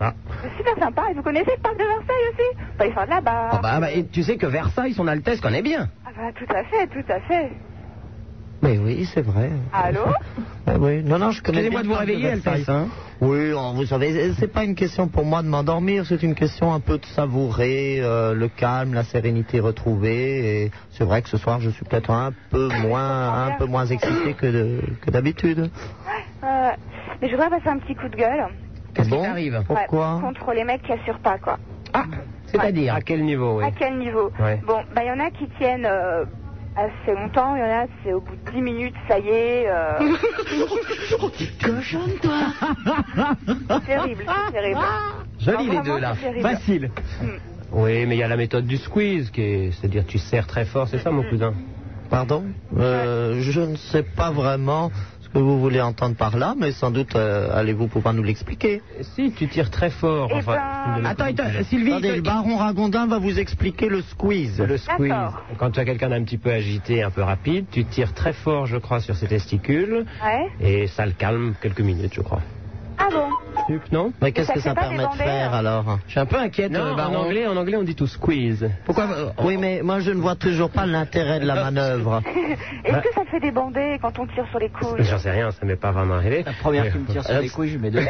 Ah. 0.00 0.12
C'est 0.28 0.31
super 0.56 0.74
sympa. 0.78 1.02
Et 1.10 1.14
vous 1.14 1.22
connaissez 1.22 1.52
le 1.56 1.62
parc 1.62 1.74
de 1.78 1.84
Versailles 1.84 2.28
aussi? 2.32 2.56
Peut 2.76 2.84
aller 2.84 2.92
faire 2.92 3.04
de 3.04 3.10
là-bas. 3.10 3.48
Ah 3.52 3.60
bah, 3.62 3.80
bah, 3.80 3.92
et 3.92 4.06
tu 4.06 4.22
sais 4.22 4.36
que 4.36 4.46
Versailles, 4.46 4.92
son 4.94 5.06
Altesse 5.06 5.40
connaît 5.40 5.62
bien. 5.62 5.88
Ah 6.06 6.10
bah, 6.16 6.30
tout 6.34 6.52
à 6.54 6.64
fait, 6.64 6.86
tout 6.88 7.12
à 7.12 7.20
fait. 7.20 7.50
Mais 8.62 8.78
oui, 8.78 9.04
c'est 9.12 9.22
vrai. 9.22 9.50
Allô? 9.72 10.02
Ah 10.66 10.74
oui. 10.80 11.02
Non, 11.02 11.18
non, 11.18 11.32
je 11.32 11.42
connais 11.42 11.66
Excusez-moi 11.66 11.82
bien 11.82 11.82
de 11.82 11.86
vous 11.86 11.92
le 11.92 11.96
parc 11.96 12.06
réveiller, 12.06 12.28
Versailles. 12.34 12.52
Altesse, 12.52 12.68
hein. 12.68 12.88
Oui, 13.20 13.52
oh, 13.52 13.72
vous 13.74 13.86
savez, 13.86 14.32
c'est 14.38 14.52
pas 14.52 14.64
une 14.64 14.74
question 14.74 15.06
pour 15.08 15.24
moi 15.24 15.42
de 15.42 15.48
m'endormir, 15.48 16.06
c'est 16.06 16.22
une 16.24 16.34
question 16.34 16.72
un 16.72 16.80
peu 16.80 16.98
de 16.98 17.04
savourer 17.06 18.00
euh, 18.00 18.34
le 18.34 18.48
calme, 18.48 18.94
la 18.94 19.04
sérénité 19.04 19.60
retrouvée. 19.60 20.64
Et 20.64 20.70
c'est 20.90 21.04
vrai 21.04 21.22
que 21.22 21.28
ce 21.28 21.36
soir, 21.38 21.60
je 21.60 21.70
suis 21.70 21.84
peut-être 21.84 22.10
un 22.10 22.32
peu 22.50 22.68
moins, 22.82 23.46
un 23.46 23.52
peu 23.58 23.66
moins 23.66 23.86
excité 23.86 24.34
que 24.34 25.10
d'habitude. 25.10 25.70
Euh, 26.42 26.70
Mais 27.20 27.28
je 27.28 27.32
voudrais 27.36 27.50
passer 27.50 27.68
un 27.68 27.78
petit 27.78 27.94
coup 27.94 28.08
de 28.08 28.16
gueule. 28.16 28.46
Qu'est-ce 28.94 29.08
Bon, 29.08 29.18
qui 29.20 29.22
t'arrive 29.26 29.62
Pourquoi 29.66 30.16
Ouais, 30.16 30.20
Contre 30.20 30.52
les 30.52 30.64
mecs 30.64 30.82
qui 30.82 30.92
assurent 30.92 31.18
pas, 31.20 31.38
quoi. 31.38 31.58
Ah, 31.94 32.04
c'est-à-dire 32.46 32.94
À 32.94 33.00
quel 33.00 33.22
niveau, 33.24 33.58
oui 33.58 33.64
À 33.64 33.70
quel 33.70 33.98
niveau 33.98 34.30
Ouais. 34.38 34.60
Bon, 34.66 34.80
bah, 34.94 35.02
il 35.04 35.08
y 35.08 35.10
en 35.10 35.20
a 35.20 35.30
qui 35.30 35.48
tiennent 35.58 35.86
euh, 35.86 36.24
assez 36.76 37.14
longtemps, 37.14 37.54
il 37.56 37.60
y 37.60 37.62
en 37.64 37.82
a, 37.82 37.86
c'est 38.02 38.12
au 38.12 38.20
bout 38.20 38.34
de 38.46 38.50
10 38.52 38.60
minutes, 38.62 38.94
ça 39.08 39.18
y 39.18 39.28
est. 39.28 39.66
Euh... 39.68 39.98
Cochonne, 41.62 42.12
toi 42.22 42.40
c'est 43.46 43.86
terrible, 43.86 44.24
c'est 44.46 44.52
terrible. 44.52 44.80
Joli 45.38 45.66
Non, 45.66 45.72
les 45.72 45.80
deux 45.82 45.98
là. 45.98 46.14
Facile. 46.40 46.90
Oui, 47.72 48.04
mais 48.06 48.16
il 48.16 48.18
y 48.18 48.22
a 48.22 48.28
la 48.28 48.36
méthode 48.36 48.66
du 48.66 48.76
squeeze, 48.76 49.30
qui 49.30 49.40
est, 49.42 49.70
c'est-à-dire 49.72 50.04
tu 50.06 50.18
serres 50.18 50.46
très 50.46 50.64
fort, 50.64 50.88
c'est 50.88 50.98
ça, 50.98 51.10
mon 51.10 51.22
cousin 51.22 51.54
Pardon? 52.10 52.44
Euh, 52.78 53.40
Je 53.40 53.60
ne 53.62 53.76
sais 53.76 54.02
pas 54.02 54.30
vraiment 54.30 54.90
que 55.32 55.38
vous 55.38 55.58
voulez 55.60 55.80
entendre 55.80 56.14
par 56.16 56.36
là, 56.36 56.54
mais 56.58 56.72
sans 56.72 56.90
doute 56.90 57.16
euh, 57.16 57.48
allez-vous 57.58 57.88
pouvoir 57.88 58.14
nous 58.14 58.22
l'expliquer. 58.22 58.82
Si, 59.14 59.32
tu 59.32 59.48
tires 59.48 59.70
très 59.70 59.90
fort. 59.90 60.28
Eh 60.30 60.36
enfin, 60.38 60.56
ben- 61.02 61.06
Attends. 61.06 61.24
Sylvie, 61.68 61.92
Attendez, 61.92 62.16
le 62.16 62.22
baron 62.22 62.56
Ragondin 62.56 63.06
va 63.06 63.18
vous 63.18 63.38
expliquer 63.38 63.88
le 63.88 64.02
squeeze. 64.02 64.60
Le 64.60 64.76
squeeze. 64.76 65.12
Quand 65.58 65.70
tu 65.70 65.80
as 65.80 65.84
quelqu'un 65.84 66.10
d'un 66.10 66.22
petit 66.24 66.38
peu 66.38 66.50
agité, 66.50 67.02
un 67.02 67.10
peu 67.10 67.22
rapide, 67.22 67.66
tu 67.70 67.84
tires 67.84 68.12
très 68.12 68.32
fort, 68.32 68.66
je 68.66 68.76
crois, 68.76 69.00
sur 69.00 69.16
ses 69.16 69.26
testicules, 69.26 70.04
Ouais. 70.24 70.46
et 70.60 70.86
ça 70.86 71.06
le 71.06 71.12
calme 71.12 71.54
quelques 71.60 71.80
minutes, 71.80 72.12
je 72.14 72.20
crois. 72.20 72.40
Ah 73.02 73.08
bon 73.10 73.28
non 73.90 74.12
Mais 74.20 74.32
qu'est-ce 74.32 74.52
que 74.52 74.60
ça 74.60 74.74
permet 74.74 75.06
de 75.06 75.12
faire 75.16 75.54
alors? 75.54 75.98
Je 76.06 76.12
suis 76.12 76.20
un 76.20 76.26
peu 76.26 76.36
inquiète, 76.36 76.72
Non, 76.72 76.80
euh, 76.80 76.94
en 76.94 77.14
anglais, 77.14 77.46
en 77.46 77.56
anglais, 77.56 77.76
on 77.76 77.82
dit 77.82 77.94
tout 77.94 78.06
squeeze. 78.06 78.68
Pourquoi 78.84 79.04
euh, 79.04 79.30
Oui, 79.42 79.56
mais 79.56 79.80
moi 79.82 80.00
je 80.00 80.10
ne 80.10 80.20
vois 80.20 80.36
toujours 80.36 80.70
pas 80.70 80.86
l'intérêt 80.86 81.40
de 81.40 81.46
la 81.46 81.54
manœuvre. 81.54 82.22
Est-ce 82.84 82.98
que 82.98 83.14
ça 83.14 83.22
te 83.22 83.28
fait 83.30 83.40
débander 83.40 83.98
quand 84.00 84.18
on 84.18 84.26
tire 84.26 84.46
sur 84.50 84.58
les 84.58 84.68
couilles? 84.68 85.04
J'en 85.04 85.18
sais 85.18 85.30
rien, 85.30 85.50
ça 85.52 85.64
m'est 85.64 85.76
pas 85.76 85.92
vraiment 85.92 86.14
arrivé. 86.14 86.42
La 86.44 86.52
première 86.52 86.84
Mais- 86.84 86.90
qui 86.90 86.98
me 86.98 87.06
tire 87.06 87.24
sur 87.24 87.40
les 87.40 87.48
couilles, 87.48 87.70
je 87.70 87.78
mets 87.78 87.90
deux. 87.90 88.00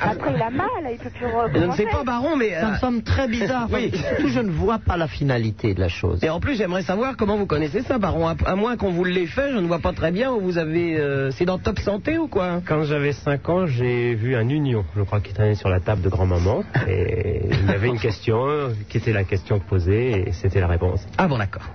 Après, 0.00 0.32
il 0.34 0.42
a 0.42 0.50
mal, 0.50 0.68
il 0.90 0.98
peut 0.98 1.10
plus 1.10 1.26
Je 1.54 1.64
ne 1.64 1.72
sais 1.72 1.86
pas, 1.86 2.04
baron, 2.04 2.36
mais... 2.36 2.50
Ça 2.50 2.66
euh, 2.68 2.72
me 2.72 2.76
semble 2.78 3.02
très 3.02 3.28
bizarre. 3.28 3.68
Oui. 3.76 3.90
Surtout, 3.94 4.28
je 4.28 4.40
ne 4.40 4.50
vois 4.50 4.78
pas 4.78 4.96
la 4.96 5.08
finalité 5.08 5.74
de 5.74 5.80
la 5.80 5.88
chose. 5.88 6.22
Et 6.22 6.30
en 6.30 6.40
plus, 6.40 6.54
j'aimerais 6.56 6.82
savoir 6.82 7.16
comment 7.16 7.36
vous 7.36 7.46
connaissez 7.46 7.82
ça, 7.82 7.98
baron. 7.98 8.26
À, 8.28 8.34
à 8.46 8.54
moins 8.54 8.76
qu'on 8.76 8.90
vous 8.90 9.04
l'ait 9.04 9.26
fait, 9.26 9.52
je 9.52 9.58
ne 9.58 9.66
vois 9.66 9.80
pas 9.80 9.92
très 9.92 10.12
bien 10.12 10.32
où 10.32 10.40
vous 10.40 10.56
avez... 10.56 10.98
euh, 10.98 11.30
c'est 11.32 11.44
dans 11.44 11.58
Top 11.58 11.78
Santé 11.80 12.16
ou 12.16 12.28
quoi? 12.28 12.45
Quand 12.66 12.82
j'avais 12.84 13.12
5 13.12 13.48
ans, 13.48 13.66
j'ai 13.66 14.14
vu 14.14 14.36
un 14.36 14.48
union, 14.48 14.84
je 14.96 15.02
crois, 15.02 15.20
qui 15.20 15.32
traînait 15.32 15.54
sur 15.54 15.68
la 15.68 15.80
table 15.80 16.02
de 16.02 16.08
grand-maman. 16.08 16.62
Et 16.88 17.42
il 17.50 17.66
y 17.70 17.74
avait 17.74 17.88
une 17.88 17.98
question, 17.98 18.72
qui 18.88 18.98
était 18.98 19.12
la 19.12 19.24
question 19.24 19.58
posée, 19.60 20.28
et 20.28 20.32
c'était 20.32 20.60
la 20.60 20.66
réponse. 20.66 21.06
Ah 21.18 21.28
bon, 21.28 21.38
d'accord. 21.38 21.68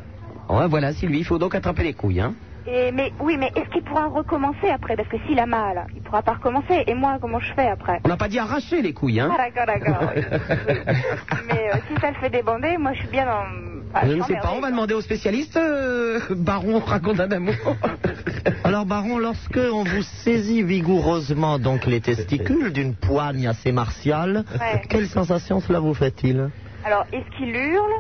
Ouais, 0.50 0.68
voilà, 0.68 0.94
Sylvie, 0.94 1.20
il 1.20 1.26
faut 1.26 1.38
donc 1.38 1.56
attraper 1.56 1.84
les 1.84 1.94
couilles, 1.94 2.22
hein. 2.22 2.34
Et, 2.68 2.92
mais 2.92 3.12
oui, 3.20 3.38
mais 3.40 3.52
est-ce 3.56 3.70
qu'il 3.70 3.84
pourra 3.84 4.08
recommencer 4.08 4.70
après? 4.70 4.96
Parce 4.96 5.10
que 5.10 5.18
s'il 5.26 5.40
a 5.40 5.48
mal, 5.48 5.88
il 5.96 6.02
pourra 6.02 6.22
pas 6.22 6.34
recommencer. 6.34 6.84
Et 6.86 6.94
moi, 6.94 7.18
comment 7.20 7.40
je 7.40 7.52
fais 7.54 7.68
après? 7.68 8.00
On 8.06 8.10
n'a 8.10 8.18
pas 8.18 8.28
dit 8.28 8.38
arracher 8.38 8.82
les 8.82 8.94
couilles, 8.94 9.20
hein. 9.20 9.32
Ah 9.34 9.50
d'accord, 9.50 9.66
d'accord. 9.66 10.12
oui. 10.16 10.22
mais 11.48 11.72
euh, 11.74 11.78
si 11.88 12.00
ça 12.00 12.12
le 12.12 12.18
fait 12.18 12.30
débander, 12.30 12.78
moi 12.78 12.94
je 12.94 13.00
suis 13.00 13.08
bien 13.10 13.26
dans... 13.26 13.71
Ah, 13.94 14.08
Je 14.08 14.14
ne 14.14 14.24
sais 14.24 14.34
pas, 14.36 14.54
on 14.56 14.62
va 14.62 14.72
demander 14.72 14.94
au 14.94 15.02
spécialiste, 15.02 15.58
euh, 15.58 16.20
baron 16.32 16.80
Ragondin 16.80 17.28
d'amour. 17.28 17.56
Alors, 18.64 18.86
baron, 18.86 19.18
lorsque 19.18 19.58
on 19.58 19.84
vous 19.84 20.02
saisit 20.24 20.64
vigoureusement 20.64 21.60
donc 21.60 21.86
les 21.86 22.00
testicules 22.02 22.72
d'une 22.72 22.96
poigne 22.96 23.48
assez 23.48 23.72
martiale, 23.72 24.44
Ouais. 24.60 24.82
quelle 24.90 25.08
sensation 25.08 25.60
cela 25.60 25.80
vous 25.80 25.94
fait-il? 25.94 26.50
Alors, 26.86 27.06
est-ce 27.12 27.38
qu'il 27.38 27.56
hurle? 27.56 27.92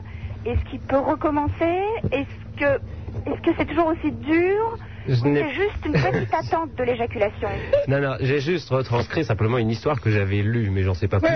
Est-ce 0.45 0.69
qu'il 0.69 0.79
peut 0.79 0.97
recommencer? 0.99 1.81
Est-ce 2.11 2.59
que 2.59 2.79
est-ce 3.25 3.41
que 3.41 3.51
c'est 3.57 3.65
toujours 3.65 3.87
aussi 3.87 4.11
dur? 4.11 4.77
C'est 5.07 5.49
juste 5.53 5.85
une 5.85 5.93
petite 5.93 6.33
attente 6.33 6.69
de 6.77 6.83
l'éjaculation? 6.83 7.49
Non, 7.87 7.99
non, 7.99 8.15
j'ai 8.21 8.39
juste 8.39 8.69
retranscrit 8.69 9.25
simplement 9.25 9.57
une 9.57 9.69
histoire 9.69 9.99
que 9.99 10.09
j'avais 10.09 10.41
lue, 10.41 10.69
mais 10.71 10.83
j'en 10.83 10.93
sais 10.93 11.07
pas 11.07 11.19
plus. 11.19 11.29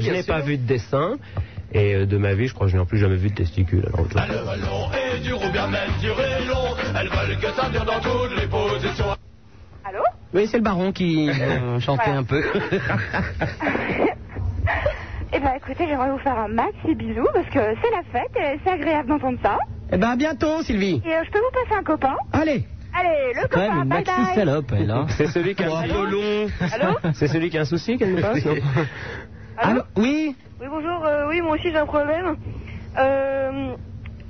Je 0.00 0.10
n'ai 0.12 0.22
pas 0.24 0.40
vu 0.40 0.58
de 0.58 0.66
dessin, 0.66 1.14
et 1.72 1.94
euh, 1.94 2.06
de 2.06 2.16
ma 2.18 2.34
vie, 2.34 2.46
je 2.48 2.54
crois 2.54 2.66
que 2.66 2.72
je 2.72 2.78
n'ai 2.78 2.84
plus 2.84 2.98
jamais 2.98 3.16
vu 3.16 3.30
de 3.30 3.34
testicules. 3.34 3.84
Alors, 3.92 4.00
autant. 4.06 4.20
et 5.16 5.20
dur 5.20 5.38
ou 5.42 5.50
bien 5.50 5.66
même 5.68 5.90
dur 6.00 6.16
et 6.20 6.44
long. 6.46 6.74
Elles 6.98 7.08
veulent 7.08 7.38
que 7.38 7.52
ça 7.60 7.68
dure 7.70 7.84
dans 7.84 8.00
toutes 8.00 8.36
les 8.38 8.46
positions. 8.46 9.16
Allô 9.84 10.02
Oui, 10.34 10.46
c'est 10.46 10.58
le 10.58 10.62
baron 10.62 10.92
qui 10.92 11.30
euh, 11.40 11.80
chantait 11.80 12.10
un 12.10 12.24
peu. 12.24 12.42
Eh 15.34 15.40
ben 15.40 15.52
écoutez, 15.56 15.86
j'aimerais 15.88 16.10
vous 16.10 16.18
faire 16.18 16.38
un 16.38 16.48
maxi 16.48 16.94
bisou 16.94 17.26
parce 17.32 17.46
que 17.46 17.58
c'est 17.82 17.90
la 17.90 18.02
fête 18.12 18.36
et 18.36 18.60
c'est 18.62 18.70
agréable 18.70 19.08
d'entendre 19.08 19.38
ça. 19.42 19.56
eh 19.90 19.96
ben, 19.96 20.10
à 20.10 20.16
bientôt, 20.16 20.62
Sylvie. 20.62 21.00
Et 21.06 21.14
euh, 21.14 21.22
je 21.24 21.30
peux 21.30 21.38
vous 21.38 21.50
passer 21.64 21.80
un 21.80 21.82
copain 21.82 22.14
Allez. 22.34 22.66
Allez, 22.94 23.32
le 23.34 23.42
copain, 23.48 23.82
une 23.82 23.88
bye 23.88 24.04
maxi 24.04 24.12
bye 24.26 24.34
salope, 24.34 24.72
elle, 24.76 24.90
hein. 24.90 25.06
C'est 25.16 25.28
celui 25.28 25.54
qui 25.54 25.64
a 25.64 25.68
un 25.74 25.82
Allô 25.84 26.98
C'est 27.14 27.28
celui 27.28 27.48
qui 27.48 27.56
a 27.56 27.62
un 27.62 27.64
souci 27.64 27.96
qu'elle 27.96 28.14
nous 28.14 28.20
passe, 28.20 28.44
non 28.44 28.56
Allô 29.56 29.82
Oui 29.96 30.34
Oui, 30.60 30.66
bonjour. 30.68 31.04
euh, 31.04 31.28
oui, 31.28 31.40
moi 31.40 31.52
aussi 31.54 31.70
j'ai 31.70 31.76
un 31.78 31.86
problème. 31.86 32.36
Euh, 32.98 33.76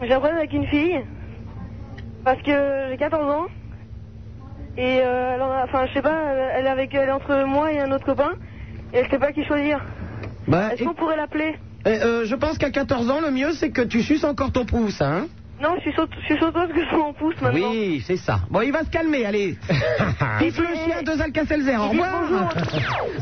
j'ai 0.01 0.12
un 0.12 0.19
problème 0.19 0.39
avec 0.39 0.53
une 0.53 0.66
fille. 0.66 1.05
Parce 2.24 2.40
que 2.43 2.89
j'ai 2.90 2.97
14 2.97 3.31
ans. 3.31 3.47
Et 4.77 5.01
euh, 5.03 5.35
elle 5.35 5.43
en 5.43 5.51
a- 5.53 5.65
enfin, 5.65 5.86
je 5.86 5.93
sais 5.93 6.03
pas, 6.03 6.32
elle, 6.55 6.66
est 6.66 6.70
avec, 6.70 6.94
elle 6.94 7.09
est 7.09 7.12
entre 7.12 7.44
moi 7.44 7.73
et 7.73 7.81
un 7.81 7.90
autre 7.93 8.07
copain. 8.07 8.32
Et 8.93 8.99
elle 8.99 9.09
sait 9.11 9.19
pas 9.19 9.32
qui 9.32 9.44
choisir. 9.44 9.85
bah, 10.49 10.73
Est-ce 10.73 10.85
qu'on 10.85 10.94
pourrait 10.94 11.16
l'appeler? 11.16 11.59
Eh, 11.85 11.90
euh, 12.03 12.24
Je 12.24 12.35
pense 12.35 12.59
qu'à 12.59 12.70
14 12.70 13.11
ans, 13.11 13.20
le 13.20 13.31
mieux, 13.31 13.53
c'est 13.55 13.70
que 13.70 13.82
tu 13.82 14.03
suces 14.03 14.24
encore 14.24 14.53
ton 14.53 14.65
pouce, 14.65 15.01
hein 15.03 15.27
Non, 15.62 15.76
je 15.76 15.82
suis, 15.82 15.93
saut, 15.93 16.09
je 16.20 16.24
suis 16.24 16.39
sauteuse 16.39 16.70
que 16.74 16.80
je 16.80 16.86
suis 16.89 16.97
en 16.97 17.12
pouce 17.12 17.40
maintenant. 17.40 17.70
Oui, 17.70 18.02
c'est 18.05 18.16
ça. 18.16 18.40
Bon, 18.51 18.62
il 18.62 18.72
va 18.72 18.82
se 18.82 18.90
calmer, 18.90 19.24
allez. 19.24 19.56
Vive 20.40 20.60
le 20.60 20.74
chien 20.74 21.02
de 21.05 21.22
Alka-Seltzer, 21.22 21.76
au 21.76 21.89
revoir. 21.90 22.52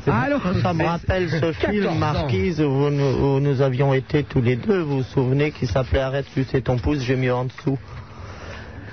Allô 0.06 0.38
Ça 0.62 0.72
me 0.72 0.84
rappelle 0.84 1.28
ce 1.28 1.38
14 1.38 1.56
film. 1.56 1.98
Marquise, 1.98 2.62
où 2.62 2.88
nous, 2.88 3.36
où 3.36 3.40
nous 3.40 3.60
avions 3.60 3.92
été 3.92 4.24
tous 4.24 4.40
les 4.40 4.56
deux, 4.56 4.80
vous 4.80 4.98
vous 4.98 5.02
souvenez, 5.02 5.50
qui 5.50 5.66
s'appelait 5.66 6.00
Arrête 6.00 6.26
sucer 6.28 6.62
ton 6.62 6.78
pouce, 6.78 7.00
j'ai 7.00 7.16
mis 7.16 7.28
en 7.30 7.44
dessous. 7.44 7.78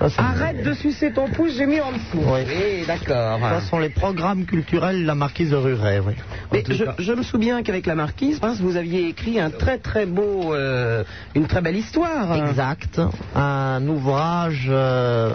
Arrête 0.00 0.62
de 0.62 0.74
sucer 0.74 1.12
ton 1.12 1.28
pouce, 1.28 1.52
j'ai 1.56 1.66
mis 1.66 1.80
en 1.80 1.92
dessous. 1.92 2.18
Oui. 2.18 2.40
Oui, 2.46 2.84
d'accord. 2.86 3.40
Ça 3.40 3.60
sont 3.60 3.78
les 3.78 3.88
programmes 3.88 4.44
culturels 4.44 5.02
de 5.02 5.06
la 5.06 5.14
marquise 5.14 5.50
de 5.50 5.56
Ruret, 5.56 6.00
oui. 6.06 6.14
Mais 6.52 6.64
je, 6.68 6.84
je 6.98 7.12
me 7.12 7.22
souviens 7.22 7.62
qu'avec 7.62 7.86
la 7.86 7.94
marquise, 7.94 8.40
vous 8.60 8.76
aviez 8.76 9.08
écrit 9.08 9.40
un 9.40 9.50
très 9.50 9.78
très 9.78 10.06
beau, 10.06 10.54
euh, 10.54 11.04
une 11.34 11.46
très 11.46 11.60
belle 11.60 11.76
histoire. 11.76 12.48
Exact. 12.48 13.00
Un 13.34 13.86
ouvrage 13.88 14.66
euh, 14.70 15.34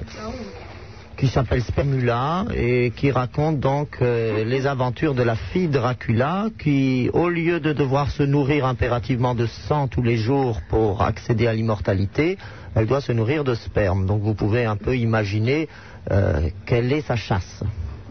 qui 1.17 1.27
s'appelle 1.27 1.61
Spermula 1.61 2.45
et 2.55 2.91
qui 2.95 3.11
raconte 3.11 3.59
donc 3.59 3.97
euh, 4.01 4.43
les 4.43 4.65
aventures 4.65 5.13
de 5.13 5.23
la 5.23 5.35
fille 5.35 5.67
Dracula 5.67 6.47
qui, 6.59 7.09
au 7.13 7.29
lieu 7.29 7.59
de 7.59 7.73
devoir 7.73 8.09
se 8.09 8.23
nourrir 8.23 8.65
impérativement 8.65 9.35
de 9.35 9.45
sang 9.45 9.87
tous 9.87 10.01
les 10.01 10.17
jours 10.17 10.61
pour 10.69 11.01
accéder 11.01 11.47
à 11.47 11.53
l'immortalité, 11.53 12.37
elle 12.75 12.87
doit 12.87 13.01
se 13.01 13.11
nourrir 13.11 13.43
de 13.43 13.53
sperme. 13.55 14.05
Donc 14.05 14.21
vous 14.21 14.33
pouvez 14.33 14.65
un 14.65 14.75
peu 14.75 14.97
imaginer 14.97 15.69
euh, 16.11 16.49
quelle 16.65 16.91
est 16.91 17.01
sa 17.01 17.15
chasse. 17.15 17.63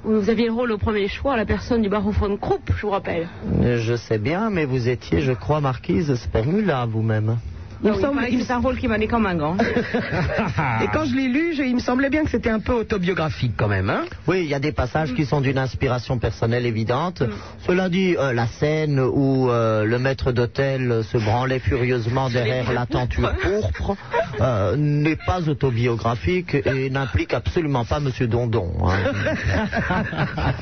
Vous 0.04 0.28
aviez 0.28 0.46
le 0.46 0.52
rôle 0.52 0.72
au 0.72 0.78
premier 0.78 1.06
choix, 1.06 1.36
la 1.36 1.46
personne 1.46 1.82
du 1.82 1.88
baron 1.88 2.10
von 2.10 2.36
Krupp, 2.36 2.72
je 2.76 2.82
vous 2.82 2.90
rappelle. 2.90 3.28
Je 3.62 3.94
sais 3.94 4.18
bien, 4.18 4.50
mais 4.50 4.64
vous 4.64 4.88
étiez, 4.88 5.20
je 5.20 5.32
crois, 5.32 5.60
marquise 5.60 6.12
Spermula 6.14 6.86
vous-même. 6.86 7.38
Il 7.84 7.90
me 7.90 7.96
semble 8.00 8.20
c'est 8.46 8.52
un 8.52 8.59
rôle 8.60 8.76
qui 8.78 8.86
m'a 8.88 8.96
mis 8.98 9.09
comme 9.09 9.26
un 9.26 9.34
gant. 9.34 9.56
Et 10.82 10.86
quand 10.92 11.04
je 11.04 11.14
l'ai 11.16 11.28
lu, 11.28 11.52
j'ai- 11.54 11.66
il 11.66 11.74
me 11.74 11.80
semblait 11.80 12.10
bien 12.10 12.22
que 12.24 12.30
c'était 12.30 12.50
un 12.50 12.60
peu 12.60 12.72
autobiographique 12.72 13.54
quand 13.56 13.68
même. 13.68 13.90
Hein 13.90 14.02
Oui, 14.28 14.42
il 14.44 14.48
y 14.48 14.54
a 14.54 14.59
des 14.60 14.72
passages 14.72 15.14
qui 15.14 15.24
sont 15.26 15.40
d'une 15.40 15.59
inspiration 15.59 16.18
personnelle 16.18 16.66
évidente. 16.66 17.22
Cela 17.66 17.88
dit, 17.88 18.16
euh, 18.16 18.32
la 18.32 18.46
scène 18.46 19.00
où 19.00 19.50
euh, 19.50 19.84
le 19.84 19.98
maître 19.98 20.32
d'hôtel 20.32 21.02
se 21.04 21.18
branlait 21.18 21.59
furieusement 21.59 22.28
derrière 22.30 22.72
la 22.72 22.86
tenture 22.86 23.32
pourpre 23.42 23.96
euh, 24.40 24.76
n'est 24.76 25.16
pas 25.16 25.40
autobiographique 25.48 26.54
et 26.54 26.90
n'implique 26.90 27.34
absolument 27.34 27.84
pas 27.84 28.00
Monsieur 28.00 28.26
Dondon. 28.26 28.72
hein. 28.84 30.02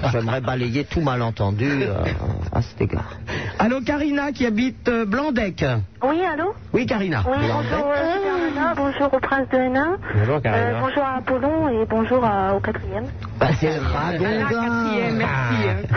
J'aimerais 0.12 0.40
balayer 0.40 0.84
tout 0.84 1.00
malentendu 1.00 1.82
euh, 1.82 2.04
à 2.52 2.62
cet 2.62 2.80
égard. 2.80 3.18
Allô, 3.58 3.80
Karina 3.82 4.32
qui 4.32 4.46
habite 4.46 4.88
euh, 4.88 5.04
Blandec. 5.04 5.64
Oui, 6.02 6.20
allô 6.24 6.52
Oui, 6.72 6.86
Karina. 6.86 7.22
Oui, 7.26 7.32
bonjour 7.52 7.92
euh, 7.92 8.48
Nana, 8.54 8.74
bonjour 8.74 9.12
au 9.14 9.20
prince 9.20 9.48
de 9.52 9.58
Hénin. 9.58 9.96
Bonjour, 10.14 10.40
Karina. 10.42 10.76
Euh, 10.76 10.80
bonjour 10.80 11.02
à 11.02 11.16
Apollon 11.18 11.68
et 11.68 11.86
bonjour 11.86 12.24
à- 12.24 12.54
au 12.54 12.60
quatrième. 12.60 13.06
Bah, 13.36 13.48
c'est 13.58 13.78
Ragondin. 13.78 15.10
merci. 15.12 15.66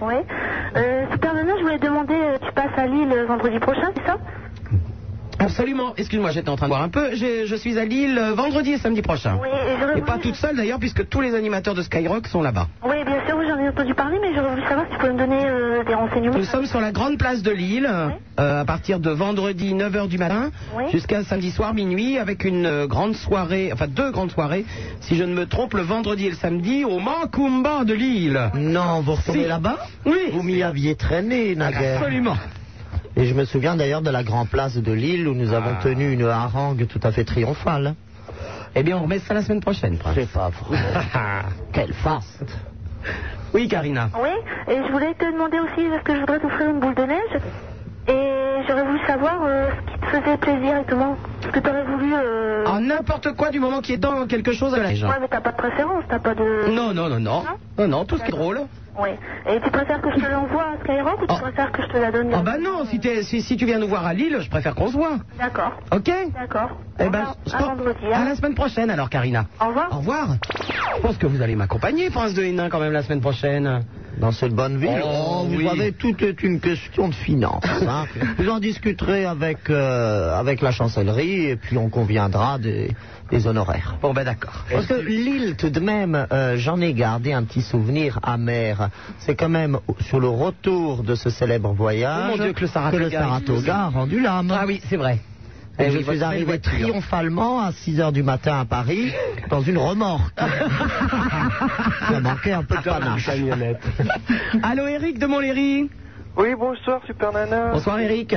Oui. 0.00 0.14
Euh, 0.76 1.06
Super 1.10 1.34
Nana, 1.34 1.52
je 1.58 1.62
voulais 1.64 1.78
demander, 1.80 2.14
tu 2.46 2.52
passes 2.52 2.70
à 2.76 2.86
Lille 2.86 3.12
vendredi 3.26 3.58
prochain, 3.58 3.88
c'est 3.96 4.06
ça? 4.06 4.16
Absolument. 5.38 5.94
Excuse-moi, 5.96 6.30
j'étais 6.32 6.48
en 6.48 6.56
train 6.56 6.66
de 6.66 6.70
voir 6.72 6.82
un 6.82 6.88
peu. 6.88 7.14
Je, 7.14 7.46
je 7.46 7.54
suis 7.56 7.78
à 7.78 7.84
Lille 7.84 8.18
euh, 8.18 8.34
vendredi 8.34 8.72
et 8.72 8.78
samedi 8.78 9.02
prochain. 9.02 9.38
Oui, 9.40 9.48
et 9.48 9.80
j'aurais 9.80 9.98
Et 9.98 10.02
pas 10.02 10.18
toute 10.18 10.34
seule 10.34 10.56
d'ailleurs, 10.56 10.78
puisque 10.78 11.08
tous 11.08 11.20
les 11.20 11.34
animateurs 11.34 11.74
de 11.74 11.82
Skyrock 11.82 12.26
sont 12.26 12.42
là-bas. 12.42 12.66
Oui, 12.84 12.96
bien 13.04 13.24
sûr, 13.26 13.36
oui, 13.38 13.44
j'en 13.48 13.58
ai 13.58 13.68
entendu 13.68 13.94
parler, 13.94 14.18
mais 14.20 14.34
j'aurais 14.34 14.50
voulu 14.50 14.62
savoir 14.62 14.86
si 14.86 14.92
tu 14.92 14.98
pouvais 14.98 15.12
me 15.12 15.18
donner 15.18 15.44
euh, 15.44 15.84
des 15.84 15.94
renseignements. 15.94 16.36
Nous 16.38 16.44
sommes 16.44 16.66
sur 16.66 16.80
la 16.80 16.92
grande 16.92 17.18
place 17.18 17.42
de 17.42 17.50
Lille, 17.50 17.88
euh, 17.88 18.60
à 18.60 18.64
partir 18.64 18.98
de 19.00 19.10
vendredi 19.10 19.74
9h 19.74 20.08
du 20.08 20.18
matin 20.18 20.50
Oui. 20.76 20.84
jusqu'à 20.92 21.22
samedi 21.24 21.50
soir 21.50 21.72
minuit, 21.74 22.18
avec 22.18 22.44
une 22.44 22.66
euh, 22.66 22.86
grande 22.86 23.14
soirée, 23.14 23.70
enfin 23.72 23.86
deux 23.86 24.10
grandes 24.10 24.32
soirées, 24.32 24.64
si 25.00 25.16
je 25.16 25.24
ne 25.24 25.34
me 25.34 25.46
trompe, 25.46 25.74
le 25.74 25.82
vendredi 25.82 26.26
et 26.26 26.30
le 26.30 26.36
samedi, 26.36 26.84
au 26.84 26.98
Macumba 26.98 27.84
de 27.84 27.94
Lille. 27.94 28.50
Non, 28.54 29.00
vous 29.02 29.14
retournez 29.14 29.42
Si. 29.42 29.48
là-bas 29.48 29.78
Oui. 30.06 30.30
Vous 30.32 30.42
m'y 30.42 30.62
aviez 30.62 30.94
traîné, 30.96 31.54
naguère. 31.54 31.98
Absolument. 32.00 32.36
Et 33.18 33.24
je 33.24 33.34
me 33.34 33.44
souviens 33.44 33.74
d'ailleurs 33.74 34.00
de 34.00 34.10
la 34.10 34.22
grande 34.22 34.48
place 34.48 34.76
de 34.76 34.92
Lille 34.92 35.26
où 35.26 35.34
nous 35.34 35.52
avons 35.52 35.74
tenu 35.82 36.12
une 36.12 36.24
harangue 36.24 36.86
tout 36.86 37.00
à 37.02 37.10
fait 37.10 37.24
triomphale. 37.24 37.94
Eh 38.76 38.84
bien, 38.84 38.96
on 38.96 39.02
remet 39.02 39.18
ça 39.18 39.34
la 39.34 39.42
semaine 39.42 39.60
prochaine, 39.60 39.98
Prince. 39.98 40.14
C'est 40.14 40.30
pas 40.30 40.50
vrai. 40.50 40.78
Quelle 41.72 41.92
farce. 41.94 42.38
Oui, 43.52 43.66
Karina. 43.66 44.10
Oui, 44.22 44.28
et 44.72 44.76
je 44.86 44.92
voulais 44.92 45.14
te 45.14 45.24
demander 45.32 45.58
aussi, 45.58 45.88
parce 45.88 46.04
que 46.04 46.14
je 46.14 46.20
voudrais 46.20 46.38
t'offrir 46.38 46.70
une 46.70 46.78
boule 46.78 46.94
de 46.94 47.02
neige, 47.02 47.42
et 48.06 48.62
j'aurais 48.68 48.84
voulu 48.84 49.00
savoir 49.04 49.38
euh, 49.42 49.68
ce 49.70 49.92
qui 49.92 49.98
te 49.98 50.06
faisait 50.06 50.36
plaisir 50.36 50.76
et 50.76 50.84
comment. 50.88 51.16
Parce 51.48 51.60
que 51.60 51.66
t'aurais 51.66 51.84
voulu... 51.84 52.12
Euh... 52.14 52.64
Ah, 52.66 52.78
n'importe 52.80 53.32
quoi 53.32 53.48
du 53.50 53.58
moment 53.58 53.80
qui 53.80 53.94
est 53.94 53.96
dans 53.98 54.26
quelque 54.26 54.52
chose 54.52 54.74
à 54.74 54.78
la. 54.78 54.88
Ouais, 54.90 54.96
mais 55.20 55.28
t'as 55.30 55.40
pas 55.40 55.52
de 55.52 55.56
préférence, 55.56 56.04
t'as 56.08 56.18
pas 56.18 56.34
de... 56.34 56.70
Non, 56.70 56.92
non, 56.92 57.08
non, 57.08 57.18
non. 57.18 57.42
Non, 57.78 57.88
non, 57.88 58.04
tout 58.04 58.18
ce 58.18 58.22
qui 58.22 58.28
est 58.28 58.32
drôle. 58.36 58.60
Oui. 59.00 59.08
Et 59.48 59.58
tu 59.60 59.70
préfères 59.70 60.00
que 60.02 60.10
je 60.10 60.16
te 60.16 60.30
l'envoie 60.30 60.64
à 60.74 60.84
Skyrock 60.84 61.22
ou 61.22 61.26
tu 61.26 61.34
Oh. 61.38 61.40
préfères 61.42 61.72
que 61.72 61.82
je 61.82 61.88
te 61.88 61.96
la 61.96 62.10
donne 62.10 62.30
Ah 62.34 62.42
bah 62.42 62.56
non, 62.60 62.84
si, 62.84 62.98
t'es- 63.00 63.22
si, 63.22 63.40
si 63.42 63.56
tu 63.56 63.64
viens 63.64 63.78
nous 63.78 63.88
voir 63.88 64.04
à 64.04 64.12
Lille, 64.12 64.36
je 64.40 64.50
préfère 64.50 64.74
qu'on 64.74 64.88
se 64.88 64.92
voit. 64.94 65.18
D'accord. 65.38 65.72
Ok 65.92 66.10
D'accord. 66.34 66.70
Eh 66.98 67.08
ben, 67.08 67.26
je 67.46 67.54
à 67.54 67.58
vendredi. 67.58 68.04
à 68.12 68.18
Hein. 68.20 68.24
la 68.28 68.34
semaine 68.34 68.54
prochaine 68.56 68.90
alors, 68.90 69.08
Karina. 69.08 69.46
Au 69.62 69.68
revoir. 69.68 69.88
Au 69.92 69.96
revoir. 69.98 70.28
Je 70.96 71.00
pense 71.00 71.16
que 71.16 71.28
vous 71.28 71.40
allez 71.40 71.54
m'accompagner, 71.54 72.10
Prince 72.10 72.34
de 72.34 72.42
Hénin, 72.42 72.68
quand 72.68 72.80
même, 72.80 72.92
la 72.92 73.02
semaine 73.04 73.20
prochaine. 73.20 73.82
Dans 74.18 74.32
cette 74.32 74.52
bonne 74.52 74.78
ville, 74.78 75.00
Oh, 75.04 75.44
vous 75.46 75.58
oui. 75.58 75.68
savez, 75.68 75.92
tout 75.92 76.16
est 76.24 76.42
une 76.42 76.58
question 76.58 77.06
de 77.08 77.14
finance. 77.14 77.62
hein. 77.86 78.04
vous 78.38 78.48
en 78.48 78.58
discuterez 78.58 79.24
avec, 79.24 79.70
euh, 79.70 80.36
avec 80.36 80.60
la 80.60 80.72
chancellerie 80.72 81.37
et 81.44 81.56
puis 81.56 81.76
on 81.78 81.88
conviendra 81.88 82.58
des, 82.58 82.94
des 83.30 83.46
honoraires. 83.46 83.96
Bon, 84.02 84.12
ben 84.12 84.24
d'accord. 84.24 84.64
Parce 84.70 84.86
que 84.86 84.94
Lille, 84.94 85.56
tout 85.56 85.70
de 85.70 85.80
même, 85.80 86.26
euh, 86.32 86.56
j'en 86.56 86.80
ai 86.80 86.92
gardé 86.94 87.32
un 87.32 87.44
petit 87.44 87.62
souvenir 87.62 88.18
amer. 88.22 88.88
C'est 89.18 89.34
quand 89.36 89.48
même 89.48 89.78
sur 90.00 90.20
le 90.20 90.28
retour 90.28 91.02
de 91.02 91.14
ce 91.14 91.30
célèbre 91.30 91.72
voyage 91.72 92.30
Oh 92.34 92.36
mon 92.36 92.42
Dieu, 92.44 92.52
que 92.52 92.60
le 92.60 92.66
Saratoga- 92.68 93.10
Saratoga 93.10 93.76
a 93.76 93.88
rendu 93.88 94.20
l'âme. 94.20 94.52
Ah 94.56 94.64
oui, 94.66 94.80
c'est 94.88 94.96
vrai. 94.96 95.18
Et 95.80 95.92
je 95.92 95.98
suis 96.00 96.24
arrivé 96.24 96.58
triomphalement 96.58 97.60
à 97.60 97.70
6 97.70 98.00
heures 98.00 98.10
du 98.10 98.24
matin 98.24 98.58
à 98.58 98.64
Paris 98.64 99.12
dans 99.48 99.60
une 99.62 99.78
remorque. 99.78 100.34
Ça 102.08 102.20
manquait 102.20 102.52
un 102.52 102.64
peu 102.64 102.76
de 102.78 102.82
panache. 102.82 103.26
Camionnette. 103.26 103.80
Allô, 104.64 104.88
Eric 104.88 105.20
de 105.20 105.26
Montlhéry 105.26 105.88
Oui, 106.36 106.48
bonsoir 106.58 107.00
Super 107.06 107.32
Nana. 107.32 107.70
Bonsoir, 107.72 108.00
Eric. 108.00 108.34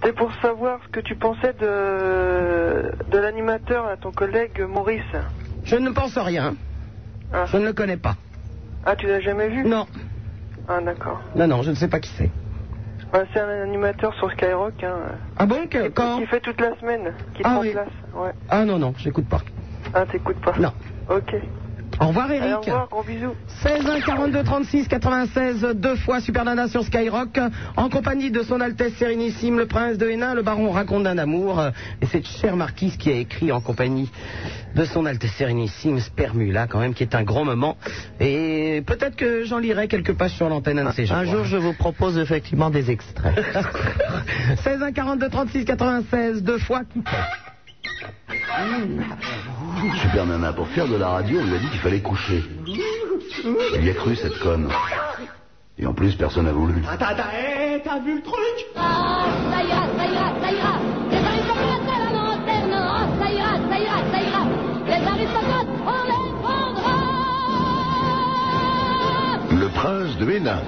C'était 0.00 0.12
pour 0.12 0.32
savoir 0.40 0.78
ce 0.84 0.88
que 0.90 1.00
tu 1.00 1.16
pensais 1.16 1.52
de, 1.54 2.92
de 3.10 3.18
l'animateur, 3.18 3.86
à 3.86 3.96
ton 3.96 4.12
collègue 4.12 4.60
Maurice. 4.60 5.02
Je 5.64 5.74
ne 5.74 5.90
pense 5.90 6.16
rien. 6.16 6.54
Ah. 7.32 7.46
Je 7.46 7.56
ne 7.56 7.64
le 7.66 7.72
connais 7.72 7.96
pas. 7.96 8.14
Ah, 8.84 8.94
tu 8.94 9.06
l'as 9.08 9.20
jamais 9.20 9.48
vu? 9.48 9.64
Non, 9.64 9.86
Ah, 10.68 10.80
d'accord. 10.80 11.20
non, 11.34 11.48
non, 11.48 11.62
je 11.62 11.70
ne 11.70 11.74
sais 11.74 11.88
pas 11.88 11.98
qui 11.98 12.10
c'est. 12.16 12.30
Ah, 13.12 13.22
c'est 13.32 13.40
un 13.40 13.62
animateur 13.62 14.14
sur 14.14 14.30
Skyrock, 14.30 14.82
hein. 14.84 14.98
Ah 15.36 15.46
bon, 15.46 15.66
que- 15.66 15.88
quand 15.88 16.18
Qui 16.20 16.26
fait 16.26 16.40
toute 16.40 16.60
la 16.60 16.76
semaine, 16.78 17.12
qui 17.34 17.42
Ah 17.44 17.58
oui. 17.60 17.68
remplace. 17.74 17.92
Ouais. 18.14 18.32
Ah 18.48 18.64
non, 18.64 18.78
non, 18.78 18.94
j'écoute 18.98 19.28
pas. 19.28 19.40
Ah, 19.94 20.06
t'écoutes 20.06 20.40
pas? 20.40 20.54
Non. 20.58 20.72
Ok. 21.08 21.34
Au 22.00 22.06
revoir, 22.08 22.26
Allez, 22.26 22.36
Eric. 22.36 22.52
au 22.54 22.60
revoir, 22.60 22.88
gros 22.88 23.02
bisous. 23.02 23.34
16 23.62 23.86
1 23.88 24.00
42 24.02 24.42
36 24.44 24.86
96 24.88 25.66
deux 25.74 25.96
fois 25.96 26.20
Super 26.20 26.44
Nana 26.44 26.68
sur 26.68 26.84
Skyrock 26.84 27.38
en 27.76 27.88
compagnie 27.88 28.30
de 28.30 28.42
son 28.42 28.60
Altesse 28.60 28.94
Sérénissime 28.94 29.58
le 29.58 29.66
Prince 29.66 29.98
de 29.98 30.08
Hénin, 30.08 30.34
le 30.34 30.42
Baron 30.42 30.70
raconte 30.70 31.02
d'un 31.04 31.18
amour 31.18 31.58
euh, 31.58 31.70
et 32.00 32.06
cette 32.06 32.26
chère 32.26 32.56
marquise 32.56 32.96
qui 32.96 33.10
a 33.10 33.14
écrit 33.14 33.50
en 33.50 33.60
compagnie 33.60 34.08
de 34.76 34.84
son 34.84 35.06
Altesse 35.06 35.32
Sérénissime 35.32 35.98
Spermula 35.98 36.66
quand 36.68 36.78
même 36.78 36.94
qui 36.94 37.02
est 37.02 37.14
un 37.16 37.24
grand 37.24 37.44
moment 37.44 37.76
et 38.20 38.82
peut-être 38.86 39.16
que 39.16 39.44
j'en 39.44 39.58
lirai 39.58 39.88
quelques 39.88 40.12
pages 40.14 40.32
sur 40.32 40.48
l'antenne 40.48 40.78
un 40.78 40.90
de 40.90 40.92
ces 40.94 41.06
jours. 41.06 41.16
Un 41.16 41.24
jour, 41.24 41.44
je 41.44 41.56
vous 41.56 41.72
propose 41.72 42.16
effectivement 42.18 42.70
des 42.70 42.90
extraits. 42.92 43.34
16 44.62 44.82
1 44.82 44.92
42 44.92 45.28
36 45.28 45.64
96 45.64 46.42
deux 46.44 46.58
fois 46.58 46.82
qui 46.84 47.00
Super 50.02 50.26
Nana, 50.26 50.52
pour 50.52 50.68
faire 50.68 50.86
de 50.86 50.96
la 50.96 51.08
radio, 51.08 51.40
on 51.40 51.44
lui 51.44 51.54
a 51.56 51.58
dit 51.58 51.68
qu'il 51.68 51.80
fallait 51.80 52.00
coucher. 52.00 52.44
Il 52.66 53.84
y 53.84 53.90
a 53.90 53.94
cru, 53.94 54.16
cette 54.16 54.38
conne. 54.40 54.68
Et 55.78 55.86
en 55.86 55.94
plus, 55.94 56.14
personne 56.16 56.46
n'a 56.46 56.52
voulu. 56.52 56.82
Attends, 56.90 57.06
attends, 57.06 57.30
hé, 57.32 57.80
t'as 57.84 58.00
vu 58.00 58.16
le 58.16 58.22
truc? 58.22 58.66
Ah, 58.76 59.26
ça 59.50 59.62
ira, 59.62 59.86
ça 59.96 60.06
ira, 60.06 60.32
ça 60.42 60.50
ira. 60.52 60.78
Les 61.10 61.18
aristocrates 61.18 61.88
à 61.88 61.98
la 61.98 62.10
lanterne, 62.18 62.72
ah, 62.72 63.06
ça 63.20 63.30
ira, 63.30 63.52
ça 63.70 63.78
ira, 63.78 64.02
ça 64.10 64.20
ira. 64.20 64.42
Les 64.86 65.06
aristocrates, 65.06 65.72
on 65.86 66.02
les 66.08 66.32
prendra. 66.42 66.96
Le 69.52 69.68
prince 69.68 70.16
de 70.18 70.30
Hénin. 70.30 70.62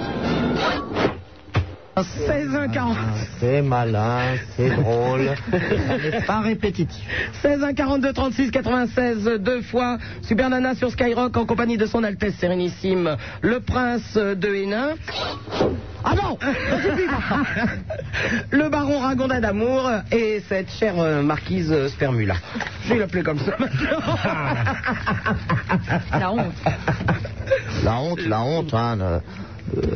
16 1.97 2.55
1 2.55 2.67
40 2.69 2.97
C'est 3.39 3.61
malin, 3.61 4.35
c'est 4.55 4.69
drôle, 4.77 5.31
ça 5.51 5.97
n'est 5.97 6.21
pas 6.25 6.39
répétitif. 6.39 7.03
16 7.41 7.63
1 7.63 7.73
42 7.73 8.13
36 8.13 8.51
96 8.51 9.23
deux 9.39 9.61
fois 9.61 9.97
Super 10.21 10.49
Nana 10.49 10.73
sur 10.73 10.89
Skyrock 10.89 11.35
en 11.35 11.45
compagnie 11.45 11.77
de 11.77 11.85
son 11.85 12.03
Altesse 12.03 12.35
Sérénissime 12.35 13.17
le 13.41 13.59
Prince 13.59 14.15
de 14.15 14.55
Hénin. 14.55 14.91
Ah 16.03 16.15
non 16.15 16.37
Le 18.51 18.69
Baron 18.69 18.99
Ragondin 18.99 19.41
d'amour 19.41 19.91
et 20.11 20.41
cette 20.47 20.71
chère 20.71 20.97
euh, 20.97 21.21
marquise 21.21 21.71
euh, 21.71 21.89
Spermula. 21.89 22.35
Je 22.85 22.93
vais 22.93 22.99
l'appeler 22.99 23.21
comme 23.21 23.37
ça 23.37 23.55
maintenant. 23.59 23.99
La 26.19 26.31
honte. 26.31 26.55
La 27.83 27.99
honte, 27.99 28.25
la 28.25 28.41
honte, 28.41 28.73
hein, 28.73 29.21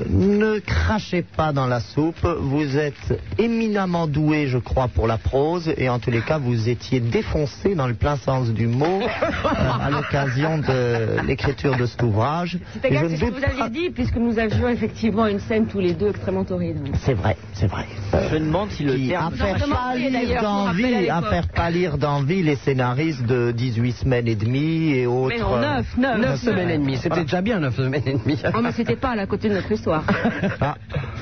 ne 0.09 0.59
crachez 0.59 1.21
pas 1.23 1.51
dans 1.51 1.67
la 1.67 1.79
soupe. 1.79 2.25
Vous 2.41 2.77
êtes 2.77 3.19
éminemment 3.37 4.07
doué, 4.07 4.47
je 4.47 4.57
crois, 4.57 4.87
pour 4.87 5.07
la 5.07 5.17
prose, 5.17 5.71
et 5.77 5.89
en 5.89 5.99
tous 5.99 6.11
les 6.11 6.21
cas, 6.21 6.37
vous 6.37 6.69
étiez 6.69 6.99
défoncé 6.99 7.75
dans 7.75 7.87
le 7.87 7.93
plein 7.93 8.15
sens 8.17 8.49
du 8.49 8.67
mot 8.67 9.01
euh, 9.01 9.47
à 9.81 9.89
l'occasion 9.89 10.57
de 10.59 11.21
l'écriture 11.25 11.75
de 11.77 11.85
cet 11.85 12.01
ouvrage. 12.03 12.57
C'est 12.81 12.89
je 12.89 12.93
égal, 12.93 13.17
ce 13.17 13.25
que 13.25 13.31
vous 13.31 13.43
aviez 13.43 13.69
dit, 13.69 13.89
puisque 13.89 14.17
nous 14.17 14.39
avions 14.39 14.67
effectivement 14.69 15.27
une 15.27 15.39
scène 15.39 15.67
tous 15.67 15.79
les 15.79 15.93
deux 15.93 16.09
extrêmement 16.09 16.43
torride. 16.45 16.77
C'est 17.01 17.13
vrai, 17.13 17.35
c'est 17.53 17.67
vrai. 17.67 17.85
Je 18.13 18.35
me 18.35 18.39
demande 18.39 18.69
si 18.71 18.83
le 18.83 18.93
Qui, 18.95 19.13
à 19.13 19.19
terme. 19.19 19.35
faire 19.35 19.67
pâlir 19.67 20.11
je 20.27 20.41
d'envie, 20.41 21.09
à 21.09 21.21
faire 21.21 21.47
pâlir 21.49 21.97
d'envie 21.97 22.43
les 22.43 22.55
scénaristes 22.55 23.25
de 23.25 23.51
18 23.51 23.91
semaines 23.93 24.27
et 24.27 24.35
demie 24.35 24.93
et 24.93 25.07
autres. 25.07 25.35
Mais 25.35 25.41
non, 25.41 25.57
neuf, 25.57 25.97
neuf. 25.97 26.19
9 26.19 26.39
semaines 26.39 26.69
et 26.69 26.77
demie, 26.77 26.97
c'était 26.97 27.23
déjà 27.23 27.41
bien 27.41 27.59
9 27.59 27.75
semaines 27.75 28.03
et 28.05 28.13
demie. 28.13 28.39
Oh, 28.53 28.59
mais 28.61 28.71
c'était 28.71 28.95
pas 28.95 29.09
à 29.09 29.15
la 29.15 29.25
côté 29.25 29.49
de 29.49 29.53
notre 29.53 29.64
histoire. 29.71 30.03
Ah, 30.61 30.75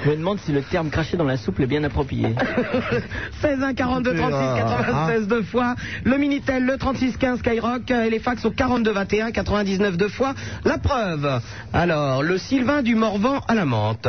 Je 0.03 0.09
me 0.11 0.15
demande 0.15 0.39
si 0.39 0.51
le 0.51 0.61
terme 0.61 0.89
craché 0.89 1.17
dans 1.17 1.23
la 1.23 1.37
soupe 1.37 1.59
est 1.59 1.65
bien 1.65 1.83
approprié. 1.83 2.35
16 3.41 3.63
1 3.63 3.73
42 3.73 4.15
36 4.15 4.59
96 4.59 5.27
deux 5.27 5.43
fois. 5.43 5.75
Le 6.03 6.17
Minitel, 6.17 6.65
le 6.65 6.77
36 6.77 7.17
15 7.17 7.39
Skyrock 7.39 7.89
et 7.91 8.09
les 8.09 8.19
fax 8.19 8.45
au 8.45 8.51
42 8.51 8.91
21 8.91 9.31
99 9.31 9.97
deux 9.97 10.07
fois. 10.07 10.33
La 10.65 10.77
preuve. 10.77 11.41
Alors, 11.73 12.23
le 12.23 12.37
Sylvain 12.37 12.81
du 12.81 12.95
Morvan 12.95 13.39
à 13.47 13.55
la 13.55 13.65
menthe. 13.65 14.07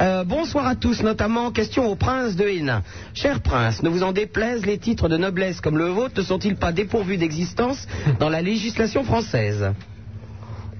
Euh, 0.00 0.24
bonsoir 0.24 0.66
à 0.66 0.74
tous, 0.74 1.02
notamment 1.02 1.50
question 1.50 1.86
au 1.86 1.94
prince 1.96 2.36
de 2.36 2.46
Hénin. 2.46 2.82
Cher 3.14 3.40
prince, 3.40 3.82
ne 3.82 3.88
vous 3.88 4.02
en 4.02 4.12
déplaise, 4.12 4.64
les 4.64 4.78
titres 4.78 5.08
de 5.08 5.16
noblesse 5.16 5.60
comme 5.60 5.78
le 5.78 5.88
vôtre 5.88 6.14
ne 6.16 6.22
sont-ils 6.22 6.56
pas 6.56 6.72
dépourvus 6.72 7.16
d'existence 7.16 7.86
dans 8.18 8.28
la 8.28 8.42
législation 8.42 9.04
française? 9.04 9.72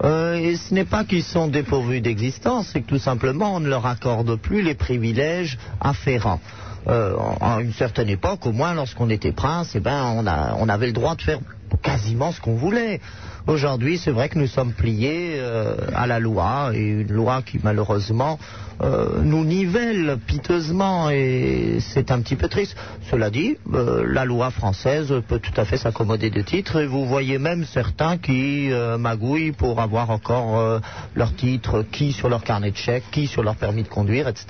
Euh, 0.03 0.35
et 0.35 0.57
ce 0.57 0.75
n'est 0.75 0.85
pas 0.85 1.05
qu'ils 1.05 1.23
sont 1.23 1.49
dépourvus 1.49 2.01
d'existence, 2.01 2.71
c'est 2.73 2.83
que 2.83 2.89
tout 2.89 2.99
simplement 2.99 3.55
on 3.55 3.61
ne 3.61 3.69
leur 3.69 3.87
accorde 3.87 4.37
plus 4.37 4.63
les 4.63 4.75
privilèges 4.75 5.59
afférents. 5.81 6.41
Euh, 6.89 7.17
à 7.41 7.61
une 7.61 7.73
certaine 7.73 8.09
époque, 8.09 8.45
au 8.45 8.53
moins, 8.53 8.75
lorsqu'on 8.75 9.09
était 9.09 9.31
prince, 9.31 9.71
eh 9.77 9.81
ben, 9.81 10.25
on 10.59 10.69
avait 10.69 10.87
le 10.87 10.93
droit 10.93 11.15
de 11.15 11.23
faire 11.23 11.39
quasiment 11.81 12.33
ce 12.33 12.41
qu'on 12.41 12.57
voulait. 12.57 13.01
Aujourd'hui, 13.47 13.99
c'est 13.99 14.13
vrai 14.13 14.29
que 14.29 14.39
nous 14.39 14.47
sommes 14.47 14.73
pliés 14.73 15.35
euh, 15.37 15.75
à 15.95 16.07
la 16.07 16.21
loi, 16.21 16.71
et 16.75 16.87
une 16.87 17.13
loi 17.13 17.43
qui 17.43 17.59
malheureusement 17.63 18.39
euh, 18.83 19.21
nous 19.23 19.45
nivelle 19.45 20.19
piteusement, 20.27 21.11
et 21.11 21.79
c'est 21.81 22.13
un 22.13 22.21
petit 22.21 22.37
peu 22.37 22.49
triste. 22.49 22.77
Cela 23.11 23.31
dit, 23.31 23.57
euh, 23.75 24.05
la 24.07 24.25
loi 24.25 24.51
française 24.51 25.13
peut 25.27 25.41
tout 25.41 25.61
à 25.61 25.65
fait 25.65 25.77
s'accommoder 25.77 26.31
de 26.31 26.41
titres, 26.41 26.81
et 26.81 26.87
vous 26.87 27.05
voyez 27.05 27.39
même 27.39 27.65
certains 27.65 28.17
qui 28.17 28.71
magouillent 28.99 29.53
pour 29.53 29.81
avoir 29.81 30.11
encore 30.11 30.81
leur 31.15 31.35
titre, 31.35 31.85
qui 31.91 32.13
sur 32.13 32.29
leur 32.29 32.45
carnet 32.45 32.71
de 32.71 32.77
chèques, 32.77 33.05
qui 33.11 33.27
sur 33.27 33.43
leur 33.43 33.57
permis 33.57 33.83
de 33.83 33.89
conduire, 33.89 34.29
etc. 34.29 34.47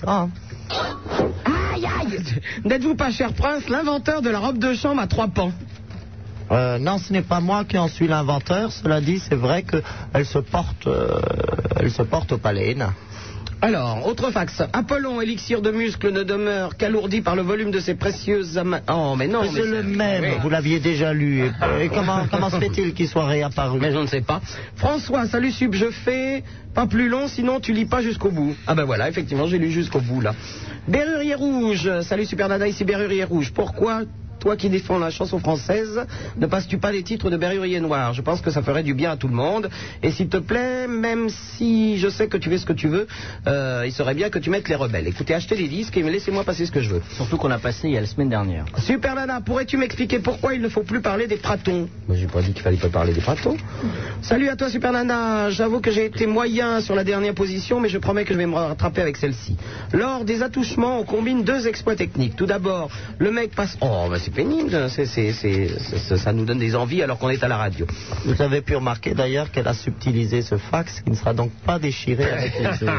Aïe, 0.70 1.86
aïe 1.86 2.18
N'êtes-vous 2.64 2.94
pas, 2.94 3.10
cher 3.10 3.32
prince, 3.32 3.68
l'inventeur 3.68 4.20
de 4.20 4.30
la 4.30 4.38
robe 4.38 4.58
de 4.58 4.74
chambre 4.74 5.00
à 5.00 5.06
trois 5.06 5.28
pans? 5.28 5.52
Euh, 6.50 6.78
non, 6.78 6.98
ce 6.98 7.12
n'est 7.12 7.22
pas 7.22 7.40
moi 7.40 7.64
qui 7.64 7.78
en 7.78 7.88
suis 7.88 8.08
l'inventeur. 8.08 8.72
Cela 8.72 9.00
dit, 9.00 9.18
c'est 9.18 9.34
vrai 9.34 9.62
qu'elle 9.62 10.26
se 10.26 10.38
porte, 10.38 10.86
euh, 10.86 11.20
elle 11.76 11.90
se 11.90 12.02
porte 12.02 12.32
au 12.32 12.38
palais. 12.38 12.72
Hénin. 12.72 12.92
Alors, 13.64 14.04
autre 14.08 14.32
fax. 14.32 14.60
Apollon, 14.72 15.20
élixir 15.20 15.62
de 15.62 15.70
muscle, 15.70 16.10
ne 16.10 16.24
demeure 16.24 16.76
qu'alourdi 16.76 17.20
par 17.20 17.36
le 17.36 17.42
volume 17.42 17.70
de 17.70 17.78
ses 17.78 17.94
précieuses 17.94 18.58
ama... 18.58 18.80
Oh, 18.92 19.14
mais 19.16 19.28
non, 19.28 19.42
Mais 19.42 19.50
c'est 19.54 19.64
le 19.64 19.84
même. 19.84 20.40
Vous 20.42 20.50
l'aviez 20.50 20.80
déjà 20.80 21.12
lu. 21.12 21.44
Et, 21.44 21.84
et 21.84 21.88
comment, 21.88 22.26
comment 22.28 22.50
se 22.50 22.58
fait-il 22.58 22.92
qu'il 22.92 23.06
soit 23.06 23.26
réapparu? 23.26 23.78
Mais 23.80 23.92
je 23.92 23.98
ne 23.98 24.06
sais 24.06 24.20
pas. 24.20 24.40
François, 24.74 25.26
salut 25.26 25.52
Sub, 25.52 25.74
je 25.74 25.90
fais 25.90 26.42
pas 26.74 26.86
plus 26.88 27.08
long, 27.08 27.28
sinon 27.28 27.60
tu 27.60 27.72
lis 27.72 27.84
pas 27.84 28.02
jusqu'au 28.02 28.30
bout. 28.30 28.56
Ah 28.66 28.74
ben 28.74 28.82
voilà, 28.82 29.08
effectivement, 29.08 29.46
j'ai 29.46 29.58
lu 29.58 29.70
jusqu'au 29.70 30.00
bout 30.00 30.20
là. 30.20 30.34
Berrurier 30.88 31.36
rouge, 31.36 31.88
salut 32.00 32.26
Super 32.26 32.48
Nana, 32.48 32.66
ici 32.66 32.82
Berrurier 32.84 33.22
rouge. 33.22 33.52
Pourquoi 33.54 34.02
toi 34.42 34.56
qui 34.56 34.68
défends 34.68 34.98
la 34.98 35.10
chanson 35.10 35.38
française, 35.38 36.04
ne 36.36 36.46
passes-tu 36.46 36.76
pas 36.78 36.90
les 36.90 37.04
titres 37.04 37.30
de 37.30 37.36
Berrurier 37.36 37.78
Noir? 37.78 38.12
Je 38.12 38.22
pense 38.22 38.40
que 38.40 38.50
ça 38.50 38.60
ferait 38.60 38.82
du 38.82 38.92
bien 38.92 39.12
à 39.12 39.16
tout 39.16 39.28
le 39.28 39.34
monde. 39.34 39.70
Et 40.02 40.10
s'il 40.10 40.28
te 40.28 40.38
plaît, 40.38 40.88
même 40.88 41.28
si 41.28 41.96
je 41.96 42.08
sais 42.08 42.26
que 42.26 42.36
tu 42.36 42.50
fais 42.50 42.58
ce 42.58 42.66
que 42.66 42.72
tu 42.72 42.88
veux, 42.88 43.06
euh, 43.46 43.84
il 43.86 43.92
serait 43.92 44.14
bien 44.14 44.30
que 44.30 44.40
tu 44.40 44.50
mettes 44.50 44.68
les 44.68 44.74
rebelles. 44.74 45.06
Écoutez, 45.06 45.32
achetez 45.32 45.54
les 45.54 45.68
disques 45.68 45.96
et 45.96 46.02
laissez-moi 46.02 46.42
passer 46.42 46.66
ce 46.66 46.72
que 46.72 46.80
je 46.80 46.90
veux. 46.90 47.02
Surtout 47.12 47.36
qu'on 47.36 47.52
a 47.52 47.58
passé 47.58 47.82
il 47.84 47.94
y 47.94 47.96
a 47.96 48.00
la 48.00 48.08
semaine 48.08 48.30
dernière. 48.30 48.64
Super 48.78 49.14
Nana, 49.14 49.40
pourrais-tu 49.40 49.76
m'expliquer 49.76 50.18
pourquoi 50.18 50.54
il 50.54 50.60
ne 50.60 50.68
faut 50.68 50.82
plus 50.82 51.00
parler 51.00 51.28
des 51.28 51.36
pratons 51.36 51.88
Moi, 52.08 52.16
j'ai 52.16 52.26
pas 52.26 52.42
dit 52.42 52.52
qu'il 52.52 52.62
fallait 52.62 52.76
pas 52.78 52.88
parler 52.88 53.12
des 53.12 53.20
pratons. 53.20 53.56
Salut 54.22 54.48
à 54.48 54.56
toi, 54.56 54.70
Super 54.70 54.90
Nana. 54.90 55.50
J'avoue 55.50 55.80
que 55.80 55.92
j'ai 55.92 56.06
été 56.06 56.26
moyen 56.26 56.80
sur 56.80 56.96
la 56.96 57.04
dernière 57.04 57.34
position, 57.34 57.78
mais 57.78 57.88
je 57.88 57.98
promets 57.98 58.24
que 58.24 58.34
je 58.34 58.38
vais 58.38 58.46
me 58.46 58.56
rattraper 58.56 59.02
avec 59.02 59.18
celle-ci. 59.18 59.56
Lors 59.92 60.24
des 60.24 60.42
attouchements, 60.42 60.98
on 60.98 61.04
combine 61.04 61.44
deux 61.44 61.68
exploits 61.68 61.94
techniques. 61.94 62.34
Tout 62.34 62.46
d'abord, 62.46 62.90
le 63.18 63.30
mec 63.30 63.54
passe. 63.54 63.78
Oh, 63.80 64.08
bah 64.10 64.16
c'est 64.18 64.31
pénible. 64.32 64.88
C'est- 64.90 65.32
ça 66.16 66.32
nous 66.32 66.44
donne 66.44 66.58
des 66.58 66.74
envies 66.74 67.02
alors 67.02 67.18
qu'on 67.18 67.28
est 67.28 67.42
à 67.44 67.48
la 67.48 67.56
radio. 67.56 67.86
Vous 68.24 68.40
avez 68.42 68.60
pu 68.62 68.74
remarquer 68.76 69.14
d'ailleurs 69.14 69.50
qu'elle 69.50 69.68
a 69.68 69.74
subtilisé 69.74 70.42
ce 70.42 70.56
fax 70.56 71.00
qui 71.02 71.10
ne 71.10 71.16
sera 71.16 71.34
donc 71.34 71.52
pas 71.64 71.78
déchiré 71.78 72.24
avec 72.24 72.58
les 72.58 72.66
autres. 72.66 72.92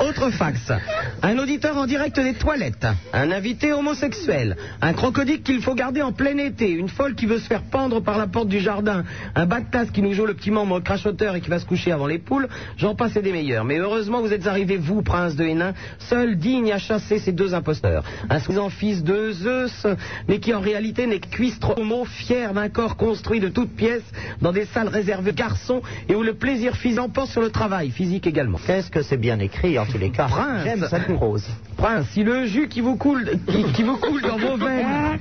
Autre 0.00 0.30
fax. 0.30 0.72
Un 1.22 1.38
auditeur 1.38 1.76
en 1.76 1.86
direct 1.86 2.18
des 2.18 2.34
toilettes. 2.34 2.86
Un 3.12 3.30
invité 3.30 3.72
homosexuel. 3.72 4.56
Un 4.80 4.92
crocodile 4.92 5.42
qu'il 5.42 5.60
faut 5.60 5.74
garder 5.74 6.02
en 6.02 6.12
plein 6.12 6.38
été. 6.38 6.70
Une 6.70 6.88
folle 6.88 7.14
qui 7.14 7.26
veut 7.26 7.38
se 7.38 7.46
faire 7.46 7.62
pendre 7.62 8.00
par 8.00 8.16
la 8.16 8.26
porte 8.26 8.48
du 8.48 8.60
jardin. 8.60 9.04
Un 9.34 9.46
bas 9.46 9.60
de 9.60 9.70
tasse 9.70 9.90
qui 9.90 10.02
nous 10.02 10.12
joue 10.12 10.26
le 10.26 10.34
petit 10.34 10.50
membre 10.50 10.80
crachoteur 10.80 11.34
et 11.36 11.40
qui 11.40 11.50
va 11.50 11.58
se 11.58 11.66
coucher 11.66 11.92
avant 11.92 12.06
les 12.06 12.18
poules. 12.18 12.48
J'en 12.76 12.94
passe 12.94 13.16
et 13.16 13.22
des 13.22 13.32
meilleurs. 13.32 13.64
Mais 13.64 13.78
heureusement, 13.78 14.20
vous 14.20 14.32
êtes 14.32 14.46
arrivé, 14.46 14.76
vous, 14.76 15.02
prince 15.02 15.34
de 15.36 15.44
Hénin, 15.44 15.74
seul 15.98 16.36
digne 16.36 16.72
à 16.72 16.78
chasser 16.78 17.18
ces 17.18 17.32
deux 17.32 17.54
imposteurs. 17.54 18.04
Un 18.30 18.38
soi 18.38 18.52
fils 18.70 19.02
de 19.02 19.32
Zeus, 19.32 19.86
mais 20.28 20.38
qui 20.38 20.51
en 20.54 20.60
réalité 20.60 21.06
n'est 21.06 21.18
que 21.18 21.28
cuistre 21.28 21.78
homo, 21.78 22.04
fier 22.04 22.54
d'un 22.54 22.68
corps 22.68 22.96
construit 22.96 23.40
de 23.40 23.48
toutes 23.48 23.74
pièces 23.74 24.02
dans 24.40 24.52
des 24.52 24.66
salles 24.66 24.88
réservées 24.88 25.30
aux 25.30 25.34
garçons 25.34 25.82
et 26.08 26.14
où 26.14 26.22
le 26.22 26.34
plaisir 26.34 26.76
physique 26.76 26.92
l'emporte 26.94 27.30
sur 27.30 27.40
le 27.40 27.50
travail, 27.50 27.90
physique 27.90 28.26
également. 28.26 28.58
Qu'est-ce 28.64 28.90
que 28.90 29.02
c'est 29.02 29.16
bien 29.16 29.38
écrit 29.38 29.78
en 29.78 29.86
tous 29.86 29.98
les 29.98 30.10
cas? 30.10 30.26
Prince. 30.28 30.62
J'aime 30.64 30.86
cette 30.88 31.12
prose. 31.14 31.44
Prince, 31.76 32.06
si 32.12 32.22
le 32.22 32.46
jus 32.46 32.68
qui 32.68 32.80
vous 32.80 32.96
coule, 32.96 33.38
qui, 33.48 33.64
qui 33.72 33.82
vous 33.82 33.96
coule 33.96 34.22
dans 34.22 34.36
vos 34.36 34.56
veines 34.56 35.18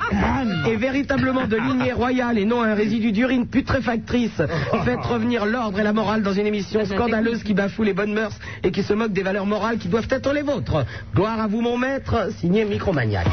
est 0.68 0.76
véritablement 0.76 1.48
de 1.48 1.58
lignée 1.58 1.94
royale 1.94 2.38
et 2.38 2.45
non 2.45 2.62
un 2.62 2.76
résidu 2.76 3.12
d'urine 3.12 3.48
putréfactrice, 3.48 4.41
faites 4.86 5.06
revenir 5.06 5.45
l'ordre 5.45 5.80
et 5.80 5.84
la 5.84 5.94
morale 5.94 6.24
dans 6.24 6.34
une 6.34 6.45
émission 6.45 6.86
scandaleuse 6.86 7.44
qui 7.44 7.53
bafoue 7.53 7.84
les 7.84 7.94
bonnes 7.94 8.14
mœurs 8.14 8.38
et 8.64 8.72
qui 8.72 8.84
se 8.84 8.94
moque 8.94 9.14
des 9.14 9.24
valeurs 9.24 9.45
morales 9.45 9.78
qui 9.78 9.88
doivent 9.88 10.08
être 10.10 10.34
les 10.34 10.41
vôtres. 10.41 10.86
Gloire 11.16 11.40
à 11.40 11.48
vous, 11.48 11.62
mon 11.62 11.78
maître, 11.78 12.30
signé 12.40 12.66
Micromaniac. 12.66 13.28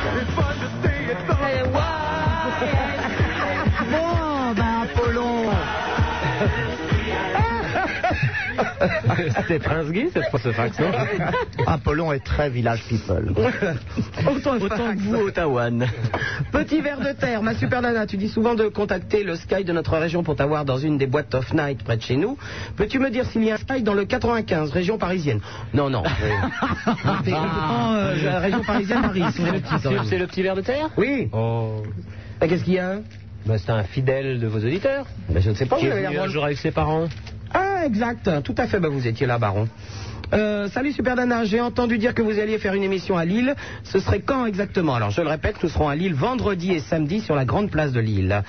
Bon, 3.90 4.54
ben 4.54 4.82
Apollon 4.82 5.50
C'était 9.36 9.58
Prince 9.58 9.90
Guy 9.90 10.08
cette 10.12 10.28
fois 10.30 10.38
ce 10.40 10.48
Apollon 11.66 12.12
est 12.12 12.24
très 12.24 12.48
village 12.50 12.82
people. 12.88 13.32
Autant, 14.26 14.56
Autant 14.56 14.94
que 14.94 15.00
vous, 15.00 15.16
Ottawa. 15.16 15.68
Petit 16.52 16.80
verre 16.80 17.00
de 17.00 17.12
terre, 17.12 17.42
ma 17.42 17.54
super 17.54 17.82
nana, 17.82 18.06
tu 18.06 18.16
dis 18.16 18.28
souvent 18.28 18.54
de 18.54 18.68
contacter 18.68 19.24
le 19.24 19.36
Sky 19.36 19.64
de 19.64 19.72
notre 19.72 19.96
région 19.96 20.22
pour 20.22 20.36
t'avoir 20.36 20.64
dans 20.64 20.78
une 20.78 20.98
des 20.98 21.06
boîtes 21.06 21.34
off 21.34 21.52
night 21.52 21.82
près 21.82 21.96
de 21.96 22.02
chez 22.02 22.16
nous. 22.16 22.36
Peux-tu 22.76 22.98
me 22.98 23.10
dire 23.10 23.26
s'il 23.26 23.44
y 23.44 23.50
a 23.50 23.54
un 23.54 23.58
Sky 23.58 23.82
dans 23.82 23.94
le 23.94 24.04
95, 24.04 24.70
région 24.70 24.98
parisienne? 24.98 25.40
Non, 25.74 25.90
non. 25.90 26.02
euh, 26.04 26.92
complètement, 27.02 27.94
euh, 27.94 28.14
la 28.24 28.38
région 28.38 28.62
parisienne, 28.62 29.02
Paris. 29.02 29.22
c'est 30.08 30.18
le 30.18 30.26
petit, 30.26 30.42
verre 30.42 30.56
de 30.56 30.62
terre? 30.62 30.88
Oui. 30.96 31.28
Oh. 31.32 31.82
Qu'est-ce 32.40 32.64
qu'il 32.64 32.74
y 32.74 32.78
a? 32.78 32.96
Bah, 33.46 33.56
c'est 33.58 33.70
un 33.70 33.82
fidèle 33.82 34.40
de 34.40 34.46
vos 34.46 34.58
auditeurs. 34.58 35.06
Ben, 35.28 35.40
Je 35.40 35.50
ne 35.50 35.54
sais 35.54 35.66
pas. 35.66 35.76
Qui 35.76 35.86
est 35.86 35.90
venu 36.06 36.18
un 36.18 36.28
jour 36.28 36.44
avec 36.44 36.58
ses 36.58 36.70
parents. 36.70 37.08
Ah, 37.52 37.82
exact. 37.84 38.42
Tout 38.42 38.54
à 38.58 38.66
fait. 38.66 38.80
Bah, 38.80 38.88
vous 38.88 39.06
étiez 39.06 39.26
là, 39.26 39.38
Baron. 39.38 39.68
Euh, 40.34 40.68
salut 40.68 40.92
Super 40.92 41.16
Nana, 41.16 41.44
j'ai 41.44 41.60
entendu 41.60 41.96
dire 41.96 42.12
que 42.12 42.20
vous 42.20 42.38
alliez 42.38 42.58
faire 42.58 42.74
une 42.74 42.82
émission 42.82 43.16
à 43.16 43.24
Lille. 43.24 43.54
Ce 43.82 43.98
serait 43.98 44.20
quand 44.20 44.44
exactement 44.44 44.94
Alors 44.94 45.10
je 45.10 45.22
le 45.22 45.28
répète, 45.28 45.56
nous 45.62 45.70
serons 45.70 45.88
à 45.88 45.94
Lille 45.94 46.14
vendredi 46.14 46.72
et 46.72 46.80
samedi 46.80 47.20
sur 47.20 47.34
la 47.34 47.46
grande 47.46 47.70
place 47.70 47.92
de 47.92 48.00
Lille. 48.00 48.42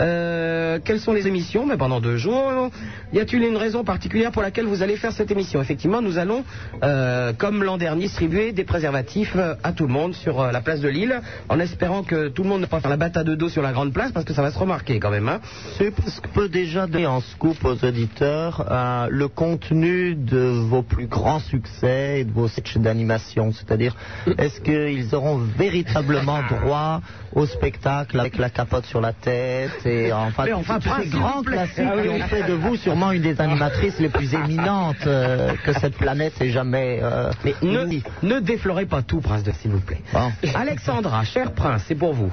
Euh, 0.00 0.78
quelles 0.82 1.00
sont 1.00 1.12
les 1.12 1.26
émissions 1.26 1.66
Mais 1.66 1.76
pendant 1.76 2.00
deux 2.00 2.16
jours. 2.16 2.70
Y 3.12 3.20
a-t-il 3.20 3.42
une 3.42 3.56
raison 3.56 3.84
particulière 3.84 4.32
pour 4.32 4.42
laquelle 4.42 4.64
vous 4.64 4.82
allez 4.82 4.96
faire 4.96 5.12
cette 5.12 5.30
émission 5.30 5.60
Effectivement, 5.60 6.00
nous 6.00 6.18
allons, 6.18 6.42
euh, 6.82 7.32
comme 7.36 7.62
l'an 7.62 7.76
dernier, 7.76 8.04
distribuer 8.06 8.52
des 8.52 8.64
préservatifs 8.64 9.36
à 9.62 9.72
tout 9.72 9.86
le 9.86 9.92
monde 9.92 10.14
sur 10.14 10.42
la 10.42 10.60
place 10.60 10.80
de 10.80 10.88
Lille, 10.88 11.20
en 11.48 11.58
espérant 11.60 12.02
que 12.02 12.28
tout 12.28 12.44
le 12.44 12.48
monde 12.48 12.60
ne 12.60 12.66
pas 12.66 12.80
faire 12.80 12.90
la 12.90 12.96
bataille 12.96 13.24
de 13.24 13.34
dos 13.34 13.48
sur 13.48 13.62
la 13.62 13.72
grande 13.72 13.92
place, 13.92 14.12
parce 14.12 14.24
que 14.24 14.32
ça 14.32 14.42
va 14.42 14.50
se 14.50 14.58
remarquer 14.58 15.00
quand 15.00 15.10
même. 15.10 15.28
Hein. 15.28 15.40
C'est 15.76 15.90
parce 15.90 16.20
que 16.20 16.46
déjà 16.46 16.86
donner 16.86 17.06
en 17.06 17.20
scoop 17.20 17.64
aux 17.64 17.84
auditeurs 17.84 18.64
le 19.10 19.28
contenu 19.28 20.14
de 20.14 20.38
vos 20.38 20.82
plus 20.82 21.06
grands 21.06 21.25
succès 21.40 22.20
et 22.20 22.24
de 22.24 22.32
vos 22.32 22.48
sketchs 22.48 22.76
d'animation. 22.78 23.52
C'est-à-dire, 23.52 23.94
est-ce 24.38 24.60
qu'ils 24.60 25.14
auront 25.14 25.36
véritablement 25.38 26.40
droit 26.48 27.00
au 27.32 27.44
spectacle 27.46 28.18
avec 28.18 28.38
la 28.38 28.48
capote 28.50 28.86
sur 28.86 29.00
la 29.00 29.12
tête 29.12 29.84
et 29.84 30.12
enfin, 30.12 30.44
Mais 30.46 30.52
enfin, 30.54 30.78
tous 30.78 30.90
ces 31.02 31.08
grands 31.08 31.42
classiques 31.42 31.84
Ah 31.86 31.94
oui. 31.96 32.02
qui 32.04 32.08
ont 32.22 32.26
fait 32.28 32.42
de 32.44 32.54
vous 32.54 32.76
sûrement 32.76 33.12
une 33.12 33.22
des 33.22 33.40
animatrices 33.40 33.98
les 33.98 34.08
plus 34.08 34.32
éminentes 34.34 35.06
euh, 35.06 35.52
que 35.64 35.72
cette 35.74 35.96
planète 35.96 36.32
ait 36.40 36.50
jamais. 36.50 37.00
euh, 37.02 37.30
Mais 37.44 37.54
ne, 37.62 37.84
ne 38.22 38.40
déflorez 38.40 38.86
pas 38.86 39.02
tout, 39.02 39.20
Prince 39.20 39.42
de 39.42 39.52
s'il 39.52 39.70
vous 39.72 39.80
plaît. 39.80 40.00
Bon. 40.12 40.32
Alexandra, 40.54 41.24
cher 41.24 41.52
Prince, 41.52 41.82
c'est 41.86 41.94
pour 41.94 42.14
vous. 42.14 42.32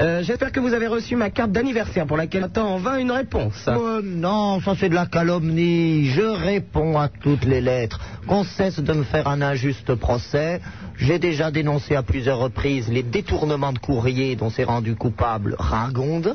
Euh, 0.00 0.22
J'espère 0.22 0.52
que 0.52 0.60
vous 0.60 0.72
avez 0.72 0.86
reçu 0.86 1.16
ma 1.16 1.30
carte 1.30 1.50
d'anniversaire 1.50 2.06
pour 2.06 2.16
laquelle 2.16 2.44
attend 2.44 2.68
en 2.74 2.78
vain 2.78 2.98
une 2.98 3.10
réponse. 3.10 3.68
Oh 3.68 4.00
non, 4.02 4.60
ça 4.60 4.74
c'est 4.78 4.88
de 4.88 4.94
la 4.94 5.06
calomnie. 5.06 6.06
Je 6.06 6.22
réponds 6.22 6.98
à 6.98 7.08
toutes 7.08 7.44
les 7.44 7.60
lettres. 7.60 7.98
Qu'on 8.34 8.42
cesse 8.42 8.80
de 8.80 8.92
me 8.92 9.04
faire 9.04 9.28
un 9.28 9.42
injuste 9.42 9.94
procès. 9.94 10.60
J'ai 10.96 11.20
déjà 11.20 11.52
dénoncé 11.52 11.94
à 11.94 12.02
plusieurs 12.02 12.38
reprises 12.38 12.88
les 12.88 13.04
détournements 13.04 13.72
de 13.72 13.78
courrier 13.78 14.34
dont 14.34 14.50
s'est 14.50 14.64
rendu 14.64 14.96
coupable 14.96 15.54
Ragonde. 15.56 16.34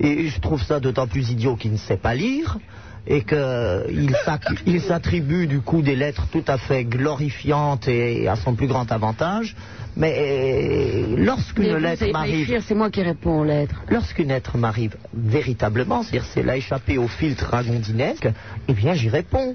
Et 0.00 0.26
je 0.26 0.40
trouve 0.40 0.60
ça 0.60 0.80
d'autant 0.80 1.06
plus 1.06 1.30
idiot 1.30 1.54
qu'il 1.54 1.70
ne 1.70 1.76
sait 1.76 1.96
pas 1.96 2.16
lire. 2.16 2.58
Et 3.06 3.22
qu'il 3.22 4.80
s'attribue 4.80 5.46
du 5.46 5.60
coup 5.60 5.80
des 5.80 5.94
lettres 5.94 6.26
tout 6.32 6.42
à 6.48 6.58
fait 6.58 6.82
glorifiantes 6.82 7.86
et 7.86 8.26
à 8.26 8.34
son 8.34 8.56
plus 8.56 8.66
grand 8.66 8.90
avantage. 8.90 9.54
Mais 9.96 10.16
euh, 10.18 11.14
lorsqu'une 11.18 11.76
lettre 11.76 12.10
m'arrive 12.10 12.60
c'est 12.66 12.74
moi 12.74 12.90
qui 12.90 13.02
réponds 13.02 13.42
aux 13.42 13.44
lettres. 13.44 13.80
Lorsqu'une 13.88 14.30
lettre 14.30 14.58
m'arrive 14.58 14.96
véritablement, 15.14 16.02
c'est-à-dire 16.02 16.24
si 16.24 16.40
elle 16.40 16.50
a 16.50 16.56
échappé 16.56 16.98
au 16.98 17.06
filtre 17.06 17.46
ragondinesque, 17.48 18.28
eh 18.66 18.72
bien 18.72 18.94
j'y 18.94 19.08
réponds. 19.08 19.54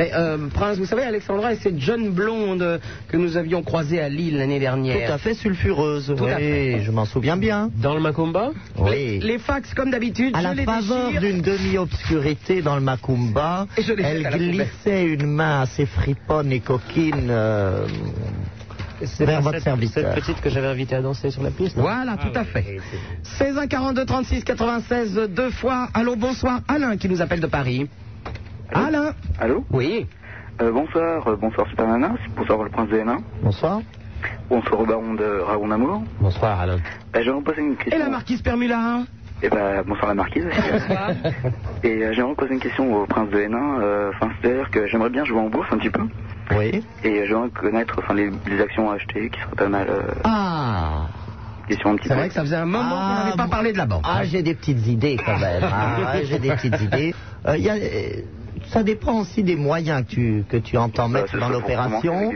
Mais, 0.00 0.12
euh, 0.14 0.38
Prince, 0.54 0.78
vous 0.78 0.86
savez, 0.86 1.02
Alexandra 1.02 1.52
est 1.52 1.56
cette 1.62 1.78
jeune 1.78 2.08
blonde 2.10 2.80
que 3.08 3.18
nous 3.18 3.36
avions 3.36 3.62
croisée 3.62 4.00
à 4.00 4.08
Lille 4.08 4.38
l'année 4.38 4.58
dernière. 4.58 5.06
Tout 5.08 5.12
à 5.12 5.18
fait 5.18 5.34
sulfureuse. 5.34 6.14
Tout 6.16 6.24
à 6.24 6.36
oui, 6.36 6.42
fait. 6.42 6.80
je 6.82 6.90
m'en 6.90 7.04
souviens 7.04 7.36
bien. 7.36 7.68
Dans 7.76 7.92
le 7.92 8.00
Macumba 8.00 8.52
Les, 8.78 8.82
Oui. 8.82 9.18
les 9.20 9.38
fax, 9.38 9.74
comme 9.74 9.90
d'habitude, 9.90 10.34
À 10.34 10.38
je 10.38 10.44
la 10.44 10.54
les 10.54 10.64
faveur 10.64 11.10
d'une 11.20 11.42
demi-obscurité 11.42 12.62
dans 12.62 12.76
le 12.76 12.80
Macumba, 12.80 13.66
Et 13.76 13.82
je 13.82 13.92
les 13.92 14.02
elle 14.02 14.26
à 14.26 14.30
glissait 14.38 15.04
une 15.04 15.26
main 15.26 15.60
assez 15.60 15.84
friponne 15.84 16.50
et 16.50 16.60
coquine 16.60 17.28
euh, 17.28 17.86
c'est 19.04 19.26
vers 19.26 19.42
votre 19.42 19.56
cette- 19.56 19.64
serviteur. 19.64 20.14
Cette 20.14 20.24
petite 20.24 20.40
que 20.40 20.48
j'avais 20.48 20.68
invitée 20.68 20.94
à 20.96 21.02
danser 21.02 21.30
sur 21.30 21.42
la 21.42 21.50
piste. 21.50 21.76
non 21.76 21.82
Voilà, 21.82 22.16
tout 22.16 22.28
Ah 22.34 22.38
à 22.38 22.42
oui, 22.42 22.48
fait. 22.52 22.64
oui, 22.68 22.80
c'est- 23.22 23.44
16 23.44 23.58
1 23.58 23.66
42 23.66 24.06
36 24.06 24.44
96 24.44 25.14
deux 25.28 25.50
fois. 25.50 25.88
Allô, 25.92 26.16
bonsoir. 26.16 26.60
Alain 26.68 26.96
qui 26.96 27.08
nous 27.10 27.20
appelle 27.20 27.40
de 27.40 27.46
Paris. 27.46 27.86
Alain 28.72 29.12
Allô 29.38 29.64
Oui. 29.70 30.06
Euh, 30.60 30.70
bonsoir, 30.72 31.26
euh, 31.26 31.36
bonsoir 31.36 31.66
Super 31.68 31.86
Nana, 31.86 32.12
bonsoir 32.36 32.62
le 32.62 32.70
prince 32.70 32.88
de 32.90 32.98
Hénin, 32.98 33.18
Bonsoir. 33.42 33.80
bonsoir 34.50 34.80
au 34.80 34.86
baron 34.86 35.14
de 35.14 35.40
Raoul 35.46 35.72
Amour. 35.72 36.02
Bonsoir 36.20 36.60
Alain. 36.60 36.78
Euh, 37.16 37.22
j'aimerais 37.22 37.42
poser 37.42 37.62
une 37.62 37.76
question. 37.76 37.96
Et 37.96 37.98
la 37.98 38.10
marquise 38.10 38.42
Permula 38.42 39.04
Eh 39.42 39.48
ben, 39.48 39.82
bonsoir 39.86 40.08
la 40.08 40.14
marquise. 40.14 40.44
Et 41.82 42.04
euh, 42.04 42.12
j'aimerais 42.12 42.34
poser 42.34 42.54
une 42.54 42.60
question 42.60 42.94
au 42.94 43.06
prince 43.06 43.30
de 43.30 43.38
Hénin. 43.40 43.80
euh, 43.80 44.10
Enfin, 44.14 44.30
c'est-à-dire 44.42 44.70
que 44.70 44.86
j'aimerais 44.88 45.10
bien 45.10 45.24
jouer 45.24 45.38
en 45.40 45.48
bourse 45.48 45.68
un 45.72 45.78
petit 45.78 45.90
peu. 45.90 46.02
Oui. 46.54 46.84
Et 47.04 47.20
euh, 47.20 47.26
j'aimerais 47.26 47.48
connaître 47.50 47.94
enfin, 47.98 48.12
les, 48.14 48.30
les 48.46 48.60
actions 48.60 48.90
à 48.90 48.94
acheter 48.96 49.30
qui 49.30 49.40
seraient 49.40 49.56
pas 49.56 49.68
mal. 49.68 49.86
Euh, 49.88 50.02
Ah 50.24 51.06
C'est 51.70 51.82
vrai 52.12 52.28
que 52.28 52.34
ça 52.34 52.42
faisait 52.42 52.56
un 52.56 52.66
moment 52.66 52.90
qu'on 52.90 53.14
n'avait 53.24 53.36
pas 53.36 53.48
parlé 53.48 53.72
de 53.72 53.78
la 53.78 53.86
banque. 53.86 54.04
Ah, 54.06 54.24
j'ai 54.24 54.42
des 54.42 54.54
petites 54.54 54.86
idées 54.86 55.16
quand 55.24 55.38
même. 55.38 55.62
Ah, 55.64 56.16
j'ai 56.24 56.38
des 56.38 56.50
petites 56.50 56.78
idées. 56.82 57.14
Euh, 57.46 57.56
il 57.56 57.62
y 57.64 57.70
a, 57.70 57.74
ça 58.72 58.82
dépend 58.82 59.20
aussi 59.20 59.42
des 59.42 59.56
moyens 59.56 60.04
que 60.06 60.10
tu, 60.10 60.44
que 60.48 60.56
tu 60.56 60.76
entends 60.76 61.08
mettre 61.08 61.36
dans 61.38 61.48
l'opération. 61.48 62.32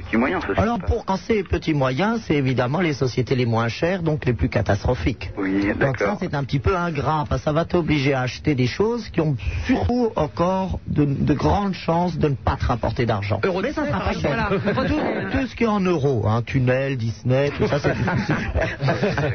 Alors, 0.57 0.79
pas- 0.79 0.87
pour 0.87 1.05
commencer 1.05 1.35
les 1.35 1.45
petits 1.45 1.75
moyens, 1.75 2.21
c'est 2.27 2.35
évidemment 2.35 2.81
les 2.81 2.93
sociétés 2.93 3.35
les 3.35 3.47
moins 3.47 3.69
chères, 3.69 4.03
donc 4.03 4.25
les 4.25 4.33
plus 4.33 4.49
catastrophiques. 4.49 5.31
Oui, 5.39 5.73
Donc 5.79 5.99
ça, 5.99 6.17
c'est 6.21 6.35
un 6.35 6.45
petit 6.45 6.59
peu 6.59 6.77
ingrat, 6.77 7.25
parce 7.29 7.43
que 7.43 7.45
ça 7.45 7.53
va 7.53 7.65
t'obliger 7.65 8.15
à 8.15 8.23
acheter 8.23 8.55
des 8.55 8.67
choses 8.67 9.09
qui 9.11 9.21
ont 9.21 9.37
surtout 9.67 10.11
encore 10.17 10.79
de, 10.87 11.05
de 11.05 11.35
grandes 11.35 11.75
chances 11.75 12.19
de 12.19 12.29
ne 12.29 12.35
pas 12.35 12.57
te 12.57 12.67
rapporter 12.67 13.07
d'argent. 13.07 13.41
Euro 13.45 13.61
Mais 13.63 13.73
ça 13.73 13.87
sera 13.87 14.01
pas 14.01 14.13
cher. 14.13 14.51
Voilà. 14.51 14.89
tout, 14.89 14.99
tout 15.39 15.47
ce 15.47 15.55
qui 15.55 15.65
est 15.65 15.69
en 15.69 15.81
euros, 15.81 16.25
hein, 16.27 16.43
tunnel, 16.43 16.97
Disney, 16.97 17.51
tout 17.57 17.67
ça, 17.67 17.79
c'est 17.81 17.95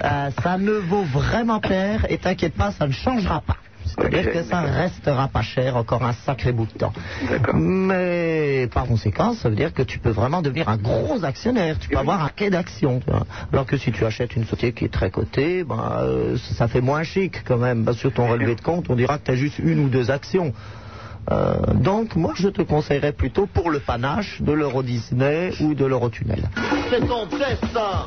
Euh, 0.03 0.29
ça 0.43 0.57
ne 0.57 0.71
vaut 0.71 1.03
vraiment 1.03 1.59
père, 1.59 2.05
et 2.09 2.17
t'inquiète 2.17 2.53
pas, 2.53 2.71
ça 2.71 2.87
ne 2.87 2.91
changera 2.91 3.41
pas. 3.41 3.57
C'est-à-dire 3.97 4.31
que 4.31 4.43
ça 4.43 4.61
restera 4.61 5.27
pas 5.27 5.41
cher 5.41 5.75
encore 5.75 6.03
un 6.03 6.13
sacré 6.13 6.51
bout 6.51 6.65
de 6.65 6.77
temps. 6.77 6.93
Mais 7.53 8.67
par 8.73 8.85
conséquent, 8.85 9.33
ça 9.33 9.49
veut 9.49 9.55
dire 9.55 9.73
que 9.73 9.83
tu 9.83 9.99
peux 9.99 10.09
vraiment 10.09 10.41
devenir 10.41 10.69
un 10.69 10.77
gros 10.77 11.23
actionnaire. 11.23 11.77
Tu 11.79 11.89
peux 11.89 11.97
avoir 11.97 12.23
un 12.23 12.29
quai 12.29 12.49
d'actions. 12.49 13.01
Alors 13.51 13.65
que 13.65 13.77
si 13.77 13.91
tu 13.91 14.05
achètes 14.05 14.35
une 14.35 14.45
société 14.45 14.73
qui 14.73 14.85
est 14.85 14.93
très 14.93 15.11
cotée, 15.11 15.63
ben, 15.63 15.93
euh, 16.01 16.37
ça 16.37 16.67
fait 16.67 16.81
moins 16.81 17.03
chic 17.03 17.43
quand 17.45 17.57
même. 17.57 17.91
Sur 17.93 18.13
ton 18.13 18.27
relevé 18.27 18.55
de 18.55 18.61
compte, 18.61 18.89
on 18.89 18.95
dira 18.95 19.17
que 19.17 19.25
tu 19.25 19.31
as 19.31 19.35
juste 19.35 19.59
une 19.59 19.79
ou 19.79 19.89
deux 19.89 20.11
actions. 20.11 20.53
Euh, 21.31 21.73
donc, 21.75 22.15
moi, 22.15 22.33
je 22.35 22.49
te 22.49 22.61
conseillerais 22.61 23.11
plutôt 23.11 23.45
pour 23.45 23.69
le 23.69 23.79
panache 23.79 24.41
de 24.41 24.51
l'Euro 24.51 24.81
Disney 24.81 25.51
ou 25.59 25.75
de 25.75 25.85
l'Eurotunnel. 25.85 26.49
C'est 26.89 27.05
ton 27.05 27.25
destin. 27.25 28.05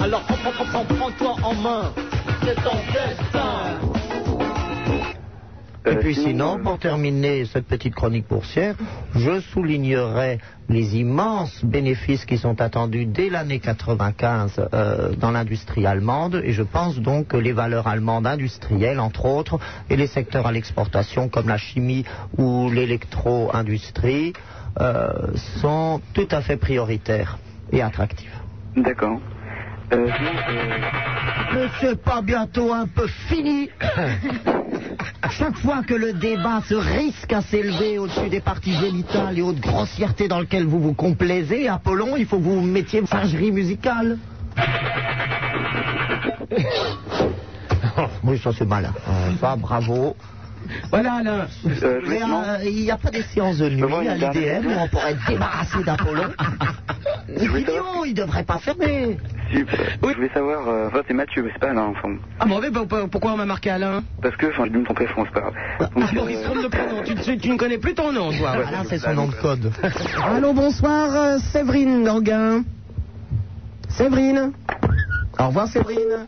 Alors 0.00 0.22
prends, 0.22 0.36
prends, 0.36 0.64
prends, 0.64 0.84
prends, 0.84 0.94
prends-toi 0.96 1.36
en 1.42 1.54
main. 1.54 1.92
C'est 2.44 2.56
ton 2.56 2.76
destin. 2.92 3.94
Et 5.86 5.96
puis 5.96 6.14
sinon, 6.14 6.60
pour 6.62 6.78
terminer 6.78 7.44
cette 7.44 7.66
petite 7.66 7.94
chronique 7.94 8.26
boursière, 8.26 8.74
je 9.14 9.40
soulignerai 9.40 10.38
les 10.70 10.96
immenses 10.96 11.62
bénéfices 11.62 12.24
qui 12.24 12.38
sont 12.38 12.58
attendus 12.62 13.04
dès 13.04 13.28
l'année 13.28 13.58
95 13.58 14.68
euh, 14.72 15.14
dans 15.14 15.30
l'industrie 15.30 15.84
allemande. 15.84 16.40
Et 16.42 16.52
je 16.52 16.62
pense 16.62 16.98
donc 17.00 17.28
que 17.28 17.36
les 17.36 17.52
valeurs 17.52 17.86
allemandes 17.86 18.26
industrielles, 18.26 18.98
entre 18.98 19.26
autres, 19.26 19.58
et 19.90 19.96
les 19.96 20.06
secteurs 20.06 20.46
à 20.46 20.52
l'exportation 20.52 21.28
comme 21.28 21.48
la 21.48 21.58
chimie 21.58 22.04
ou 22.38 22.70
l'électro-industrie, 22.70 24.32
euh, 24.80 25.12
sont 25.60 26.00
tout 26.14 26.28
à 26.30 26.40
fait 26.40 26.56
prioritaires 26.56 27.38
et 27.72 27.82
attractifs. 27.82 28.40
D'accord. 28.74 29.20
Mais 29.90 31.68
c'est 31.80 32.02
pas 32.02 32.22
bientôt 32.22 32.72
un 32.72 32.86
peu 32.86 33.06
fini 33.28 33.68
Chaque 35.30 35.56
fois 35.58 35.82
que 35.82 35.94
le 35.94 36.12
débat 36.12 36.62
se 36.68 36.74
risque 36.74 37.32
à 37.32 37.42
s'élever 37.42 37.98
au-dessus 37.98 38.28
des 38.28 38.40
parties 38.40 38.74
génitales 38.74 39.38
et 39.38 39.42
haute 39.42 39.60
grossièreté 39.60 40.28
dans 40.28 40.40
lesquelles 40.40 40.66
vous 40.66 40.78
vous 40.78 40.94
complaisez, 40.94 41.68
Apollon, 41.68 42.16
il 42.16 42.26
faut 42.26 42.38
que 42.38 42.44
vous 42.44 42.60
mettiez 42.60 43.00
une 43.00 43.06
singerie 43.06 43.50
musicale. 43.50 44.18
oui, 48.22 48.38
ça 48.38 48.50
c'est 48.56 48.66
malin. 48.66 48.92
Ça, 49.40 49.56
bravo. 49.56 50.16
Voilà, 50.90 51.14
Alain. 51.14 51.46
Euh, 51.82 52.00
Mais 52.08 52.22
euh, 52.22 52.58
il 52.64 52.82
n'y 52.82 52.90
a 52.90 52.96
pas 52.96 53.10
des 53.10 53.22
séances 53.22 53.58
de 53.58 53.68
nuit 53.68 54.08
à 54.08 54.14
l'IDM 54.14 54.66
où 54.66 54.70
on 54.78 54.88
pourrait 54.88 55.12
être 55.12 55.26
débarrassé 55.28 55.82
d'Apollon. 55.84 56.28
Les 57.28 57.48
vidéos, 57.48 58.04
ils 58.06 58.14
devraient 58.14 58.44
pas 58.44 58.58
fermer. 58.58 59.18
Super. 59.52 59.78
Je 60.02 60.14
voulais 60.14 60.30
savoir, 60.32 60.68
euh, 60.68 60.88
enfin 60.88 61.00
c'est 61.06 61.14
Mathieu, 61.14 61.42
mais 61.42 61.50
c'est 61.52 61.58
pas 61.60 61.70
Alain, 61.70 61.86
enfin. 61.96 62.14
Ah 62.40 62.46
bon, 62.46 62.60
mais 62.60 62.70
bon, 62.70 62.86
pourquoi 63.10 63.32
on 63.32 63.36
m'a 63.36 63.44
marqué 63.46 63.70
Alain 63.70 64.02
Parce 64.22 64.36
que, 64.36 64.46
enfin, 64.46 64.64
je 64.66 64.70
dû 64.70 64.78
me 64.78 64.84
tromper, 64.84 65.06
enfin, 65.10 65.24
c'est 65.26 65.34
pas 65.34 65.40
grave. 65.40 65.54
Ah, 65.80 66.14
Maurice, 66.14 66.42
trompe 66.42 66.62
de 66.62 66.68
prénom. 66.68 67.02
Tu, 67.04 67.14
tu- 67.16 67.38
tu 67.38 67.50
ne 67.50 67.56
connais 67.56 67.78
plus 67.78 67.94
ton 67.94 68.12
nom, 68.12 68.30
toi. 68.32 68.50
Alain, 68.50 68.84
c'est 68.88 68.98
son 68.98 69.14
nom 69.14 69.28
de 69.28 69.34
code. 69.34 69.72
Allô, 70.24 70.52
bonsoir, 70.52 71.08
euh, 71.14 71.38
Séverine 71.52 72.04
Dorguin. 72.04 72.62
Séverine. 73.88 74.52
Au 75.38 75.46
revoir, 75.48 75.68
Séverine. 75.68 76.26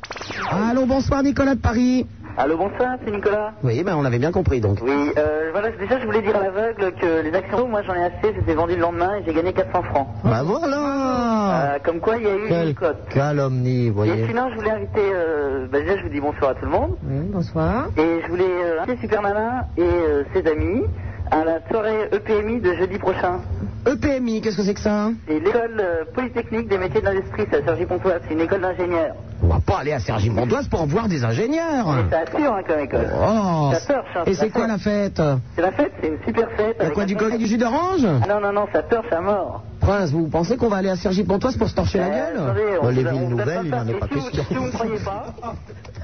Allô, 0.50 0.86
bonsoir, 0.86 1.22
Nicolas 1.22 1.54
de 1.54 1.60
Paris. 1.60 2.06
Allô, 2.38 2.58
bonsoir, 2.58 2.96
c'est 3.02 3.10
Nicolas. 3.10 3.52
Oui, 3.62 3.82
ben 3.82 3.96
on 3.96 4.02
l'avait 4.02 4.18
bien 4.18 4.30
compris, 4.30 4.60
donc. 4.60 4.78
Oui, 4.82 4.92
euh, 5.16 5.48
voilà, 5.52 5.70
déjà 5.70 5.98
je 5.98 6.04
voulais 6.04 6.20
dire 6.20 6.36
à 6.36 6.40
l'aveugle 6.40 6.92
que 7.00 7.22
les 7.22 7.32
actions, 7.34 7.66
moi 7.66 7.80
j'en 7.82 7.94
ai 7.94 8.04
acheté, 8.04 8.34
c'était 8.38 8.52
vendu 8.54 8.74
le 8.74 8.82
lendemain 8.82 9.16
et 9.16 9.22
j'ai 9.24 9.32
gagné 9.32 9.54
400 9.54 9.82
francs. 9.84 10.08
Bah 10.22 10.42
voilà 10.44 11.72
Euh, 11.76 11.78
comme 11.82 11.98
quoi 12.00 12.18
il 12.18 12.24
y 12.24 12.26
a 12.26 12.34
eu 12.36 12.48
Quelle 12.48 12.68
une 12.68 12.74
cote. 12.74 13.08
calomnie, 13.08 13.88
vous 13.88 14.04
Et 14.04 14.08
voyez. 14.08 14.26
sinon, 14.26 14.50
je 14.50 14.56
voulais 14.56 14.70
inviter, 14.70 15.00
euh, 15.14 15.66
bah, 15.70 15.80
déjà 15.80 15.96
je 15.96 16.02
vous 16.02 16.08
dis 16.10 16.20
bonsoir 16.20 16.50
à 16.50 16.54
tout 16.56 16.66
le 16.66 16.70
monde. 16.72 16.90
bonsoir. 17.02 17.86
Et 17.96 18.20
je 18.22 18.28
voulais 18.28 18.44
euh, 18.44 18.82
inviter 18.82 19.00
Super 19.00 19.22
Nana 19.22 19.66
et 19.78 19.82
euh, 19.82 20.24
ses 20.34 20.46
amis 20.46 20.84
à 21.30 21.42
la 21.42 21.60
soirée 21.70 22.08
EPMI 22.12 22.60
de 22.60 22.74
jeudi 22.74 22.98
prochain. 22.98 23.40
EPMI, 23.86 24.42
qu'est-ce 24.42 24.58
que 24.58 24.62
c'est 24.62 24.74
que 24.74 24.80
ça? 24.80 25.08
C'est 25.26 25.40
l'école 25.40 25.82
polytechnique 26.14 26.68
des 26.68 26.76
métiers 26.76 27.00
de 27.00 27.06
l'industrie, 27.06 27.46
c'est 27.50 27.62
à 27.62 27.64
Sergi-Pontoise, 27.64 28.20
c'est 28.28 28.34
une 28.34 28.40
école 28.42 28.60
d'ingénieurs. 28.60 29.14
On 29.42 29.48
va 29.48 29.60
pas 29.60 29.78
aller 29.80 29.92
à 29.92 29.98
Sergi-Pontoise 30.00 30.68
pour 30.68 30.86
voir 30.86 31.08
des 31.08 31.22
ingénieurs. 31.24 31.86
Mais 31.92 32.10
ça 32.10 32.20
assure 32.26 32.52
hein, 32.54 32.62
comme 32.66 32.80
école. 32.80 33.06
Oh. 33.14 33.70
Ça 33.74 33.94
torche, 33.94 34.08
hein, 34.16 34.22
Et 34.26 34.34
c'est 34.34 34.50
quoi 34.50 34.66
la 34.66 34.78
fête 34.78 35.20
C'est 35.54 35.62
la 35.62 35.72
fête, 35.72 35.92
c'est 36.00 36.08
une 36.08 36.18
super 36.26 36.48
fête. 36.56 36.76
Y 36.78 36.80
a 36.80 36.82
avec 36.84 36.94
quoi, 36.94 37.04
du 37.04 37.16
coca 37.16 37.34
et 37.34 37.38
du 37.38 37.46
jus 37.46 37.58
d'orange 37.58 38.06
Ah 38.22 38.26
non, 38.28 38.40
non, 38.40 38.52
non, 38.52 38.66
ça 38.72 38.82
torche 38.82 39.12
à 39.12 39.20
mort. 39.20 39.62
Prince, 39.80 40.10
vous 40.10 40.26
pensez 40.28 40.56
qu'on 40.56 40.68
va 40.68 40.78
aller 40.78 40.88
à 40.90 40.96
Sergi-Pontoise 40.96 41.56
pour 41.58 41.68
se 41.68 41.74
torcher 41.74 41.98
la 41.98 42.08
gueule 42.08 42.36
attendez, 42.38 42.62
on 42.80 42.84
Bah, 42.84 42.90
les 42.92 43.04
vous 43.04 43.10
villes 43.10 43.20
vous 43.20 43.30
nouvelles, 43.36 43.60
il 43.64 43.70
n'en 43.70 43.86
est 43.86 43.92
pas 43.94 44.06
si 44.08 44.14
vous- 44.14 44.20
question. 44.24 44.44
Si 44.48 44.54
vous 44.54 44.66
ne 44.66 44.70
croyez 44.72 44.98
pas, 44.98 45.24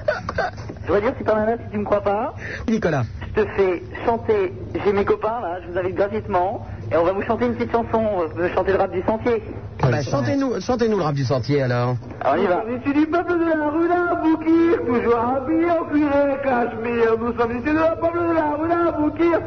je 0.83 0.87
dois 0.87 1.01
dire 1.01 1.13
Super 1.17 1.35
Nana, 1.35 1.53
si 1.57 1.63
tu 1.71 1.75
ne 1.77 1.81
me 1.81 1.85
crois 1.85 2.01
pas, 2.01 2.33
Nicolas. 2.69 3.03
je 3.35 3.41
te 3.41 3.47
fais 3.55 3.83
chanter, 4.05 4.53
j'ai 4.85 4.93
mes 4.93 5.05
copains 5.05 5.41
là, 5.41 5.57
je 5.65 5.71
vous 5.71 5.77
invite 5.79 5.95
gratuitement, 5.95 6.65
et 6.91 6.97
on 6.97 7.03
va 7.03 7.11
vous 7.13 7.21
chanter 7.23 7.45
une 7.45 7.55
petite 7.55 7.71
chanson, 7.71 8.01
on 8.35 8.39
va 8.39 8.49
chanter 8.53 8.71
le 8.73 8.77
rap 8.77 8.91
du 8.91 9.01
sentier. 9.03 9.41
Ah 9.81 9.87
bah, 9.89 10.01
chantez-nous, 10.01 10.61
chantez-nous 10.61 10.97
le 10.97 11.03
rap 11.03 11.15
du 11.15 11.25
sentier 11.25 11.61
alors. 11.63 11.95
Alors 12.21 12.35
on 12.37 12.43
y 12.43 12.47
va. 12.47 12.63
Je 12.69 12.81
suis 12.83 12.93
du 12.93 13.07
peuple 13.07 13.33
de 13.33 13.45
la 13.45 13.69
rue 13.69 13.87
d'Aboukir, 13.87 14.85
toujours 14.85 15.19
habillé 15.19 15.71
en 15.71 15.83
cuir 15.85 16.07
et 16.07 16.43
cachemire. 16.43 17.17
Nous 17.19 17.33
sommes 17.37 17.57
issus 17.57 17.73
la 17.73 17.95
peuple 17.95 18.19
de 18.19 18.33
la 18.35 18.55
rue 18.57 18.69
d'Aboukir. 18.69 19.39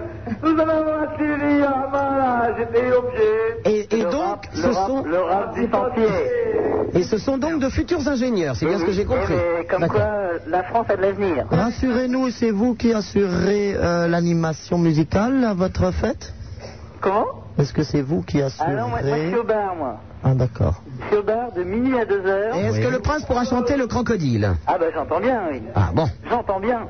Nous 0.43 0.61
avons 0.61 1.05
acheté 1.05 1.25
les 1.47 1.59
Yamala, 1.61 2.55
j'étais 2.59 2.93
objet. 2.93 3.61
Et, 3.65 3.97
et 3.99 4.03
donc, 4.03 4.13
rap- 4.15 4.47
ce 4.53 4.67
le 4.67 4.73
rap- 4.73 4.87
sont, 4.89 5.05
le 5.05 5.21
rap 5.21 5.55
du 5.55 5.71
sentier. 5.71 6.09
et 6.95 7.03
ce 7.05 7.19
sont 7.19 7.39
donc 7.39 7.61
de 7.61 7.69
futurs 7.69 8.07
ingénieurs, 8.09 8.57
c'est 8.57 8.67
bien 8.67 8.79
ce 8.79 8.85
que 8.85 8.93
j'ai 8.93 9.05
compris. 9.05 9.35
Comme 9.71 9.87
quoi, 9.87 10.01
euh, 10.01 10.39
la 10.49 10.65
France 10.65 10.87
a 10.89 10.97
de 10.97 11.03
l'avenir. 11.03 11.47
Rassurez-nous, 11.51 12.31
c'est 12.31 12.51
vous 12.51 12.75
qui 12.75 12.93
assurerez 12.93 13.75
euh, 13.77 14.09
l'animation 14.09 14.79
musicale 14.79 15.45
à 15.45 15.55
votre 15.55 15.93
fête? 15.93 16.33
Comment 17.01 17.27
Est-ce 17.59 17.73
que 17.73 17.83
c'est 17.83 18.01
vous 18.03 18.23
qui 18.23 18.41
Ah 18.43 18.47
assurerez 18.47 18.75
non, 18.75 18.89
moi, 18.89 19.01
moi 19.03 19.17
je 19.17 19.27
suis 19.29 19.37
au 19.37 19.45
bar, 19.45 19.75
moi. 19.77 19.97
Ah 20.25 20.35
d'accord. 20.35 20.83
Je 21.03 21.07
suis 21.07 21.17
au 21.17 21.23
bar 21.23 21.53
de 21.53 21.63
minuit 21.63 21.97
à 21.99 22.05
2 22.05 22.27
heures. 22.27 22.57
Et 22.57 22.61
est-ce 22.65 22.81
que 22.81 22.89
le 22.93 22.99
prince 23.01 23.25
pourra 23.25 23.45
chanter 23.45 23.77
le 23.77 23.87
crocodile? 23.87 24.55
Ah 24.67 24.77
bah 24.79 24.87
j'entends 24.93 25.21
bien, 25.21 25.41
oui. 25.53 25.63
Ah 25.75 25.91
bon. 25.95 26.07
J'entends 26.29 26.59
bien. 26.59 26.81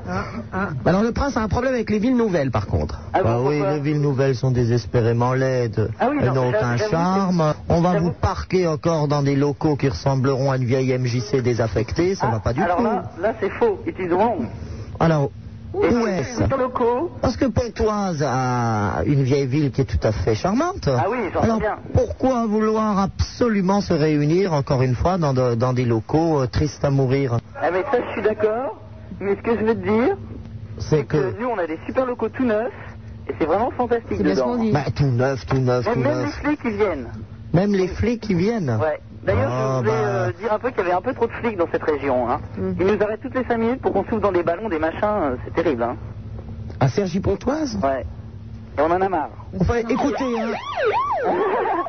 Alors 0.85 1.03
le 1.03 1.11
prince 1.11 1.37
a 1.37 1.41
un 1.41 1.47
problème 1.47 1.73
avec 1.73 1.89
les 1.89 1.99
villes 1.99 2.15
nouvelles 2.17 2.49
par 2.51 2.65
contre. 2.67 2.99
Ah 3.13 3.21
bon, 3.21 3.29
Bah 3.29 3.37
oui, 3.41 3.57
pourquoi 3.59 3.73
les 3.75 3.79
villes 3.81 4.01
nouvelles 4.01 4.35
sont 4.35 4.51
désespérément 4.51 5.33
laides. 5.33 5.91
Ah 5.99 6.07
oui, 6.09 6.17
Elles 6.21 6.27
non, 6.29 6.35
n'ont 6.35 6.51
mais 6.51 6.57
aucun 6.57 6.77
j'avoue, 6.77 6.91
charme. 6.91 7.53
On 7.69 7.81
va 7.81 7.93
j'avoue. 7.93 8.05
vous 8.07 8.11
parquer 8.13 8.65
encore 8.67 9.07
dans 9.07 9.21
des 9.21 9.35
locaux 9.35 9.75
qui 9.75 9.89
ressembleront 9.89 10.49
à 10.51 10.57
une 10.57 10.65
vieille 10.65 10.97
MJC 10.97 11.41
désaffectée. 11.43 12.15
Ça 12.15 12.27
va 12.27 12.39
pas 12.39 12.53
du 12.53 12.61
Ah, 12.61 12.65
Alors 12.65 12.77
tout. 12.77 12.83
là, 12.85 13.03
là 13.21 13.33
c'est 13.39 13.49
faux. 13.51 13.79
It 13.85 13.95
is 13.99 14.07
wrong. 14.09 14.47
Alors, 14.99 15.29
Locaux, 15.73 17.11
Parce 17.21 17.37
que 17.37 17.45
Pontoise 17.45 18.23
a 18.25 19.03
une 19.05 19.23
vieille 19.23 19.45
ville 19.45 19.71
qui 19.71 19.81
est 19.81 19.85
tout 19.85 19.99
à 20.07 20.11
fait 20.11 20.35
charmante. 20.35 20.87
Ah 20.87 21.05
oui, 21.09 21.17
Alors, 21.41 21.59
bien. 21.59 21.77
pourquoi 21.93 22.45
vouloir 22.45 22.99
absolument 22.99 23.81
se 23.81 23.93
réunir, 23.93 24.53
encore 24.53 24.81
une 24.81 24.95
fois, 24.95 25.17
dans, 25.17 25.33
de- 25.33 25.55
dans 25.55 25.73
des 25.73 25.85
locaux 25.85 26.41
euh, 26.41 26.47
tristes 26.47 26.83
à 26.83 26.89
mourir? 26.89 27.37
Ah 27.61 27.69
mais 27.71 27.83
ça 27.91 27.99
je 28.07 28.11
suis 28.13 28.21
d'accord. 28.21 28.77
Mais 29.19 29.35
ce 29.35 29.41
que 29.41 29.57
je 29.57 29.63
veux 29.65 29.75
te 29.75 29.79
dire, 29.83 30.15
C'est 30.79 31.03
que 31.05 31.17
que... 31.31 31.39
nous 31.41 31.47
on 31.47 31.57
a 31.57 31.67
des 31.67 31.79
super 31.85 32.05
locaux 32.05 32.29
tout 32.29 32.45
neufs 32.45 32.71
et 33.27 33.33
c'est 33.39 33.45
vraiment 33.45 33.71
fantastique 33.71 34.21
dedans. 34.21 34.43
qu'on 34.55 34.63
dit. 34.63 34.71
Bah, 34.71 34.85
tout 34.95 35.05
neuf, 35.05 35.45
tout 35.45 35.57
neuf, 35.57 35.85
Même, 35.85 35.93
tout 35.95 35.99
même 36.01 36.17
les 36.19 36.23
neuf. 36.25 36.33
flics 36.35 36.59
ils 36.65 36.77
viennent. 36.77 37.07
Même 37.53 37.73
les 37.73 37.87
flics 37.87 38.21
qui 38.21 38.33
viennent. 38.33 38.77
Ouais. 38.81 38.99
D'ailleurs, 39.27 39.51
Ah, 39.51 39.67
je 39.73 39.77
voulais 39.79 39.91
bah. 39.91 40.07
euh, 40.07 40.31
dire 40.39 40.53
un 40.53 40.59
peu 40.59 40.69
qu'il 40.69 40.77
y 40.79 40.81
avait 40.81 40.93
un 40.93 41.01
peu 41.01 41.13
trop 41.13 41.27
de 41.27 41.31
flics 41.33 41.57
dans 41.57 41.67
cette 41.71 41.83
région. 41.83 42.29
Hein. 42.29 42.39
Ils 42.79 42.85
nous 42.87 43.03
arrêtent 43.03 43.21
toutes 43.21 43.35
les 43.35 43.43
5 43.43 43.57
minutes 43.57 43.81
pour 43.81 43.91
qu'on 43.93 44.03
souffle 44.05 44.21
dans 44.21 44.31
des 44.31 44.41
ballons, 44.43 44.69
des 44.69 44.79
machins. 44.79 44.99
euh, 45.03 45.35
c'est 45.45 45.53
terrible. 45.53 45.83
Hein. 45.83 45.97
À 46.79 46.87
Sergi 46.87 47.19
Pontoise 47.19 47.77
Ouais. 47.83 48.05
Et 48.77 48.81
on 48.81 48.85
en 48.91 49.01
a 49.01 49.09
marre. 49.09 49.29
Enfin, 49.59 49.75
écoutez, 49.89 50.39
hein, 50.39 50.51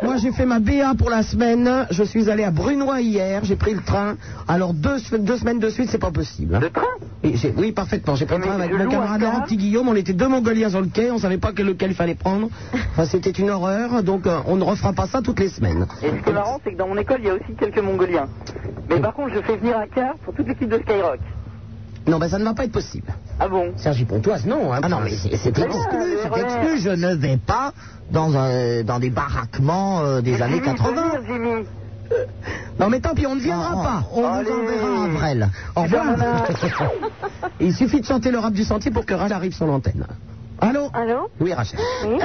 moi 0.02 0.16
j'ai 0.16 0.32
fait 0.32 0.46
ma 0.46 0.58
BA 0.58 0.94
pour 0.96 1.10
la 1.10 1.22
semaine. 1.22 1.86
Je 1.90 2.02
suis 2.02 2.30
allé 2.30 2.44
à 2.44 2.50
Brunois 2.50 3.00
hier. 3.02 3.44
J'ai 3.44 3.56
pris 3.56 3.74
le 3.74 3.82
train. 3.82 4.16
Alors 4.46 4.72
deux, 4.72 4.98
se- 4.98 5.16
deux 5.16 5.36
semaines 5.36 5.58
de 5.58 5.68
suite, 5.68 5.90
c'est 5.90 5.98
pas 5.98 6.10
possible. 6.10 6.54
hein. 6.54 6.60
Le 6.60 6.70
train? 6.70 6.86
Et 7.22 7.36
j'ai- 7.36 7.52
Oui, 7.56 7.72
parfaitement. 7.72 8.14
J'ai 8.14 8.24
pris 8.24 8.36
le 8.38 8.42
train 8.44 8.54
avec 8.54 8.70
je 8.72 8.76
mon 8.76 8.84
loue 8.84 8.88
un 8.90 8.92
camarade 8.92 9.20
car. 9.20 9.32
Laurent 9.32 9.44
Petit 9.44 9.56
Guillaume. 9.58 9.88
On 9.88 9.96
était 9.96 10.14
deux 10.14 10.28
Mongoliens 10.28 10.70
sur 10.70 10.80
le 10.80 10.86
quai. 10.86 11.10
On 11.10 11.18
savait 11.18 11.36
pas 11.38 11.52
quel- 11.54 11.66
lequel 11.66 11.90
il 11.90 11.96
fallait 11.96 12.14
prendre. 12.14 12.48
Enfin, 12.92 13.04
c'était 13.04 13.30
une 13.30 13.50
horreur. 13.50 14.02
Donc, 14.02 14.26
euh, 14.26 14.38
on 14.46 14.56
ne 14.56 14.64
refera 14.64 14.92
pas 14.94 15.06
ça 15.06 15.20
toutes 15.20 15.40
les 15.40 15.48
semaines. 15.50 15.86
Et 16.02 16.08
ce 16.08 16.14
qui 16.22 16.30
est 16.30 16.32
marrant, 16.32 16.58
c'est 16.64 16.72
que 16.72 16.78
dans 16.78 16.88
mon 16.88 16.96
école, 16.96 17.18
il 17.20 17.26
y 17.26 17.30
a 17.30 17.34
aussi 17.34 17.54
quelques 17.58 17.80
Mongoliens. 17.80 18.28
Mais 18.88 19.00
par 19.00 19.12
contre, 19.12 19.34
je 19.34 19.40
fais 19.42 19.56
venir 19.56 19.76
un 19.76 19.86
car 19.86 20.14
pour 20.24 20.32
toute 20.32 20.48
l'équipe 20.48 20.68
de 20.70 20.78
Skyrock. 20.78 21.18
Non, 22.06 22.18
ben 22.18 22.28
ça 22.28 22.38
ne 22.38 22.44
va 22.44 22.54
pas 22.54 22.64
être 22.64 22.72
possible. 22.72 23.12
Ah 23.38 23.48
bon 23.48 23.72
Sergi 23.76 24.04
Pontoise, 24.04 24.46
non. 24.46 24.72
Hein, 24.72 24.80
Ah 24.82 24.88
non, 24.88 25.00
mais 25.02 25.10
c'est 25.10 25.32
exclu, 25.32 25.64
Ah, 25.68 25.98
c'est 26.22 26.40
exclu. 26.40 26.78
Je 26.78 26.90
ne 26.90 27.14
vais 27.14 27.36
pas 27.36 27.72
dans, 28.10 28.34
un, 28.36 28.82
dans 28.82 28.98
des 28.98 29.10
baraquements 29.10 30.00
euh, 30.00 30.20
des 30.20 30.40
années 30.40 30.60
80. 30.60 31.02
Jimmy. 31.26 31.64
Non, 32.80 32.88
mais 32.88 33.00
tant 33.00 33.14
pis, 33.14 33.26
on 33.26 33.34
ne 33.34 33.40
viendra 33.40 33.74
Non, 33.74 33.82
pas. 33.82 34.02
On 34.12 34.20
vous 34.22 34.50
enverra 34.50 35.04
à 35.04 35.08
Vrel. 35.08 35.48
Au 35.76 35.82
revoir. 35.82 36.04
Il 37.60 37.74
suffit 37.74 38.00
de 38.00 38.06
chanter 38.06 38.30
le 38.30 38.38
rap 38.38 38.54
du 38.54 38.64
sentier 38.64 38.90
pour 38.90 39.04
que 39.04 39.12
Rachel 39.14 39.34
arrive 39.36 39.52
sur 39.52 39.66
l'antenne. 39.66 40.06
Allô 40.60 40.88
Allô 40.94 41.28
Oui, 41.40 41.52
Rachel. 41.52 41.78
Oui 42.06 42.18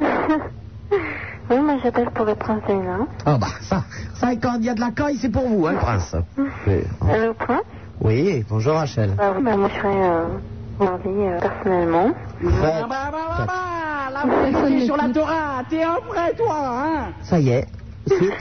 Oui, 1.50 1.56
moi 1.60 1.76
j'appelle 1.82 2.10
pour 2.10 2.26
le 2.26 2.34
prince 2.34 2.60
des 2.66 2.74
nains. 2.74 3.06
Ah 3.24 3.38
bah, 3.38 3.46
ça, 3.62 3.84
ça, 4.14 4.34
quand 4.36 4.56
il 4.58 4.64
y 4.66 4.68
a 4.68 4.74
de 4.74 4.80
la 4.80 4.90
caille, 4.90 5.16
c'est 5.18 5.30
pour 5.30 5.46
vous, 5.48 5.66
hein, 5.66 5.72
le 5.72 5.78
prince. 5.78 6.14
Le 6.66 7.32
prince 7.32 7.62
Oui, 8.00 8.44
bonjour 8.48 8.74
Rachel. 8.74 9.14
bah, 9.16 9.32
oui, 9.36 9.42
bah, 9.42 9.56
Moi 9.56 9.68
je 9.74 9.78
serais 9.78 10.10
euh, 10.10 10.26
mardi 10.80 11.08
euh, 11.08 11.38
personnellement. 11.40 12.10
Faites- 12.40 13.48
Là, 14.10 14.22
vous 14.24 14.68
êtes 14.76 14.84
sur 14.84 14.96
la 14.96 15.08
Torah, 15.10 15.62
t'es 15.68 15.82
un 15.82 15.96
vrai, 16.08 16.32
toi, 16.36 16.56
hein 16.64 17.12
Ça 17.22 17.38
y 17.38 17.50
est, 17.50 17.66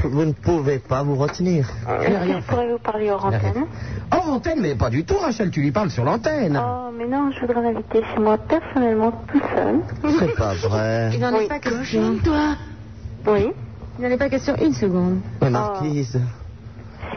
vous 0.05 0.23
ne 0.25 0.31
pouvez 0.31 0.79
pas 0.79 1.03
vous 1.03 1.15
retenir. 1.15 1.67
Je 1.88 2.41
pourrais 2.47 2.71
vous 2.71 2.79
parler 2.79 3.11
hors 3.11 3.25
antenne. 3.25 3.65
Oh, 4.13 4.31
antenne, 4.31 4.61
mais 4.61 4.75
pas 4.75 4.89
du 4.89 5.03
tout, 5.03 5.17
Rachel, 5.17 5.51
tu 5.51 5.61
lui 5.61 5.71
parles 5.71 5.89
sur 5.91 6.03
l'antenne. 6.05 6.59
Oh, 6.63 6.89
mais 6.97 7.05
non, 7.07 7.29
je 7.31 7.41
voudrais 7.45 7.61
l'inviter 7.61 8.01
chez 8.13 8.19
moi 8.21 8.38
personnellement 8.38 9.11
tout 9.31 9.41
seul. 9.55 9.81
C'est 10.19 10.35
pas 10.35 10.53
vrai. 10.53 11.09
Il 11.13 11.19
n'en 11.19 11.35
est 11.35 11.47
pas 11.47 11.59
question. 11.59 12.17
Toi 12.23 12.55
Oui. 13.27 13.51
Il 13.99 14.05
n'en 14.05 14.09
est 14.11 14.17
pas 14.17 14.29
question 14.29 14.55
une 14.61 14.73
seconde. 14.73 15.19
Mais 15.41 15.49
Marquise. 15.49 16.19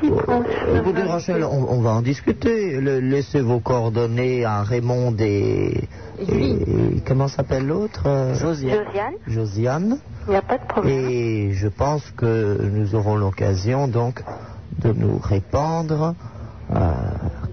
Écoutez, 0.02 1.02
Rachel, 1.02 1.44
on, 1.44 1.66
on 1.70 1.80
va 1.80 1.90
en 1.90 2.02
discuter. 2.02 2.80
Le- 2.80 3.00
laissez 3.00 3.40
vos 3.40 3.60
coordonnées 3.60 4.44
à 4.44 4.62
Raymond 4.62 5.14
et. 5.18 5.88
et- 6.20 7.02
comment 7.06 7.28
s'appelle 7.28 7.66
l'autre? 7.66 8.34
Josiane. 8.34 8.78
Josiane. 9.26 9.98
Il 10.26 10.30
n'y 10.30 10.36
a 10.36 10.42
pas 10.42 10.58
de 10.58 10.64
problème. 10.66 11.06
Et 11.08 11.52
je 11.52 11.68
pense 11.68 12.02
que 12.16 12.58
nous 12.62 12.94
aurons 12.94 13.16
l'occasion 13.16 13.88
donc 13.88 14.22
de 14.82 14.92
nous 14.92 15.18
répandre 15.18 16.14
euh, 16.74 16.92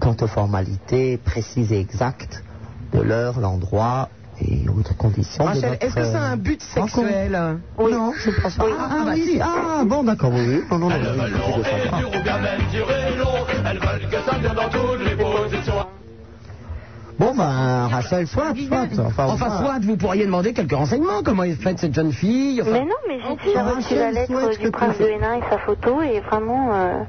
quant 0.00 0.16
aux 0.20 0.26
formalités 0.26 1.16
précises 1.18 1.72
et 1.72 1.80
exactes 1.80 2.44
de 2.92 3.00
l'heure, 3.00 3.40
l'endroit 3.40 4.08
et 4.40 4.68
autres 4.68 4.96
conditions. 4.96 5.44
Rachel, 5.44 5.78
est-ce 5.80 5.94
que 5.94 6.04
ça 6.04 6.20
a 6.22 6.26
un 6.28 6.32
euh, 6.34 6.36
but 6.36 6.62
rencontre. 6.74 6.94
sexuel? 6.96 7.38
Non, 7.78 8.12
je 8.16 8.30
pense 8.42 8.56
pas. 8.56 8.64
Ah, 8.78 8.88
ah, 8.90 9.02
bah 9.04 9.10
oui, 9.14 9.22
si. 9.24 9.40
ah, 9.40 9.84
bon, 9.84 10.02
d'accord, 10.04 10.30
oui, 10.32 10.44
oui. 10.48 10.62
Non, 10.70 10.78
non, 10.78 10.88
non, 10.90 10.96
oui, 10.96 11.04
oui, 11.16 11.30
long 11.30 11.58
même 12.86 13.18
long. 13.18 13.46
Elles 13.66 13.78
veulent 13.78 14.10
que 14.10 14.16
ça 14.16 14.54
dans 14.54 14.68
toutes 14.68 15.04
les 15.04 15.16
positions. 15.16 15.74
Bon, 17.18 17.34
ben, 17.34 17.88
Rachel, 17.90 18.28
soit, 18.28 18.54
soit. 18.54 18.86
Enfin, 18.92 19.04
Enfin, 19.06 19.26
enfin, 19.26 19.58
soit 19.60 19.78
vous 19.82 19.96
pourriez 19.96 20.24
demander 20.24 20.52
quelques 20.52 20.72
renseignements. 20.72 21.22
Comment 21.24 21.42
est 21.42 21.54
faite 21.60 21.80
cette 21.80 21.94
jeune 21.94 22.12
fille 22.12 22.62
enfin- 22.62 22.70
Mais 22.70 22.84
non, 22.84 22.94
mais 23.08 23.18
j'ai 23.44 23.60
reçu 23.60 23.94
la 23.96 24.12
lettre 24.12 24.58
du 24.60 24.70
prince 24.70 24.98
de 24.98 25.06
Hénin 25.06 25.34
et 25.34 25.42
sa 25.50 25.58
photo 25.58 26.00
et 26.00 26.20
vraiment, 26.20 26.72
euh, 26.74 27.02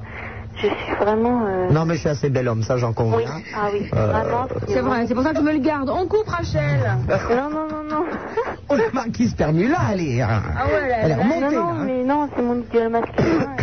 je 0.61 0.67
suis 0.67 0.95
vraiment... 0.99 1.45
euh, 1.47 1.69
Non, 1.71 1.85
mais 1.85 1.95
je 1.95 1.99
suis 2.01 2.09
assez 2.09 2.29
bel 2.29 2.47
homme, 2.47 2.63
ça 2.63 2.77
j'en 2.77 2.89
Oui, 2.89 2.93
conviens. 2.95 3.41
ah 3.55 3.67
oui, 3.73 3.89
Euh, 3.93 4.05
vraiment. 4.07 4.47
C'est 4.67 4.79
vrai, 4.81 5.05
c'est 5.07 5.13
pour 5.13 5.23
ça 5.23 5.31
que 5.31 5.37
je 5.37 5.43
me 5.43 5.53
le 5.53 5.59
garde. 5.59 5.89
On 5.89 6.07
coupe, 6.07 6.27
Rachel. 6.27 6.79
Non, 7.29 7.49
non, 7.49 7.67
non, 7.67 7.83
non. 7.89 8.05
Oh, 8.69 8.75
la 8.75 8.91
marquise 8.93 9.33
Permula, 9.33 9.77
elle 9.93 10.01
est, 10.01 10.21
Ah 10.21 10.41
ouais, 10.67 10.73
elle- 10.83 10.99
elle 11.03 11.11
est 11.11 11.15
non, 11.15 11.21
remontée. 11.23 11.55
non, 11.55 11.73
là. 11.73 11.83
mais 11.85 12.03
non, 12.03 12.29
c'est 12.35 12.41
mon 12.41 12.59
idéal 12.61 12.89
masculin. 12.89 13.55
et, 13.57 13.61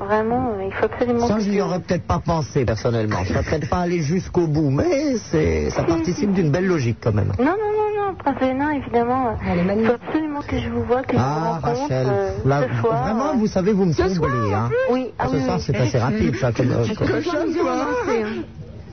euh, 0.00 0.04
vraiment, 0.06 0.50
euh, 0.50 0.64
il 0.66 0.72
faut 0.72 0.84
absolument... 0.86 1.26
Ça, 1.26 1.34
que 1.36 1.40
je 1.40 1.48
n'y 1.50 1.56
tu- 1.56 1.62
aurais 1.62 1.80
peut-être 1.80 2.06
pas 2.06 2.20
pensé 2.24 2.64
personnellement. 2.64 3.24
Je 3.24 3.32
ne 3.32 3.38
peut-être 3.42 3.68
pas 3.70 3.78
allé 3.78 4.00
jusqu'au 4.02 4.46
bout, 4.46 4.70
mais 4.70 5.16
c'est, 5.30 5.70
ça 5.70 5.84
participe 5.84 6.32
d'une 6.32 6.50
belle 6.50 6.66
logique 6.66 6.98
quand 7.02 7.14
même. 7.14 7.32
Non, 7.38 7.44
non, 7.44 7.52
non, 7.52 7.85
non, 8.06 8.14
prince 8.14 8.36
Hénin, 8.42 8.70
évidemment. 8.72 9.28
euh, 9.28 9.74
Il 9.76 9.86
faut 9.86 9.92
absolument 9.92 10.40
que 10.42 10.58
je 10.58 10.68
vous 10.68 10.82
vois, 10.84 11.02
que 11.02 11.16
je 11.16 11.22
Ah, 11.22 11.38
vous 11.38 11.44
rencontre 11.68 11.80
Rachel, 11.82 12.06
euh, 12.10 12.30
là, 12.44 12.60
ce 12.74 12.80
soir. 12.80 13.02
vraiment, 13.04 13.28
euh, 13.30 13.36
vous 13.36 13.46
savez, 13.46 13.72
vous 13.72 13.84
me 13.84 13.92
comblez. 13.94 14.54
Hein. 14.54 14.70
Oui, 14.90 15.12
ah 15.18 15.26
ce 15.28 15.36
oui, 15.36 15.42
soir, 15.44 15.56
oui. 15.58 15.62
c'est 15.66 15.76
assez 15.76 15.98
rapide, 15.98 16.36
ça. 16.36 16.52
Comme, 16.52 16.70
euh, 16.70 16.86
comme- 16.96 17.08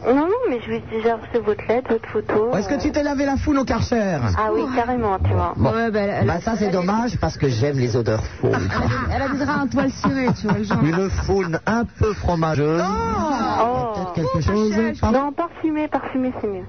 Non, 0.05 0.15
non, 0.27 0.35
mais 0.49 0.59
je 0.65 0.69
vais 0.69 0.83
déjà 0.91 1.15
reçu 1.15 1.41
votre 1.45 1.63
lettre, 1.69 1.91
votre 1.93 2.09
photo. 2.09 2.53
Est-ce 2.57 2.67
que 2.67 2.81
tu 2.81 2.91
t'es 2.91 3.03
lavé 3.03 3.25
la 3.25 3.37
foule 3.37 3.57
au 3.59 3.63
Karcher 3.63 4.17
Ah 4.37 4.49
oui, 4.53 4.63
carrément, 4.75 5.17
tu 5.19 5.31
vois. 5.31 5.53
Bon. 5.55 5.71
Ouais, 5.71 5.91
bah, 5.91 5.99
elle, 6.01 6.09
elle- 6.21 6.27
Bah, 6.27 6.41
ça, 6.41 6.55
c'est 6.57 6.69
dommage 6.71 7.17
parce 7.19 7.37
que 7.37 7.47
j'aime 7.47 7.77
les 7.79 7.95
odeurs 7.95 8.23
faules. 8.41 8.51
elle 9.15 9.21
habitera 9.21 9.61
un 9.61 9.67
toile 9.67 9.91
ciré, 9.91 10.27
tu 10.39 10.47
vois, 10.47 10.57
le 10.57 10.63
genre. 10.65 10.83
Une 10.83 11.09
faune 11.09 11.59
un 11.65 11.85
peu 11.85 12.13
fromageuse. 12.15 12.83
Oh, 12.83 13.93
Peut-être 13.95 14.13
quelque 14.13 14.41
chose. 14.41 14.99
pardon 14.99 15.19
non, 15.25 15.31
parfumé, 15.31 15.87
parfumé, 15.87 16.33
c'est 16.41 16.47
mieux. 16.47 16.65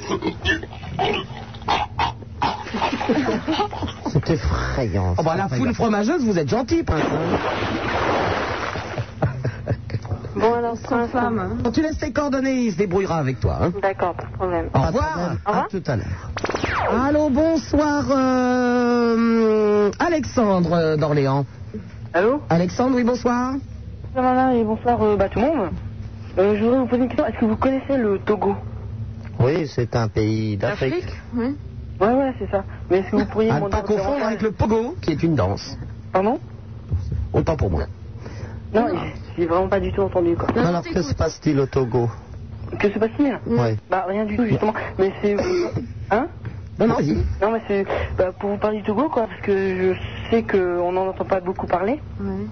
C'est 4.12 4.30
effrayant. 4.30 5.14
Oh, 5.18 5.22
bah, 5.22 5.34
la 5.36 5.48
foule 5.48 5.74
fromageuse, 5.74 6.24
vous 6.24 6.38
êtes 6.38 6.48
gentil, 6.48 6.82
prince. 6.82 7.02
Bon, 10.36 10.54
alors, 10.54 10.78
prince. 10.80 11.10
femme. 11.10 11.58
Quand 11.62 11.72
tu 11.72 11.82
laisses 11.82 11.98
tes 11.98 12.12
coordonnées, 12.12 12.62
il 12.66 12.72
se 12.72 12.78
débrouillera 12.78 13.16
avec 13.18 13.40
toi. 13.40 13.58
hein. 13.62 13.72
D'accord, 13.82 14.14
pas 14.14 14.24
de 14.24 14.32
problème. 14.32 14.66
Au 14.74 14.80
revoir. 14.80 15.32
À 15.44 15.66
tout 15.70 15.82
à 15.86 15.96
l'heure. 15.96 16.30
Allô, 17.06 17.28
bonsoir, 17.30 18.04
euh, 18.10 19.90
Alexandre 19.98 20.72
euh, 20.72 20.96
d'Orléans. 20.96 21.44
Allô? 22.14 22.42
Alexandre, 22.48 22.96
oui, 22.96 23.04
bonsoir. 23.04 23.54
Bonsoir, 24.14 24.34
madame, 24.34 24.52
et 24.56 24.64
bonsoir 24.64 25.02
euh, 25.02 25.16
bah, 25.16 25.28
tout 25.28 25.40
le 25.40 25.46
monde. 25.46 25.70
Euh, 26.38 26.56
je 26.56 26.62
voudrais 26.64 26.78
vous 26.78 26.86
poser 26.86 27.02
une 27.02 27.08
question. 27.08 27.26
Est-ce 27.26 27.38
que 27.38 27.44
vous 27.44 27.56
connaissez 27.56 27.96
le 27.96 28.18
Togo? 28.20 28.54
Oui, 29.40 29.66
c'est 29.68 29.94
un 29.96 30.08
pays 30.08 30.56
d'Afrique. 30.56 31.06
Oui. 31.34 31.56
Ouais, 32.00 32.12
ouais, 32.14 32.32
c'est 32.38 32.50
ça. 32.50 32.64
Mais 32.90 32.98
est-ce 32.98 33.10
que 33.10 33.16
vous 33.16 33.26
pourriez 33.26 33.50
À 33.50 33.60
m'en 33.60 33.68
pas 33.68 33.78
dire 33.78 33.84
confondre 33.84 34.04
davantage 34.04 34.26
avec 34.26 34.42
le 34.42 34.50
pogo, 34.52 34.96
qui 35.02 35.10
est 35.10 35.22
une 35.22 35.34
danse. 35.34 35.76
Pardon? 36.12 36.38
Autant 37.32 37.56
pour 37.56 37.70
moi. 37.70 37.82
Non, 38.72 38.86
j'ai 39.36 39.46
vraiment 39.46 39.68
pas 39.68 39.80
du 39.80 39.92
tout 39.92 40.02
entendu, 40.02 40.36
quoi. 40.36 40.48
Alors, 40.62 40.82
que 40.82 41.02
se 41.02 41.14
passe-t-il 41.14 41.58
au 41.58 41.66
Togo? 41.66 42.08
Que 42.78 42.88
se 42.90 42.98
passe-t-il? 42.98 43.38
Oui. 43.46 43.76
Bah, 43.90 44.04
rien 44.08 44.24
du 44.24 44.36
tout, 44.36 44.44
justement. 44.46 44.72
Mais 44.98 45.12
c'est... 45.22 45.36
Hein? 46.12 46.26
Non, 46.78 46.86
non, 46.88 46.94
vas-y. 46.94 47.14
Non, 47.42 47.50
mais 47.52 47.60
c'est 47.68 47.86
bah, 48.16 48.32
pour 48.38 48.50
vous 48.50 48.56
parler 48.56 48.78
du 48.78 48.82
Togo, 48.84 49.08
quoi, 49.08 49.26
parce 49.28 49.40
que 49.42 49.52
je 49.94 50.30
sais 50.30 50.42
qu'on 50.42 50.90
n'en 50.92 51.08
entend 51.08 51.24
pas 51.24 51.40
beaucoup 51.40 51.66
parler, 51.66 52.00
Ouais. 52.20 52.46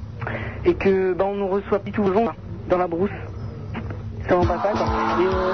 et 0.64 0.74
que 0.74 1.12
bah, 1.14 1.24
on 1.26 1.34
nous 1.34 1.48
reçoit 1.48 1.78
plus 1.78 1.90
tout 1.92 2.04
le 2.04 2.12
long 2.12 2.28
dans 2.68 2.78
la 2.78 2.86
brousse. 2.86 3.10
C'est 4.22 4.34
vraiment 4.34 4.54
pas 4.54 4.62
ça, 4.62 4.72
quoi. 4.72 4.86
Et, 5.20 5.26
euh, 5.26 5.52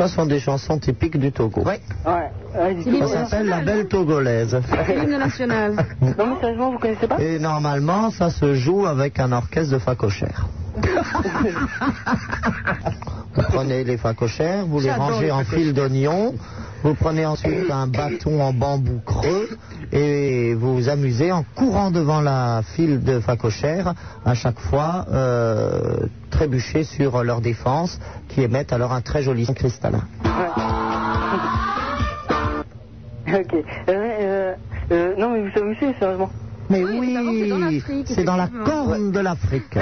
Ça 0.00 0.08
sont 0.08 0.24
des 0.24 0.40
chansons 0.40 0.78
typiques 0.78 1.18
du 1.18 1.30
Togo. 1.30 1.62
Oui. 1.66 1.74
ouais, 2.06 3.06
Ça 3.06 3.26
s'appelle 3.26 3.48
la 3.48 3.60
belle 3.60 3.86
togolaise. 3.86 4.58
C'est 4.86 4.96
l'hymne 4.96 5.18
national. 5.18 5.72
Non, 6.00 6.26
mais 6.26 6.40
sérieusement, 6.40 6.72
vous 6.72 6.78
connaissez 6.78 7.06
pas? 7.06 7.20
Et 7.20 7.38
normalement, 7.38 8.10
ça 8.10 8.30
se 8.30 8.54
joue 8.54 8.86
avec 8.86 9.20
un 9.20 9.30
orchestre 9.32 9.74
de 9.74 9.78
facochères. 9.78 10.46
Vous 13.34 13.42
prenez 13.42 13.84
les 13.84 13.96
facochères, 13.96 14.66
vous 14.66 14.80
les 14.80 14.90
rangez 14.90 15.26
les 15.26 15.30
en 15.30 15.44
fil 15.44 15.72
d'oignon, 15.72 16.34
vous 16.82 16.94
prenez 16.94 17.26
ensuite 17.26 17.70
un 17.70 17.86
bâton 17.86 18.42
en 18.42 18.52
bambou 18.52 19.00
creux 19.04 19.48
et 19.92 20.54
vous 20.54 20.74
vous 20.74 20.88
amusez 20.88 21.30
en 21.30 21.44
courant 21.54 21.90
devant 21.90 22.20
la 22.20 22.62
file 22.74 23.02
de 23.02 23.20
facochères, 23.20 23.94
à 24.24 24.34
chaque 24.34 24.58
fois 24.58 25.06
euh, 25.12 25.98
trébucher 26.30 26.84
sur 26.84 27.22
leur 27.22 27.40
défense 27.40 28.00
qui 28.28 28.42
émettent 28.42 28.72
alors 28.72 28.92
un 28.92 29.00
très 29.00 29.22
joli 29.22 29.46
son 29.46 29.54
cristallin. 29.54 30.02
Ok. 33.28 33.54
Euh, 33.54 33.64
euh, 33.88 34.54
euh, 34.90 35.14
non, 35.16 35.30
mais 35.30 35.42
vous 35.42 35.50
savez 35.52 35.94
sérieusement? 35.98 36.30
Mais 36.70 36.84
Oui, 36.84 37.82
c'est 38.06 38.24
dans 38.24 38.36
la 38.36 38.48
corne 38.64 39.10
de 39.10 39.20
l'Afrique. 39.20 39.76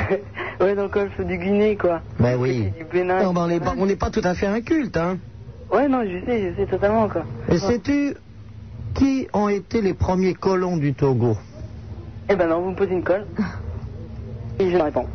Ouais, 0.61 0.75
dans 0.75 0.85
le 0.85 0.89
golfe 0.89 1.21
du 1.21 1.37
Guinée, 1.37 1.77
quoi. 1.77 2.01
Mais 2.19 2.35
oui. 2.35 2.73
Du 2.77 2.85
Bénin. 2.85 3.23
Non, 3.23 3.33
ben, 3.33 3.43
on 3.79 3.87
n'est 3.87 3.97
pas, 3.97 4.11
tout 4.11 4.23
à 4.25 4.35
fait 4.35 4.47
inculte, 4.47 4.97
hein. 4.97 5.19
Ouais, 5.73 5.87
non, 5.87 6.03
je 6.03 6.25
sais, 6.25 6.51
je 6.51 6.57
sais 6.57 6.67
totalement, 6.67 7.09
quoi. 7.09 7.25
Et 7.49 7.59
sais-tu 7.59 8.17
Qui 8.95 9.29
ont 9.35 9.49
été 9.49 9.83
les 9.83 9.95
premiers 9.95 10.35
colons 10.35 10.79
du 10.79 10.95
Togo? 10.95 11.37
Eh 12.31 12.37
ben 12.37 12.49
non, 12.49 12.63
vous 12.63 12.71
me 12.71 12.75
posez 12.75 12.93
une 12.93 13.05
colle. 13.05 13.27
Et 14.59 14.71
je 14.71 14.77
réponds. 14.77 15.07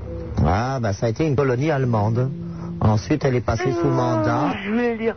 Ah, 0.46 0.80
bah 0.82 0.94
ça 0.94 1.08
a 1.08 1.10
été 1.10 1.28
une 1.28 1.36
colonie 1.36 1.72
allemande. 1.72 2.32
Ensuite, 2.80 3.26
elle 3.26 3.36
est 3.36 3.46
passée 3.46 3.72
sous 3.72 3.88
mandat. 3.88 4.56
Je 4.64 4.72
voulais 4.72 4.94
le 4.94 4.98
dire. 4.98 5.16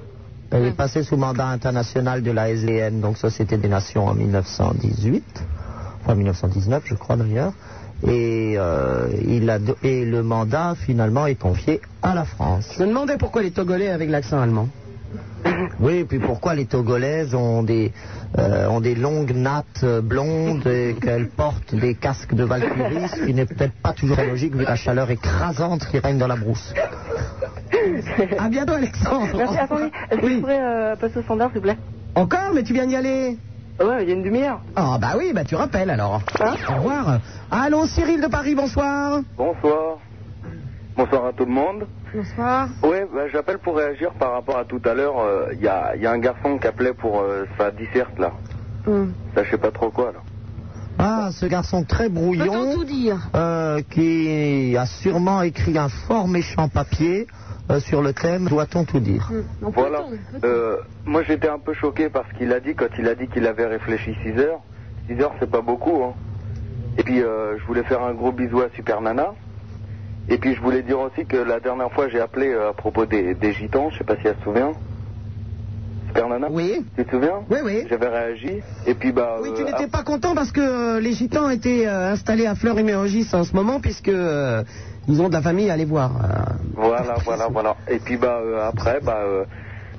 Elle 0.51 0.65
est 0.65 0.77
passée 0.77 1.03
sous 1.03 1.17
mandat 1.17 1.47
international 1.49 2.23
de 2.23 2.31
la 2.31 2.51
SDN, 2.51 3.01
donc 3.01 3.17
Société 3.17 3.57
des 3.57 3.69
Nations, 3.69 4.07
en 4.07 4.15
1918. 4.15 5.25
Enfin, 6.07 6.15
1919, 6.15 6.85
je 6.87 6.95
crois 6.95 7.17
d'ailleurs. 7.17 7.53
Et, 8.07 8.55
euh, 8.57 9.09
il 9.27 9.51
a, 9.51 9.59
do- 9.59 9.77
et 9.83 10.05
le 10.05 10.23
mandat, 10.23 10.75
finalement, 10.79 11.27
est 11.27 11.35
confié 11.35 11.81
à 12.01 12.15
la 12.15 12.25
France. 12.25 12.69
Je 12.79 12.85
me 12.85 12.89
demandais 12.91 13.17
pourquoi 13.17 13.43
les 13.43 13.51
Togolais 13.51 13.89
avec 13.89 14.09
l'accent 14.09 14.39
allemand. 14.41 14.69
Oui, 15.81 15.95
et 15.99 16.05
puis 16.05 16.21
pourquoi 16.21 16.55
les 16.55 16.67
Togolaises 16.67 17.35
ont 17.35 17.63
des, 17.65 17.93
euh, 18.39 18.69
ont 18.69 18.81
des 18.81 18.95
longues 18.95 19.33
nattes 19.35 19.85
blondes 20.03 20.65
et 20.69 20.95
qu'elles 21.03 21.29
portent 21.29 21.75
des 21.75 21.95
casques 21.97 22.35
de 22.35 22.45
Valkyrie, 22.45 23.09
ce 23.09 23.25
qui 23.27 23.35
n'est 23.35 23.47
peut-être 23.47 23.75
pas 23.83 23.93
toujours 23.93 24.19
logique 24.19 24.55
vu 24.55 24.65
la 24.65 24.77
chaleur 24.77 25.11
écrasante 25.11 25.87
qui 25.91 25.99
règne 25.99 26.19
dans 26.19 26.27
la 26.29 26.37
brousse. 26.37 26.73
À 28.39 28.49
bientôt, 28.49 28.75
Alexandre. 28.75 29.37
Merci, 29.37 29.59
attendez. 29.59 29.91
Est-ce 30.11 30.21
que 30.21 30.29
je 30.29 30.39
pourrais 30.41 30.61
euh, 30.61 30.97
passer 30.97 31.19
au 31.19 31.23
standard, 31.23 31.49
s'il 31.49 31.57
vous 31.59 31.63
plaît? 31.63 31.77
Encore 32.15 32.51
Mais 32.55 32.63
tu 32.63 32.73
viens 32.73 32.87
d'y 32.87 32.97
aller 32.97 33.39
Ouais, 33.81 34.03
il 34.03 34.09
y 34.09 34.13
a 34.13 34.15
une 34.15 34.23
demi-heure. 34.23 34.61
Ah, 34.75 34.97
bah 35.01 35.15
oui, 35.19 35.33
bah 35.35 35.45
tu 35.45 35.55
rappelles 35.55 35.91
alors. 35.91 36.21
Au 36.41 36.75
revoir. 36.77 37.19
Allô, 37.51 37.87
Cyril 37.87 38.21
de 38.23 38.27
Paris, 38.29 38.55
bonsoir. 38.55 39.21
Bonsoir. 39.37 39.99
Bonsoir 40.97 41.27
à 41.27 41.33
tout 41.33 41.45
le 41.45 41.53
monde. 41.53 41.87
Bonsoir. 42.15 42.69
Ouais, 42.83 43.07
bah, 43.15 43.23
j'appelle 43.31 43.59
pour 43.59 43.77
réagir 43.77 44.13
par 44.13 44.33
rapport 44.33 44.57
à 44.57 44.65
tout 44.65 44.81
à 44.87 44.95
l'heure. 44.95 45.17
Il 45.53 45.61
y, 45.61 45.69
a, 45.69 45.95
y 45.97 46.07
a 46.07 46.11
un 46.11 46.19
garçon 46.19 46.57
qui 46.59 46.67
appelait 46.67 46.95
pour 46.95 47.21
euh, 47.21 47.45
sa 47.59 47.71
disserte 47.71 48.19
là. 48.19 48.33
Ça, 49.35 49.43
je 49.45 49.51
sais 49.51 49.59
pas 49.59 49.71
trop 49.71 49.91
quoi 49.91 50.13
là. 50.13 50.21
Ah, 50.99 51.29
ce 51.33 51.45
garçon 51.45 51.85
très 51.85 52.09
brouillon, 52.09 52.73
tout 52.73 52.85
dire. 52.85 53.19
euh, 53.35 53.83
qui 53.91 54.75
a 54.79 54.87
sûrement 54.87 55.43
écrit 55.43 55.77
un 55.77 55.91
fort 55.91 56.27
méchant 56.29 56.69
papier 56.71 57.27
euh, 57.71 57.81
sur 57.81 58.03
le 58.03 58.13
thème 58.13 58.49
Doit-on 58.49 58.85
tout 58.85 59.01
dire 59.01 59.31
Voilà. 59.61 60.05
Euh, 60.45 60.77
moi, 61.05 61.23
j'étais 61.23 61.49
un 61.49 61.59
peu 61.59 61.75
choqué 61.75 62.09
parce 62.09 62.31
qu'il 62.33 62.53
a 62.53 62.61
dit, 62.61 62.75
quand 62.75 62.89
il 62.99 63.09
a 63.09 63.15
dit 63.15 63.29
qu'il 63.29 63.47
avait 63.47 63.67
réfléchi 63.67 64.15
6 64.23 64.39
heures, 64.39 64.61
6 65.09 65.21
heures, 65.21 65.35
c'est 65.41 65.51
pas 65.51 65.63
beaucoup. 65.63 66.03
Hein. 66.05 66.15
Et 66.99 67.03
puis, 67.03 67.23
euh, 67.23 67.59
je 67.59 67.65
voulais 67.67 67.85
faire 67.85 68.03
un 68.03 68.15
gros 68.15 68.33
bisou 68.33 68.61
à 68.61 68.69
Super 68.75 69.01
Nana. 69.01 69.35
Et 70.29 70.39
puis, 70.39 70.55
je 70.55 70.61
voulais 70.61 70.83
dire 70.83 70.99
aussi 70.99 71.25
que 71.25 71.37
la 71.37 71.61
dernière 71.61 71.93
fois, 71.93 72.09
j'ai 72.09 72.21
appelé 72.21 72.49
euh, 72.49 72.71
à 72.71 72.73
propos 72.73 73.07
des, 73.07 73.35
des 73.35 73.53
gitans, 73.53 73.91
je 73.91 73.99
sais 73.99 74.05
pas 74.05 74.17
si 74.17 74.27
elle 74.27 74.37
se 74.37 74.43
souvient. 74.43 74.73
Super 76.09 76.29
Nana 76.29 76.49
Oui. 76.51 76.85
Tu 76.97 77.05
te 77.05 77.11
souviens 77.11 77.43
Oui, 77.51 77.59
oui. 77.65 77.85
J'avais 77.89 78.09
réagi. 78.09 78.63
Et 78.87 78.95
puis, 78.95 79.13
bah. 79.13 79.39
Oui, 79.43 79.51
tu 79.55 79.63
euh, 79.63 79.67
n'étais 79.67 79.87
pas 79.87 80.03
content 80.03 80.35
parce 80.35 80.51
que 80.51 80.61
euh, 80.61 81.01
les 81.01 81.13
gitans 81.13 81.51
étaient 81.51 81.87
euh, 81.87 82.13
installés 82.13 82.47
à 82.47 82.55
Fleur-et-Mérogis 82.55 83.29
en 83.33 83.45
ce 83.45 83.55
moment 83.55 83.81
puisque 83.81 84.11
ils 85.09 85.21
ont 85.23 85.29
de 85.29 85.33
la 85.35 85.43
famille 85.43 85.71
à 85.71 85.75
aller 85.75 85.85
voir. 85.85 86.11
Euh, 86.25 86.53
Voilà, 86.75 87.17
voilà, 87.25 87.49
voilà. 87.49 87.77
Et 87.89 87.99
puis 87.99 88.17
bah 88.17 88.39
euh, 88.43 88.69
après, 88.69 89.01
bah 89.01 89.19
euh, 89.23 89.45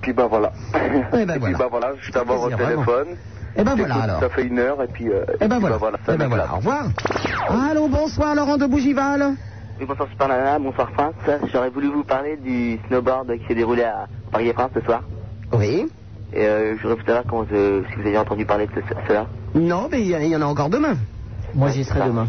puis 0.02 0.14
bah 0.14 0.28
voilà. 0.30 0.52
Eh 0.76 1.26
ben 1.26 1.36
et 1.36 1.40
puis 1.40 1.40
voilà. 1.40 1.58
bah 1.58 1.68
voilà, 1.70 1.94
je 2.02 2.12
t'avoir 2.12 2.42
au 2.44 2.50
vraiment. 2.50 2.84
téléphone. 2.84 3.16
Eh 3.56 3.64
ben 3.64 3.76
voilà, 3.76 3.96
alors. 3.96 4.20
Ça 4.22 4.30
fait 4.30 4.44
une 4.44 4.60
heure 4.60 4.82
et 4.84 4.88
puis. 4.88 5.10
Euh, 5.10 5.24
Eh 5.42 5.48
ben 5.48 5.56
puis, 5.58 5.60
voilà. 5.62 5.78
bah, 5.80 5.92
ça 6.06 6.14
Eh 6.14 6.18
ben 6.18 6.28
voilà. 6.28 6.54
Au 6.54 6.58
revoir. 6.58 6.86
Allô, 7.50 7.88
bonsoir, 7.88 8.36
Laurent 8.36 8.58
de 8.58 8.66
Bougival. 8.68 9.36
Oui, 9.80 9.86
bonsoir 9.88 10.08
Super 10.10 10.28
Nana, 10.28 10.60
bonsoir 10.60 10.90
France. 10.92 11.14
J'aurais 11.54 11.70
voulu 11.70 11.88
vous 11.88 12.04
parler 12.04 12.38
du 12.38 12.80
snowboard 12.88 13.32
qui 13.40 13.46
s'est 13.48 13.56
déroulé 13.56 13.84
à 13.84 14.08
Paris 14.32 14.48
et 14.50 14.54
France 14.54 14.72
ce 14.74 14.82
soir. 14.82 15.04
Oui. 15.54 15.88
Et 16.34 16.46
euh, 16.46 16.76
je 16.78 16.82
voudrais 16.82 16.98
vous 17.00 17.06
savoir 17.06 17.24
comment, 17.28 17.46
euh, 17.52 17.84
si 17.90 17.96
vous 18.02 18.08
avez 18.08 18.18
entendu 18.18 18.46
parler 18.46 18.68
de 18.68 18.72
ce- 18.76 19.08
cela. 19.08 19.28
Non, 19.56 19.88
mais 19.92 20.02
il 20.02 20.08
y, 20.08 20.28
y 20.30 20.36
en 20.36 20.42
a 20.42 20.46
encore 20.46 20.70
demain. 20.70 20.96
Moi, 21.54 21.70
j'y 21.70 21.86
serai 21.86 22.02
demain. 22.02 22.28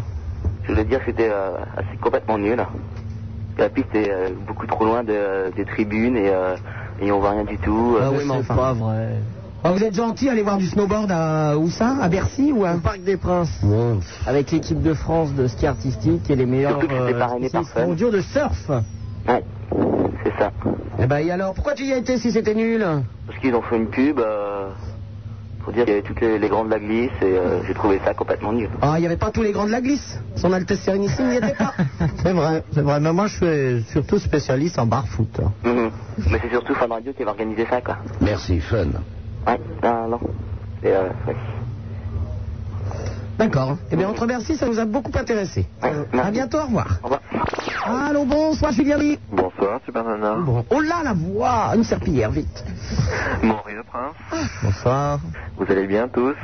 Je 0.69 0.73
voulais 0.75 0.85
dire 0.85 0.99
que 0.99 1.05
c'était 1.07 1.29
euh, 1.31 1.53
assez 1.75 1.97
complètement 1.99 2.37
nul. 2.37 2.63
La 3.57 3.69
piste 3.69 3.87
est 3.95 4.11
euh, 4.11 4.29
beaucoup 4.47 4.67
trop 4.67 4.85
loin 4.85 5.03
de- 5.03 5.51
des 5.55 5.65
tribunes 5.65 6.15
et, 6.15 6.29
euh, 6.29 6.57
et 6.99 7.11
on 7.11 7.19
voit 7.19 7.31
rien 7.31 7.43
du 7.43 7.57
tout. 7.57 7.97
Ah 7.99 8.11
oui, 8.11 8.19
mais 8.23 8.33
enfin. 8.35 8.55
pas 8.55 8.73
vrai. 8.73 9.15
Ah, 9.63 9.71
vous 9.71 9.83
êtes 9.83 9.95
gentil, 9.95 10.29
allez 10.29 10.43
voir 10.43 10.57
du 10.57 10.67
snowboard 10.67 11.11
à 11.11 11.57
où 11.57 11.71
ça? 11.71 11.97
À 11.99 12.07
Bercy 12.07 12.51
ou 12.55 12.65
à 12.65 12.75
Parc 12.77 12.99
des 12.99 13.17
Princes. 13.17 13.59
Avec 14.27 14.51
l'équipe 14.51 14.79
de 14.79 14.93
France 14.93 15.33
de 15.33 15.47
ski 15.47 15.65
artistique 15.65 16.29
et 16.29 16.35
les 16.35 16.45
meilleurs 16.45 16.73
Surtout 16.79 16.87
que 16.87 16.99
c'était 16.99 17.17
parrainé 17.17 17.49
par 17.49 17.67
Fun. 17.67 17.85
mondiaux 17.87 18.11
de 18.11 18.21
surf. 18.21 18.69
Ouais, 19.27 19.43
c'est 20.23 20.37
ça. 20.37 20.51
Eh 20.99 21.07
ben 21.07 21.17
et 21.17 21.31
alors, 21.31 21.55
pourquoi 21.55 21.73
tu 21.73 21.83
y 21.85 21.93
as 21.93 21.97
été 21.97 22.17
si 22.19 22.31
c'était 22.31 22.53
nul? 22.53 22.85
Parce 23.25 23.39
qu'ils 23.39 23.55
ont 23.55 23.63
fait 23.63 23.75
une 23.77 23.89
pub 23.89 24.19
euh, 24.19 24.58
pour 25.63 25.73
dire 25.73 25.85
qu'il 25.85 25.93
y 25.93 25.97
avait 25.97 26.05
toutes 26.07 26.21
les, 26.21 26.39
les 26.39 26.47
grands 26.49 26.65
de 26.65 26.69
la 26.69 26.79
glisse 26.79 27.11
et 27.21 27.25
euh, 27.25 27.61
j'ai 27.67 27.73
trouvé 27.73 27.99
ça 28.03 28.13
complètement 28.13 28.51
nul. 28.53 28.69
Ah, 28.81 28.93
il 28.97 29.01
n'y 29.01 29.05
avait 29.05 29.17
pas 29.17 29.31
tous 29.31 29.41
les 29.43 29.51
grands 29.51 29.65
de 29.65 29.71
la 29.71 29.81
glisse? 29.81 30.19
Son 30.35 30.51
Altesse 30.53 30.79
Sérénissime 30.81 31.29
n'y 31.29 31.37
était 31.37 31.53
pas. 31.53 31.73
C'est 32.23 32.31
vrai, 32.33 32.63
c'est 32.73 32.81
vrai. 32.81 32.99
Mais 32.99 33.11
moi, 33.13 33.27
je 33.27 33.35
suis 33.81 33.91
surtout 33.91 34.19
spécialiste 34.19 34.79
en 34.79 34.85
barfoot. 34.85 35.39
Mhm. 35.63 35.91
Mais 36.31 36.39
c'est 36.41 36.49
surtout 36.49 36.73
Fun 36.75 36.87
Radio 36.87 37.13
qui 37.13 37.23
va 37.23 37.31
organiser 37.31 37.65
ça, 37.69 37.81
quoi. 37.81 37.97
Merci, 38.21 38.59
fun. 38.59 38.87
Ouais, 39.47 39.59
non, 39.83 40.07
non. 40.09 40.19
Et, 40.83 40.87
euh, 40.89 41.03
ouais. 41.27 41.35
D'accord. 43.39 43.77
Eh 43.89 43.95
bien, 43.95 44.09
entre 44.09 44.25
Bercy, 44.27 44.57
ça 44.57 44.67
nous 44.67 44.79
a 44.79 44.85
beaucoup 44.85 45.11
intéressé. 45.17 45.65
Euh, 45.85 46.03
à 46.21 46.29
bientôt, 46.29 46.57
au 46.59 46.65
revoir. 46.65 46.99
Au 47.01 47.05
revoir. 47.05 47.21
Allô, 48.09 48.25
bonsoir, 48.25 48.73
Julien 48.73 48.97
Lee. 48.97 49.17
Bonsoir, 49.31 49.79
Super 49.85 50.03
Nana. 50.03 50.35
Bon. 50.35 50.65
Oh 50.69 50.81
là, 50.81 50.95
la 51.05 51.13
voix 51.13 51.71
Une 51.73 51.85
serpillière, 51.85 52.31
vite. 52.31 52.65
Maurice 53.41 53.75
le 53.77 53.83
Prince. 53.83 54.49
Bonsoir. 54.61 55.19
Vous 55.57 55.65
allez 55.71 55.87
bien 55.87 56.09
tous? 56.09 56.35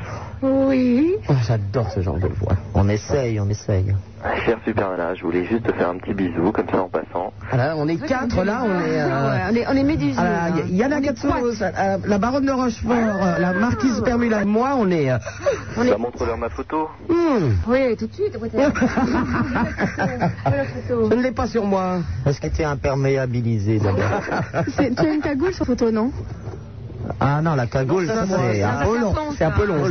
Oui. 0.41 1.11
Oh, 1.27 1.33
J'adore 1.45 1.91
ce 1.91 1.99
genre 2.01 2.17
de 2.17 2.27
voix. 2.27 2.53
On 2.73 2.87
essaye, 2.87 3.39
on 3.41 3.49
essaye. 3.49 3.93
Cher 4.45 4.57
Super 4.65 4.89
Nana, 4.91 5.13
je 5.15 5.23
voulais 5.23 5.45
juste 5.45 5.63
te 5.63 5.71
faire 5.73 5.89
un 5.89 5.97
petit 5.97 6.13
bisou, 6.13 6.51
comme 6.51 6.67
ça 6.69 6.81
en 6.81 6.89
passant. 6.89 7.31
Alors, 7.51 7.77
on 7.79 7.87
est 7.87 7.97
quatre 7.97 8.43
là, 8.43 8.61
on 8.63 8.79
est. 8.79 8.99
euh, 9.01 9.05
Ouais, 9.29 9.41
on 9.51 9.55
est, 9.55 9.67
on 9.67 9.71
est 9.71 9.83
médusés. 9.83 10.19
ah, 10.19 10.47
hein. 10.47 10.61
y- 10.67 10.75
Yana 10.77 10.99
Gatsos, 10.99 11.61
euh, 11.61 11.97
la 12.05 12.17
baronne 12.17 12.45
de 12.45 12.51
Rochefort, 12.51 12.91
euh, 12.93 13.37
la 13.39 13.53
marquise 13.53 14.01
Permula 14.03 14.41
et 14.41 14.45
moi, 14.45 14.71
on 14.77 14.89
est. 14.89 15.11
euh, 15.11 15.17
Ça 15.75 15.97
montre 15.97 16.25
leur 16.25 16.37
ma 16.37 16.49
photo. 16.49 16.84
Hmm, 17.09 17.51
Oui, 17.67 17.95
tout 17.97 18.07
de 18.07 18.13
suite. 18.13 18.37
je 21.09 21.15
ne 21.15 21.21
l'ai 21.21 21.31
pas 21.31 21.47
sur 21.47 21.65
moi. 21.65 21.99
Est-ce 22.25 22.39
qu'elle 22.39 22.51
était 22.51 22.63
imperméabilisée 22.63 23.79
d'abord 23.79 24.21
Tu 24.77 24.81
as 24.81 25.13
une 25.13 25.21
cagoule 25.21 25.53
sur 25.53 25.65
photo, 25.65 25.91
non? 25.91 26.11
Ah 27.19 27.41
non, 27.41 27.55
la 27.55 27.67
cagoule, 27.67 28.07
c'est 28.07 28.13
un 28.63 28.81
un 28.81 28.85
peu 28.85 28.99
long. 28.99 29.13
C'est 29.37 29.45
un 29.45 29.51
peu 29.51 29.65
long. 29.65 29.85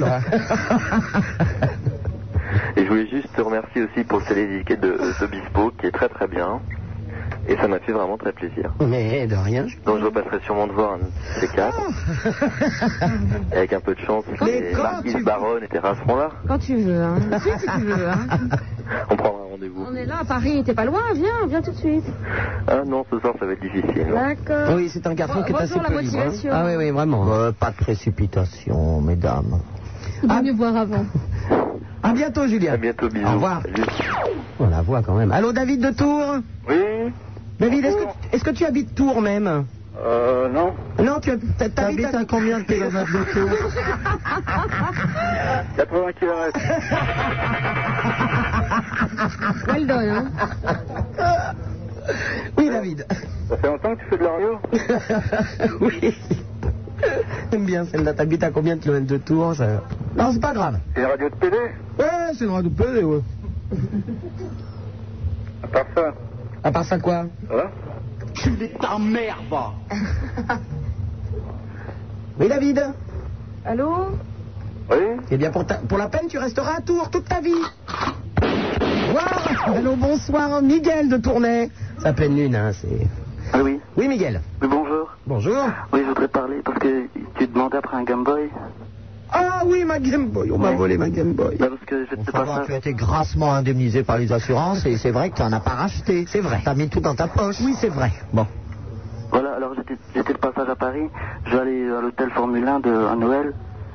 Et 2.76 2.84
je 2.84 2.88
voulais 2.88 3.06
juste 3.06 3.32
te 3.34 3.40
remercier 3.40 3.82
aussi 3.82 4.04
pour 4.04 4.18
le 4.20 4.24
télédédiqué 4.24 4.76
de, 4.76 4.98
de 5.20 5.26
Bispo, 5.26 5.72
qui 5.78 5.86
est 5.86 5.90
très 5.90 6.08
très 6.08 6.26
bien. 6.26 6.60
Et 7.46 7.56
ça 7.56 7.68
m'a 7.68 7.78
fait 7.78 7.92
vraiment 7.92 8.16
très 8.16 8.32
plaisir. 8.32 8.72
Mais 8.80 9.26
de 9.26 9.34
rien. 9.36 9.66
Donc 9.84 9.98
je 10.00 10.04
repasserai 10.06 10.40
sûrement 10.44 10.66
te 10.66 10.72
voir 10.72 10.94
un 10.94 10.98
de 10.98 11.40
ces 11.40 11.48
quatre. 11.48 11.78
Avec 13.52 13.72
un 13.72 13.80
peu 13.80 13.94
de 13.94 14.00
chance, 14.00 14.24
Mais 14.40 14.60
les 14.60 14.72
quand 14.72 14.82
Marquis 14.82 15.14
tu- 15.14 15.22
Baronne 15.22 15.62
et 15.62 15.68
Terrasse 15.68 15.98
seront 15.98 16.16
là. 16.16 16.30
Quand 16.48 16.58
tu 16.58 16.76
veux. 16.76 17.02
Hein. 17.02 17.16
De 17.30 17.38
si 17.38 17.66
tu 17.78 17.84
veux. 17.84 18.08
Hein. 18.08 18.26
On 19.10 19.16
prendra 19.16 19.40
un 19.46 19.50
rendez-vous. 19.52 19.84
On 19.90 19.94
est 19.94 20.06
là 20.06 20.16
à 20.20 20.24
Paris. 20.24 20.62
T'es 20.64 20.74
pas 20.74 20.84
loin 20.84 21.00
Viens, 21.14 21.46
viens 21.48 21.62
tout 21.62 21.70
de 21.72 21.76
suite. 21.76 22.04
Ah 22.66 22.82
non, 22.86 23.04
ce 23.10 23.18
soir 23.20 23.34
ça 23.38 23.46
va 23.46 23.52
être 23.52 23.60
difficile. 23.62 24.06
D'accord. 24.12 24.74
Oui, 24.76 24.88
c'est 24.92 25.06
un 25.06 25.14
garçon 25.14 25.38
Bon, 25.40 25.42
qui 25.44 25.52
est 25.52 25.56
assez 25.56 25.78
la 25.78 25.84
peu 25.84 26.00
libre, 26.00 26.14
hein. 26.16 26.24
motivation. 26.24 26.50
Ah 26.52 26.64
oui, 26.66 26.76
oui, 26.76 26.90
vraiment. 26.90 27.32
Euh, 27.32 27.52
Pas 27.52 27.70
de 27.70 27.76
précipitation, 27.76 29.00
mesdames. 29.00 29.60
Il 30.22 30.28
vaut 30.30 30.42
mieux 30.42 30.52
voir 30.54 30.76
avant. 30.76 31.04
À 32.02 32.12
bientôt, 32.12 32.46
Julien. 32.46 32.72
À 32.72 32.76
bientôt, 32.76 33.08
bisous. 33.08 33.26
Au 33.26 33.32
revoir. 33.32 33.62
Salut. 33.62 33.84
On 34.60 34.68
la 34.68 34.82
voit 34.82 35.02
quand 35.02 35.14
même. 35.14 35.32
Allô, 35.32 35.52
David 35.52 35.80
de 35.80 35.90
Tours? 35.90 36.36
Oui? 36.68 37.12
David, 37.60 37.84
est-ce 37.84 37.96
que, 37.96 38.02
est-ce 38.36 38.44
que 38.44 38.50
tu 38.50 38.64
habites 38.64 38.94
Tours 38.94 39.20
même? 39.20 39.64
Euh, 40.04 40.48
non. 40.48 40.72
Non, 40.98 41.20
tu 41.20 41.30
hab- 41.30 41.40
t'habites 41.56 41.74
T'habites 41.74 42.14
à 42.14 42.24
combien 42.24 42.58
de 42.58 42.64
kilomètres 42.64 43.12
de 43.12 43.24
Tours? 43.32 43.70
80 45.76 46.12
km. 46.18 46.58
Elle 49.74 49.86
donne, 49.86 50.08
hein. 50.08 50.24
Oui, 52.58 52.68
David. 52.68 53.06
Ça 53.48 53.56
fait 53.56 53.66
longtemps 53.66 53.94
que 53.94 54.00
tu 54.00 54.06
fais 54.10 54.18
de 54.18 54.24
la 54.24 54.30
radio 54.32 54.58
oui. 55.80 56.14
J'aime 57.50 57.64
bien 57.64 57.84
celle-là. 57.86 58.12
T'habites 58.14 58.42
à 58.42 58.50
combien 58.50 58.76
de 58.76 58.80
kilomètres 58.82 59.06
de 59.06 59.16
Tours? 59.16 59.54
Ça... 59.54 59.66
Non, 60.16 60.30
c'est 60.32 60.40
pas 60.40 60.52
grave. 60.52 60.78
C'est 60.94 61.00
une 61.02 61.06
radio 61.06 61.28
de 61.30 61.34
PD 61.36 61.56
Ouais, 61.98 62.04
c'est 62.36 62.44
une 62.44 62.50
radio 62.50 62.68
de 62.70 62.74
PD, 62.82 63.04
ouais. 63.04 63.20
À 65.62 65.66
part 65.68 65.86
ça, 65.94 66.12
À 66.64 66.72
part 66.72 66.84
ça, 66.84 66.98
quoi 66.98 67.26
va 67.48 67.70
Tu 68.34 68.50
es 68.64 68.68
ta 68.80 68.98
mère, 68.98 69.38
va. 69.50 69.74
Oui, 72.36 72.48
David 72.48 72.82
Allô 73.64 74.08
Oui 74.90 74.96
Eh 75.30 75.36
bien, 75.36 75.50
pour, 75.52 75.64
ta- 75.64 75.76
pour 75.76 75.98
la 75.98 76.08
peine, 76.08 76.26
tu 76.28 76.36
resteras 76.38 76.78
à 76.78 76.80
Tours 76.80 77.08
toute 77.10 77.28
ta 77.28 77.40
vie. 77.40 77.52
Wow 78.42 79.72
Allô, 79.76 79.94
bonsoir, 79.94 80.60
Miguel 80.60 81.08
de 81.08 81.16
Tournai. 81.18 81.70
Ça 81.98 82.12
peine 82.12 82.34
lune, 82.36 82.56
hein, 82.56 82.72
c'est... 82.72 83.06
Ah 83.52 83.62
oui. 83.62 83.78
Oui, 83.96 84.08
Miguel. 84.08 84.40
Oui, 84.60 84.68
bonjour. 84.68 85.10
Bonjour. 85.26 85.64
Oui, 85.92 86.00
je 86.02 86.08
voudrais 86.08 86.26
parler 86.28 86.56
parce 86.64 86.78
que 86.80 87.06
tu 87.38 87.46
demandais 87.46 87.76
après 87.78 87.98
un 87.98 88.02
Game 88.04 88.24
Boy. 88.24 88.50
Ah 89.36 89.62
oui, 89.66 89.84
ma 89.84 89.98
Game 89.98 90.28
Boy, 90.28 90.52
on 90.52 90.58
m'a 90.58 90.70
volé 90.72 90.96
ma 90.96 91.10
Game 91.10 91.32
Boy. 91.32 91.56
Bah, 91.58 91.66
parce 91.68 91.84
que 91.84 92.06
j'étais 92.08 92.22
Faut 92.24 92.32
pas 92.32 92.62
tu 92.64 92.72
as 92.72 92.76
été 92.76 92.94
grassement 92.94 93.52
indemnisé 93.52 94.04
par 94.04 94.18
les 94.18 94.30
assurances 94.32 94.86
et 94.86 94.96
c'est 94.96 95.10
vrai 95.10 95.30
que 95.30 95.36
tu 95.36 95.42
n'en 95.42 95.52
as 95.52 95.60
pas 95.60 95.72
racheté. 95.72 96.24
C'est 96.28 96.40
vrai. 96.40 96.60
Tu 96.62 96.68
as 96.68 96.74
mis 96.74 96.88
tout 96.88 97.00
dans 97.00 97.16
ta 97.16 97.26
poche. 97.26 97.56
Oui, 97.60 97.74
c'est 97.80 97.88
vrai. 97.88 98.12
Bon. 98.32 98.46
Voilà, 99.32 99.54
alors 99.56 99.74
j'étais 100.14 100.32
de 100.32 100.38
passage 100.38 100.68
à 100.68 100.76
Paris. 100.76 101.08
Je 101.46 101.50
vais 101.50 101.58
aller 101.62 101.90
à 101.90 102.00
l'hôtel 102.00 102.30
Formule 102.30 102.66
1 102.66 102.80
de, 102.80 103.06
à 103.06 103.16
Noël. 103.16 103.52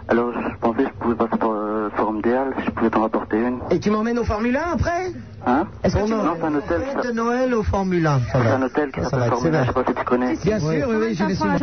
Alors 0.10 0.34
je 0.34 0.58
pensais 0.60 0.84
que 0.84 0.90
je 0.90 0.94
pouvais 1.00 1.16
passer 1.16 1.38
par 1.38 1.52
euh, 1.52 1.90
Forum 1.96 2.22
des 2.22 2.34
Halles, 2.34 2.54
si 2.60 2.66
je 2.66 2.72
pouvais 2.72 2.90
t'en 2.90 3.02
rapporter 3.02 3.38
une. 3.38 3.60
Et 3.70 3.80
tu 3.80 3.92
m'emmènes 3.92 4.18
au 4.20 4.24
Formule 4.24 4.58
1 4.58 4.74
après? 4.74 5.14
Hein? 5.46 5.68
Est-ce 5.84 5.96
que 5.96 6.04
tu 6.06 6.12
Non, 6.12 6.36
c'est 6.38 6.46
un 6.46 6.56
hôtel. 6.56 6.82
De 7.06 7.12
Noël 7.12 7.54
au 7.54 7.64
Formule 7.64 8.06
1. 8.06 8.20
Ça 8.20 8.26
C'est 8.42 8.48
un 8.50 8.62
hôtel 8.64 8.92
qui 8.92 9.02
s'appelle 9.02 9.30
Formule 9.30 9.56
1, 9.56 9.60
je 9.62 9.68
sais 9.68 9.68
sévère. 9.68 9.74
pas 9.74 9.84
si 9.92 9.98
tu 9.98 10.04
connais. 10.06 10.36
Bien 10.36 10.60
sûr, 10.60 10.88
oui, 10.90 10.96
oui, 11.00 11.14
je 11.14 11.26
l'ai 11.26 11.36
souvent. 11.36 11.56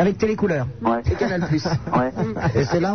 Avec 0.00 0.16
télécouleur. 0.16 0.66
Ouais. 0.82 1.02
Et 1.10 1.14
Canal 1.14 1.42
Plus. 1.46 1.62
Ouais. 1.94 2.10
Et 2.54 2.64
c'est 2.64 2.80
là 2.80 2.94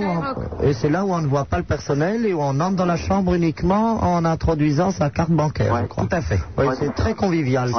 là 0.90 1.06
où 1.06 1.14
on 1.14 1.22
ne 1.22 1.28
voit 1.28 1.46
pas 1.46 1.58
le 1.58 1.64
personnel 1.64 2.26
et 2.26 2.34
où 2.34 2.40
on 2.42 2.60
entre 2.60 2.76
dans 2.76 2.86
la 2.86 2.98
chambre 2.98 3.36
uniquement 3.36 4.04
en 4.04 4.26
introduisant 4.26 4.90
sa 4.90 5.10
carte 5.12 5.30
bancaire, 5.30 5.76
je 5.82 5.86
crois. 5.88 6.06
Tout 6.06 6.16
à 6.16 6.22
fait. 6.22 6.40
C'est 6.80 6.96
très 6.96 7.14
convivial 7.14 7.70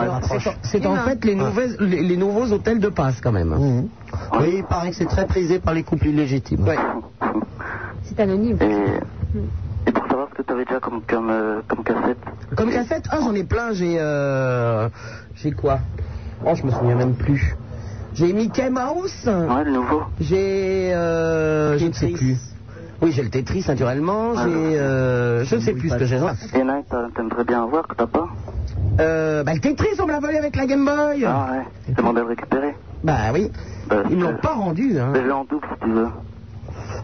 C'est- 0.62 0.86
en 0.86 0.96
fait 1.04 1.24
les, 1.24 1.34
nouvelles- 1.34 1.76
les, 1.80 2.02
les 2.02 2.16
nouveaux 2.16 2.52
hôtels 2.52 2.78
de 2.78 2.88
passe 2.88 3.20
quand 3.20 3.32
même. 3.32 3.48
Mhm. 3.48 3.88
Oui, 4.40 4.54
il 4.58 4.64
paraît 4.64 4.90
que 4.90 4.96
c'est 4.96 5.06
très 5.06 5.26
prisé 5.26 5.58
par 5.58 5.74
les 5.74 5.82
couples 5.82 6.06
illégitimes. 6.06 6.62
Ouais. 6.64 6.76
C'est 8.04 8.20
anonyme. 8.20 8.58
Et, 8.60 9.88
et 9.88 9.92
pour 9.92 10.06
savoir 10.06 10.28
ce 10.30 10.34
que 10.36 10.42
tu 10.42 10.52
avais 10.52 10.64
déjà 10.64 10.78
comme, 10.78 11.02
comme, 11.02 11.30
euh, 11.30 11.60
comme 11.66 11.82
cassette. 11.82 12.18
Comme 12.56 12.70
cassette, 12.70 13.04
ah 13.10 13.18
j'en 13.20 13.34
ai 13.34 13.42
plein, 13.44 13.72
j'ai 13.72 13.96
euh, 13.98 14.88
j'ai 15.34 15.50
quoi? 15.50 15.80
Oh, 16.44 16.54
je 16.54 16.62
me 16.64 16.70
souviens 16.70 16.94
même 16.94 17.14
plus. 17.14 17.56
J'ai 18.16 18.32
Mickey 18.32 18.70
Mouse. 18.70 19.26
Ouais, 19.26 19.64
le 19.64 19.72
nouveau. 19.72 20.02
J'ai 20.20 20.92
euh, 20.94 21.76
je 21.78 21.86
ne 21.86 21.92
sais 21.92 22.08
plus. 22.08 22.36
Oui, 23.02 23.12
j'ai 23.12 23.22
le 23.22 23.28
Tetris 23.28 23.62
naturellement, 23.68 24.34
j'ai 24.36 24.78
euh, 24.80 25.44
je 25.44 25.56
ne 25.56 25.60
sais 25.60 25.74
plus 25.74 25.90
ce 25.90 25.96
que 25.96 26.06
j'ai. 26.06 26.16
Il 26.16 26.58
y 26.58 26.62
en 26.62 26.68
a 26.70 26.80
que 26.82 26.88
t'a- 26.88 27.08
t'aimerais 27.14 27.44
bien 27.44 27.62
avoir, 27.62 27.86
que 27.86 27.94
t'as 27.94 28.06
pas 28.06 28.26
Euh, 29.00 29.44
bah 29.44 29.52
le 29.52 29.60
Tetris, 29.60 30.00
on 30.02 30.06
me 30.06 30.12
l'a 30.12 30.20
volé 30.20 30.38
avec 30.38 30.56
la 30.56 30.64
Game 30.66 30.84
Boy. 30.86 31.26
Ah 31.26 31.48
ouais. 31.52 31.64
Je 31.88 31.92
demandais 31.92 32.20
à 32.20 32.22
le 32.22 32.28
récupérer. 32.30 32.74
Bah 33.04 33.16
oui. 33.34 33.52
Bah, 33.86 33.96
Ils 34.10 34.18
je- 34.18 34.24
l'ont 34.24 34.36
pas 34.38 34.54
rendu. 34.54 34.98
Hein. 34.98 35.12
je 35.14 35.20
l'ai 35.20 35.30
en 35.30 35.44
double 35.44 35.66
si 35.70 35.78
tu 35.84 35.90
veux. 35.92 36.08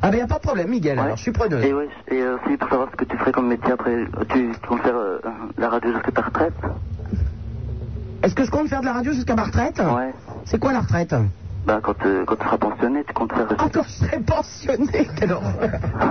Ah 0.01 0.11
ben 0.11 0.17
y 0.17 0.21
a 0.23 0.27
pas 0.27 0.37
de 0.37 0.41
problème, 0.43 0.69
Miguel. 0.71 0.99
Alors 0.99 1.17
je 1.17 1.23
suis 1.23 1.33
preneuse. 1.33 1.63
Et 1.63 1.75
ouais, 1.75 1.89
et 2.09 2.23
euh, 2.23 2.37
aussi 2.43 2.57
pour 2.57 2.71
savoir 2.71 2.89
ce 2.91 2.97
que 2.97 3.05
tu 3.05 3.17
ferais 3.19 3.33
comme 3.33 3.49
métier 3.49 3.73
après. 3.73 3.91
euh, 3.95 4.07
Tu, 4.31 4.51
tu 4.51 4.67
comptes 4.67 4.81
faire 4.81 4.97
euh, 4.97 5.19
la 5.59 5.69
radio 5.69 5.93
jusqu'à 5.93 6.11
ta 6.13 6.23
retraite 6.23 6.55
Est-ce 8.23 8.35
que 8.35 8.45
je 8.45 8.51
compte 8.51 8.69
faire 8.69 8.81
de 8.81 8.87
la 8.87 8.93
radio 8.93 9.13
jusqu'à 9.13 9.35
ma 9.35 9.45
retraite 9.45 9.79
Ouais. 9.79 10.13
C'est 10.45 10.59
quoi 10.59 10.73
la 10.73 10.81
retraite 10.81 11.15
Bah 11.67 11.81
quand, 11.83 11.95
euh, 12.07 12.25
quand 12.25 12.37
tu 12.37 12.45
seras 12.45 12.59
pensionné, 12.59 13.03
tu 13.07 13.13
comptes 13.13 13.33
faire. 13.33 13.47
Ah, 13.59 13.67
quand 13.73 13.83
je 13.83 13.89
serai 13.91 14.19
pensionné, 14.21 15.09
quelle 15.17 15.33
horreur. 15.33 15.71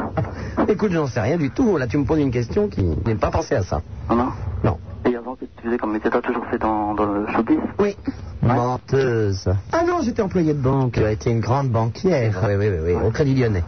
Écoute, 0.67 0.91
j'en 0.91 1.07
sais 1.07 1.21
rien 1.21 1.37
du 1.37 1.49
tout. 1.51 1.77
Là, 1.77 1.87
tu 1.87 1.97
me 1.97 2.03
poses 2.05 2.19
une 2.19 2.31
question 2.31 2.67
qui 2.67 2.83
n'est 3.05 3.15
pas 3.15 3.31
pensé 3.31 3.55
à 3.55 3.63
ça. 3.63 3.81
Non, 4.09 4.15
non 4.17 4.29
Non. 4.63 4.77
Et 5.09 5.15
avant, 5.15 5.35
que 5.35 5.45
tu 5.45 5.63
faisais 5.63 5.77
comme 5.77 5.93
métier 5.93 6.09
T'as 6.11 6.21
toujours 6.21 6.45
fait 6.47 6.57
dans, 6.57 6.93
dans 6.93 7.05
le 7.05 7.25
showbiz 7.33 7.59
Oui. 7.79 7.95
Menteuse. 8.43 9.49
Ah 9.71 9.83
non, 9.85 10.01
j'étais 10.03 10.21
employé 10.21 10.53
de 10.53 10.59
banque. 10.59 10.93
Tu 10.93 11.03
as 11.03 11.11
été 11.11 11.29
une 11.31 11.39
grande 11.39 11.69
banquière. 11.69 12.41
Oui, 12.47 12.55
oui, 12.57 12.69
oui, 12.69 12.77
oui, 12.95 13.07
au 13.07 13.11
Crédit 13.11 13.35
Lyonnais. 13.35 13.63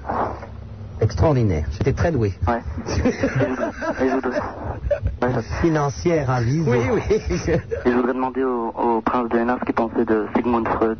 Extraordinaire. 1.03 1.65
J'étais 1.71 1.93
très 1.93 2.11
doué. 2.11 2.33
Ouais. 2.47 2.61
Et 4.01 5.41
Financière 5.61 6.29
avisée. 6.29 6.69
Oui, 6.69 6.77
oui. 6.93 7.01
et 7.85 7.91
je 7.91 7.95
voudrais 7.95 8.13
demander 8.13 8.43
au, 8.43 8.69
au 8.69 9.01
prince 9.01 9.29
de 9.29 9.37
Hénin 9.37 9.57
ce 9.59 9.65
qu'il 9.65 9.75
pensait 9.75 10.05
de 10.05 10.25
Sigmund 10.35 10.67
Freud. 10.67 10.97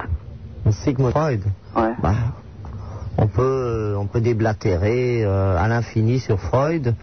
Sigmund 0.72 1.12
Freud. 1.12 1.42
Ouais. 1.76 1.94
Bah, 2.02 2.14
on 3.18 3.28
peut, 3.28 3.96
on 3.98 4.08
peut 4.08 4.22
déblatérer 4.22 5.24
euh, 5.24 5.58
à 5.58 5.68
l'infini 5.68 6.20
sur 6.20 6.40
Freud. 6.40 6.96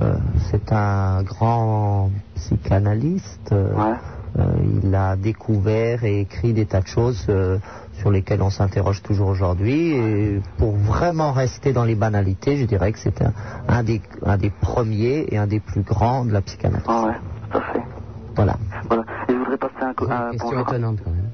Euh, 0.00 0.14
c'est 0.50 0.72
un 0.72 1.22
grand 1.22 2.10
psychanalyste. 2.36 3.52
Euh, 3.52 3.94
euh, 4.38 4.44
il 4.84 4.94
a 4.94 5.16
découvert 5.16 6.04
et 6.04 6.20
écrit 6.20 6.52
des 6.52 6.66
tas 6.66 6.80
de 6.80 6.86
choses 6.86 7.26
euh, 7.28 7.58
sur 7.98 8.10
lesquelles 8.10 8.42
on 8.42 8.50
s'interroge 8.50 9.02
toujours 9.02 9.28
aujourd'hui. 9.28 9.92
Et 9.92 10.40
pour 10.56 10.72
vraiment 10.76 11.32
rester 11.32 11.72
dans 11.72 11.84
les 11.84 11.94
banalités, 11.94 12.56
je 12.56 12.64
dirais 12.64 12.92
que 12.92 12.98
c'est 12.98 13.22
un, 13.22 13.32
un 13.68 13.82
des, 13.82 14.00
un 14.24 14.36
des 14.36 14.50
premiers 14.50 15.26
et 15.30 15.36
un 15.38 15.46
des 15.46 15.60
plus 15.60 15.82
grands 15.82 16.24
de 16.24 16.32
la 16.32 16.40
psychanalyse. 16.42 16.86
Ah 16.88 17.04
ouais, 17.06 17.12
tout 17.50 17.58
à 17.58 17.60
fait. 17.60 17.82
Voilà. 18.36 18.54
Voilà. 18.88 19.04
Et 19.28 19.32
je 19.32 19.38
voudrais 19.38 19.56
passer 19.56 19.74
un, 19.82 19.94
co- 19.94 20.06
un 20.10 20.30
Question 20.30 20.48
bonjour. 20.50 20.68
étonnante 20.68 20.98
quand 21.04 21.10
même. 21.10 21.30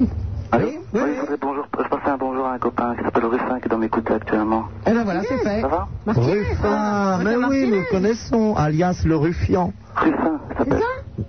Oui. 0.00 0.08
Allô 0.50 0.68
oui, 0.94 1.00
je 1.14 1.20
voudrais 1.20 1.36
bonjour, 1.38 1.66
je 1.78 1.88
passer 1.90 2.08
un 2.10 2.16
bonjour 2.16 2.46
à 2.46 2.54
un 2.54 2.58
copain 2.58 2.96
qui 2.96 3.04
s'appelle 3.04 3.26
Ruffin 3.26 3.58
qui 3.60 3.66
est 3.66 3.68
dans 3.68 3.76
mes 3.76 3.90
coups 3.90 4.10
actuellement. 4.10 4.64
Eh 4.86 4.92
ben 4.92 5.04
voilà, 5.04 5.22
c'est 5.22 5.36
fait. 5.36 5.60
Ça 5.60 5.68
va 5.68 5.88
Ruffin, 6.06 7.18
mais 7.22 7.36
oui, 7.36 7.70
nous 7.70 7.80
le 7.80 7.90
connaissons, 7.90 8.54
alias 8.56 9.02
le 9.04 9.16
Ruffian. 9.16 9.72
Ruffin, 9.94 10.40
ça 10.52 10.58
s'appelle. 10.58 10.82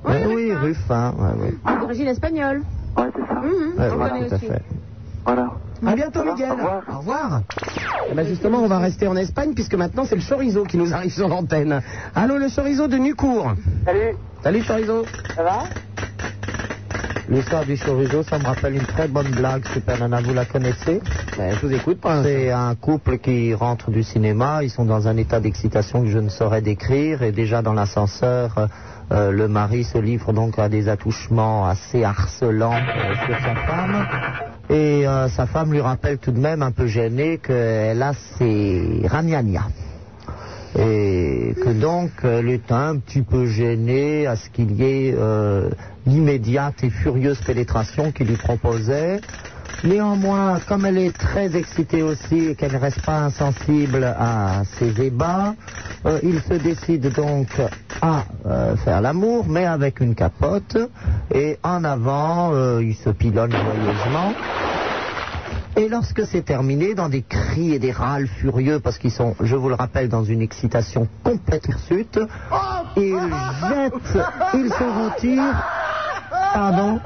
Oui, 0.06 0.54
Ruffin, 0.54 1.14
ouais, 1.20 1.42
ouais. 1.44 1.54
C'est 1.68 1.80
d'origine 1.82 2.08
espagnole. 2.08 2.62
Ouais, 3.00 3.08
c'est 3.16 3.34
ça. 3.34 3.42
Ouais, 3.42 3.90
voilà, 3.96 4.28
tout 4.28 4.36
à 4.36 4.38
fait. 4.40 4.62
Voilà. 5.26 5.52
À 5.86 5.96
bientôt, 5.96 6.24
Miguel. 6.24 6.52
Au 6.92 6.98
revoir. 6.98 7.42
Eh 8.12 8.14
ben 8.14 8.28
justement, 8.28 8.60
on 8.60 8.68
va 8.68 8.80
rester 8.80 9.08
en 9.08 9.16
Espagne 9.16 9.54
puisque 9.54 9.76
maintenant 9.76 10.04
c'est 10.06 10.16
le 10.16 10.22
chorizo 10.22 10.64
qui 10.66 10.78
nous 10.78 10.94
arrive 10.94 11.12
sur 11.12 11.30
l'antenne. 11.30 11.82
Allô, 12.16 12.38
le 12.38 12.50
chorizo 12.50 12.88
de 12.88 12.98
Nucourt. 12.98 13.54
Salut. 13.86 14.18
Salut, 14.44 14.64
chorizo. 14.64 15.06
Ça 15.36 15.44
va? 15.44 15.64
L'histoire 17.30 17.64
du 17.64 17.78
chorizo, 17.78 18.24
ça 18.24 18.40
me 18.40 18.46
rappelle 18.46 18.74
une 18.74 18.86
très 18.88 19.08
bonne 19.08 19.30
blague, 19.30 19.64
Super 19.68 20.00
Nana, 20.00 20.20
vous 20.20 20.34
la 20.34 20.46
connaissez? 20.46 21.00
Ben, 21.38 21.56
Je 21.56 21.68
vous 21.68 21.74
écoute. 21.74 22.00
C'est 22.24 22.50
un 22.50 22.74
couple 22.74 23.20
qui 23.20 23.54
rentre 23.54 23.92
du 23.92 24.02
cinéma, 24.02 24.64
ils 24.64 24.72
sont 24.72 24.86
dans 24.86 25.08
un 25.08 25.16
état 25.16 25.40
d'excitation 25.40 26.02
que 26.02 26.08
je 26.08 26.18
ne 26.18 26.30
saurais 26.30 26.64
décrire, 26.64 27.22
et 27.22 27.32
déjà 27.32 27.62
dans 27.62 27.74
l'ascenseur, 27.74 28.68
euh, 29.12 29.32
le 29.32 29.48
mari 29.48 29.84
se 29.84 29.98
livre 29.98 30.34
donc 30.34 30.60
à 30.60 30.70
des 30.70 30.88
attouchements 30.88 31.66
assez 31.66 32.04
harcelants 32.04 32.74
euh, 32.74 33.16
sur 33.26 33.36
sa 33.40 33.56
femme, 33.56 34.08
et 34.70 35.08
euh, 35.08 35.28
sa 35.30 35.48
femme 35.48 35.72
lui 35.72 35.82
rappelle 35.82 36.20
tout 36.20 36.32
de 36.32 36.40
même 36.40 36.62
un 36.62 36.72
peu 36.72 36.86
gênée 36.86 37.40
qu'elle 37.40 38.04
a 38.04 38.14
ses 38.38 39.02
ragnagnas. 39.06 39.70
Et 40.78 41.56
que 41.64 41.70
donc 41.70 42.12
elle 42.22 42.50
est 42.50 42.72
un 42.72 42.98
petit 42.98 43.24
peu 43.24 43.48
gênée 43.48 44.28
à 44.28 44.36
ce 44.36 44.52
qu'il 44.52 44.72
y 44.74 44.84
ait 44.84 45.16
l'immédiate 46.06 46.84
et 46.84 46.92
furieuse 46.92 47.42
pénétration 47.42 48.12
qu'il 48.12 48.28
lui 48.28 48.38
proposait. 48.38 49.20
Néanmoins, 49.84 50.60
comme 50.68 50.86
elle 50.86 50.98
est 50.98 51.18
très 51.18 51.56
excitée 51.56 52.04
aussi 52.04 52.50
et 52.50 52.56
qu'elle 52.56 52.74
ne 52.74 52.78
reste 52.80 53.02
pas 53.06 53.20
insensible 53.20 54.04
à 54.04 54.64
ses 54.78 55.00
ébats, 55.02 55.56
euh, 56.06 56.20
il 56.22 56.42
se 56.42 56.56
décide 56.56 57.14
donc 57.14 57.48
à 58.02 58.24
euh, 58.46 58.76
faire 58.78 59.00
l'amour, 59.00 59.46
mais 59.48 59.66
avec 59.66 60.02
une 60.02 60.16
capote. 60.16 60.78
Et 61.34 61.58
en 61.64 61.84
avant, 61.86 62.52
euh, 62.54 62.84
il 62.84 62.96
se 62.96 63.10
pilonne 63.10 63.52
joyeusement. 63.52 64.34
Et 65.78 65.88
lorsque 65.88 66.26
c'est 66.26 66.44
terminé, 66.44 66.94
dans 66.94 67.08
des 67.08 67.22
cris 67.22 67.74
et 67.74 67.80
des 67.80 67.94
râles 67.94 68.28
furieux, 68.28 68.82
parce 68.82 68.98
qu'ils 68.98 69.12
sont, 69.12 69.34
je 69.40 69.56
vous 69.56 69.70
le 69.70 69.76
rappelle, 69.76 70.10
dans 70.10 70.26
une 70.26 70.42
excitation 70.42 71.08
complète 71.24 71.70
hirsute, 71.70 72.20
ils 72.98 73.16
jettent, 73.16 74.18
ils 74.56 74.70
se 74.70 74.84
retirent, 74.84 75.64
pardon, 76.54 77.00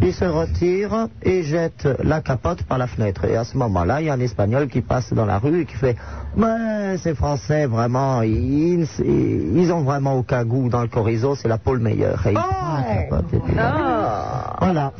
ils 0.00 0.12
se 0.12 0.24
retirent 0.24 1.08
et 1.22 1.42
jettent 1.42 1.88
la 2.02 2.20
capote 2.20 2.62
par 2.64 2.78
la 2.78 2.86
fenêtre. 2.86 3.24
Et 3.24 3.36
à 3.36 3.44
ce 3.44 3.56
moment-là, 3.58 4.00
il 4.00 4.06
y 4.06 4.10
a 4.10 4.14
un 4.14 4.20
Espagnol 4.20 4.68
qui 4.68 4.80
passe 4.80 5.12
dans 5.12 5.26
la 5.26 5.38
rue 5.38 5.62
et 5.62 5.64
qui 5.66 5.74
fait 5.76 5.96
Mais 6.36 6.96
ces 6.98 7.14
Français, 7.14 7.66
vraiment, 7.66 8.22
ils, 8.22 8.86
ils 9.04 9.72
ont 9.72 9.82
vraiment 9.82 10.14
aucun 10.14 10.44
goût 10.44 10.68
dans 10.68 10.82
le 10.82 10.88
chorizo, 10.88 11.34
c'est 11.34 11.48
la 11.48 11.58
Paul 11.58 11.78
meilleure. 11.80 12.26
Et 12.26 12.30
il 12.32 12.34
prend 12.34 12.76
la 12.78 12.94
capote 12.94 13.32
et 13.34 13.38
puis 13.38 13.54
Ah. 13.58 14.56
Voilà. 14.60 14.92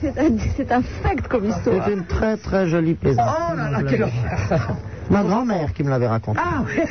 C'est 0.00 0.18
un, 0.18 0.30
c'est 0.56 0.72
un 0.72 0.82
fact 0.82 1.28
comme 1.28 1.44
histoire. 1.44 1.84
C'est 1.86 1.92
une 1.92 2.06
très 2.06 2.36
très 2.36 2.66
jolie 2.66 2.94
plaisanterie. 2.94 3.34
Oh 3.52 3.56
là 3.56 3.70
là, 3.70 3.82
quelle 3.88 4.02
horreur. 4.02 4.76
Ma 5.10 5.22
grand-mère 5.22 5.72
qui 5.74 5.84
me 5.84 5.90
l'avait 5.90 6.08
raconté. 6.08 6.40
Ah 6.42 6.62
oui. 6.66 6.82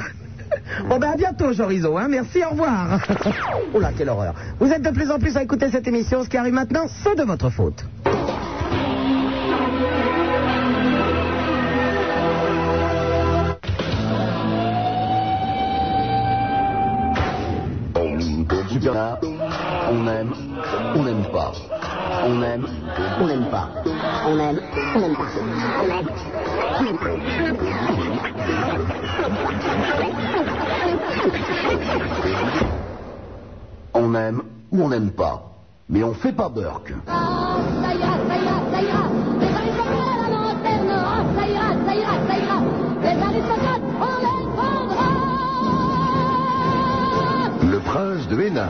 Bon 0.88 0.98
ben 0.98 1.10
à 1.10 1.16
bientôt 1.16 1.52
Chorizo, 1.54 1.96
hein. 1.96 2.08
merci, 2.08 2.42
au 2.44 2.50
revoir. 2.50 3.00
oh 3.74 3.80
là, 3.80 3.90
quelle 3.96 4.08
horreur. 4.08 4.34
Vous 4.58 4.70
êtes 4.70 4.82
de 4.82 4.90
plus 4.90 5.10
en 5.10 5.18
plus 5.18 5.36
à 5.36 5.42
écouter 5.42 5.70
cette 5.70 5.86
émission, 5.86 6.24
ce 6.24 6.28
qui 6.28 6.36
arrive 6.36 6.54
maintenant, 6.54 6.86
c'est 7.02 7.16
de 7.16 7.24
votre 7.24 7.50
faute. 7.50 7.84
Super 18.76 18.92
Nana, 18.92 19.18
on 19.90 20.06
aime, 20.06 20.34
on 20.94 21.02
n'aime 21.02 21.24
pas. 21.32 21.52
On 22.26 22.42
aime, 22.42 22.66
on 23.18 23.26
n'aime 23.26 23.46
pas. 23.50 23.70
On 24.28 24.38
aime, 24.38 24.60
on 24.94 25.00
n'aime 25.00 25.16
pas. 25.16 25.24
On 25.34 25.74
aime, 25.74 26.20
on 26.74 26.84
n'aime 26.84 27.00
On 33.94 34.14
aime 34.14 34.42
ou 34.70 34.82
on 34.82 34.88
n'aime 34.90 35.10
pas. 35.10 35.42
Mais 35.88 36.02
on 36.02 36.12
fait 36.12 36.32
pas 36.32 36.50
Burke. 36.50 36.92
Ça 37.06 37.14
ira, 37.94 38.18
ça 38.28 38.36
ira, 38.36 38.60
ça 38.70 38.82
ira. 38.82 39.08
Les 39.40 39.46
prêts 39.46 39.70
à 40.04 40.16
la 40.20 40.28
lanterne. 40.36 40.90
Ah, 40.90 41.24
ça 41.34 41.46
ira, 41.46 41.68
ça 41.86 41.94
ira, 41.94 42.16
de 47.70 48.40
Hénin. 48.40 48.68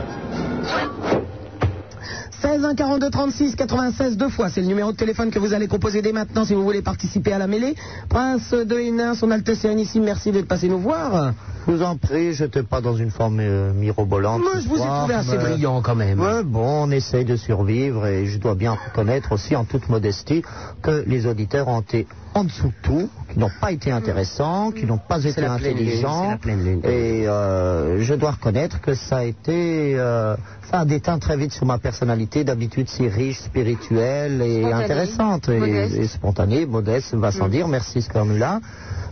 16 2.41 2.65
1 2.65 2.75
42 2.75 3.09
36 3.09 3.55
96 3.55 4.17
deux 4.17 4.29
fois, 4.29 4.49
c'est 4.49 4.61
le 4.61 4.67
numéro 4.67 4.91
de 4.91 4.97
téléphone 4.97 5.29
que 5.29 5.37
vous 5.39 5.53
allez 5.53 5.67
composer 5.67 6.01
dès 6.01 6.13
maintenant 6.13 6.45
si 6.45 6.53
vous 6.55 6.63
voulez 6.63 6.81
participer 6.81 7.33
à 7.33 7.37
la 7.37 7.47
mêlée. 7.47 7.75
Prince 8.09 8.51
de 8.53 8.79
Hénin, 8.79 9.13
son 9.13 9.29
Altesse 9.29 9.59
Sérénissime, 9.59 10.03
merci 10.03 10.31
d'être 10.31 10.47
passé 10.47 10.67
nous 10.67 10.79
voir. 10.79 11.33
Je 11.67 11.73
vous 11.73 11.83
en 11.83 11.97
prie, 11.97 12.33
je 12.33 12.45
n'étais 12.45 12.63
pas 12.63 12.79
dans 12.79 12.95
une 12.95 13.11
forme 13.11 13.39
euh, 13.41 13.73
mirobolante. 13.73 14.41
Moi, 14.41 14.61
je 14.61 14.69
vous 14.69 14.77
ai 14.77 14.87
trouvé 14.87 15.15
assez 15.15 15.37
brillant 15.37 15.81
quand 15.81 15.95
même. 15.95 16.17
Ouais, 16.17 16.41
bon, 16.41 16.85
on 16.85 16.91
essaye 16.91 17.25
de 17.25 17.35
survivre 17.35 18.07
et 18.07 18.25
je 18.25 18.37
dois 18.37 18.55
bien 18.55 18.71
reconnaître 18.71 19.33
aussi 19.33 19.53
en 19.53 19.65
toute 19.65 19.89
modestie 19.89 20.43
que 20.81 21.03
les 21.05 21.25
auditeurs 21.27 21.67
ont 21.67 21.81
été 21.81 22.07
en 22.35 22.45
dessous 22.45 22.67
de 22.67 22.73
tout, 22.83 23.09
qui 23.33 23.39
n'ont 23.39 23.51
pas 23.59 23.71
été 23.71 23.91
intéressants, 23.91 24.71
qui 24.71 24.85
n'ont 24.85 24.99
pas 24.99 25.23
été 25.25 25.43
intelligents. 25.43 26.37
lune. 26.45 26.81
Et 26.85 27.27
euh, 27.27 28.01
je 28.01 28.13
dois 28.13 28.31
reconnaître 28.31 28.79
que 28.79 28.93
ça 28.93 29.17
a 29.17 29.23
été, 29.23 29.95
euh, 29.97 30.37
ça 30.69 30.81
a 30.81 30.85
déteint 30.85 31.19
très 31.19 31.35
vite 31.35 31.51
sur 31.51 31.65
ma 31.65 31.79
personnalité, 31.79 32.43
d'habitude 32.45 32.87
si 32.87 33.09
riche, 33.09 33.39
spirituelle 33.39 34.41
et 34.41 34.61
Spontanée, 34.61 34.83
intéressante 34.83 35.49
et, 35.49 35.59
modeste. 35.59 35.95
et 35.95 36.07
spontanée, 36.07 36.65
modeste, 36.65 37.13
va 37.15 37.31
sans 37.31 37.49
dire. 37.49 37.67
Merci 37.67 38.01
Scormula. 38.03 38.61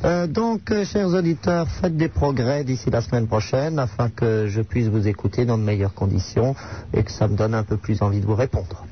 Euh, 0.04 0.28
donc, 0.28 0.72
chers 0.84 1.08
auditeurs, 1.08 1.68
faites 1.68 1.98
des 1.98 2.10
progrès 2.10 2.45
d'ici 2.64 2.90
la 2.92 3.02
semaine 3.02 3.28
prochaine 3.28 3.80
afin 3.80 4.10
que 4.10 4.48
je 4.48 4.62
puisse 4.62 4.88
vous 4.88 5.08
écouter 5.08 5.46
dans 5.46 5.58
de 5.58 5.64
meilleures 5.64 5.94
conditions 5.94 6.56
et 6.94 7.04
que 7.04 7.12
ça 7.12 7.28
me 7.28 7.36
donne 7.36 7.56
un 7.56 7.64
peu 7.64 7.78
plus 7.78 8.02
envie 8.02 8.20
de 8.20 8.26
vous 8.26 8.36
répondre. 8.36 8.86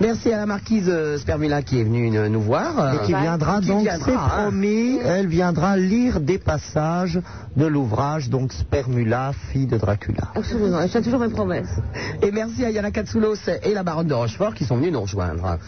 Merci 0.00 0.32
à 0.32 0.36
la 0.36 0.46
marquise 0.46 0.88
euh, 0.88 1.18
Spermula 1.18 1.62
qui 1.62 1.80
est 1.80 1.84
venue 1.84 2.16
euh, 2.16 2.28
nous 2.28 2.40
voir. 2.40 2.94
Et 2.94 3.06
qui 3.06 3.14
viendra 3.14 3.60
Qui 3.60 3.68
donc, 3.68 3.82
viendra, 3.82 4.04
c'est 4.04 4.14
hein. 4.14 4.28
promis, 4.42 4.98
elle 5.04 5.26
viendra 5.26 5.76
lire 5.76 6.20
des 6.20 6.38
passages 6.38 7.20
de 7.56 7.66
l'ouvrage, 7.66 8.28
donc 8.28 8.52
Spermula, 8.52 9.32
fille 9.50 9.66
de 9.66 9.76
Dracula. 9.76 10.28
Absolument, 10.34 10.82
je 10.82 10.88
tiens 10.88 11.02
toujours 11.02 11.20
mes 11.20 11.28
promesses. 11.28 11.76
Et 12.22 12.30
merci 12.30 12.64
à 12.64 12.70
Yana 12.70 12.90
Katsoulos 12.90 13.36
et 13.62 13.74
la 13.74 13.82
baronne 13.82 14.08
de 14.08 14.14
Rochefort 14.14 14.54
qui 14.54 14.64
sont 14.64 14.76
venus 14.76 14.92
nous 14.92 15.00
rejoindre. 15.00 15.58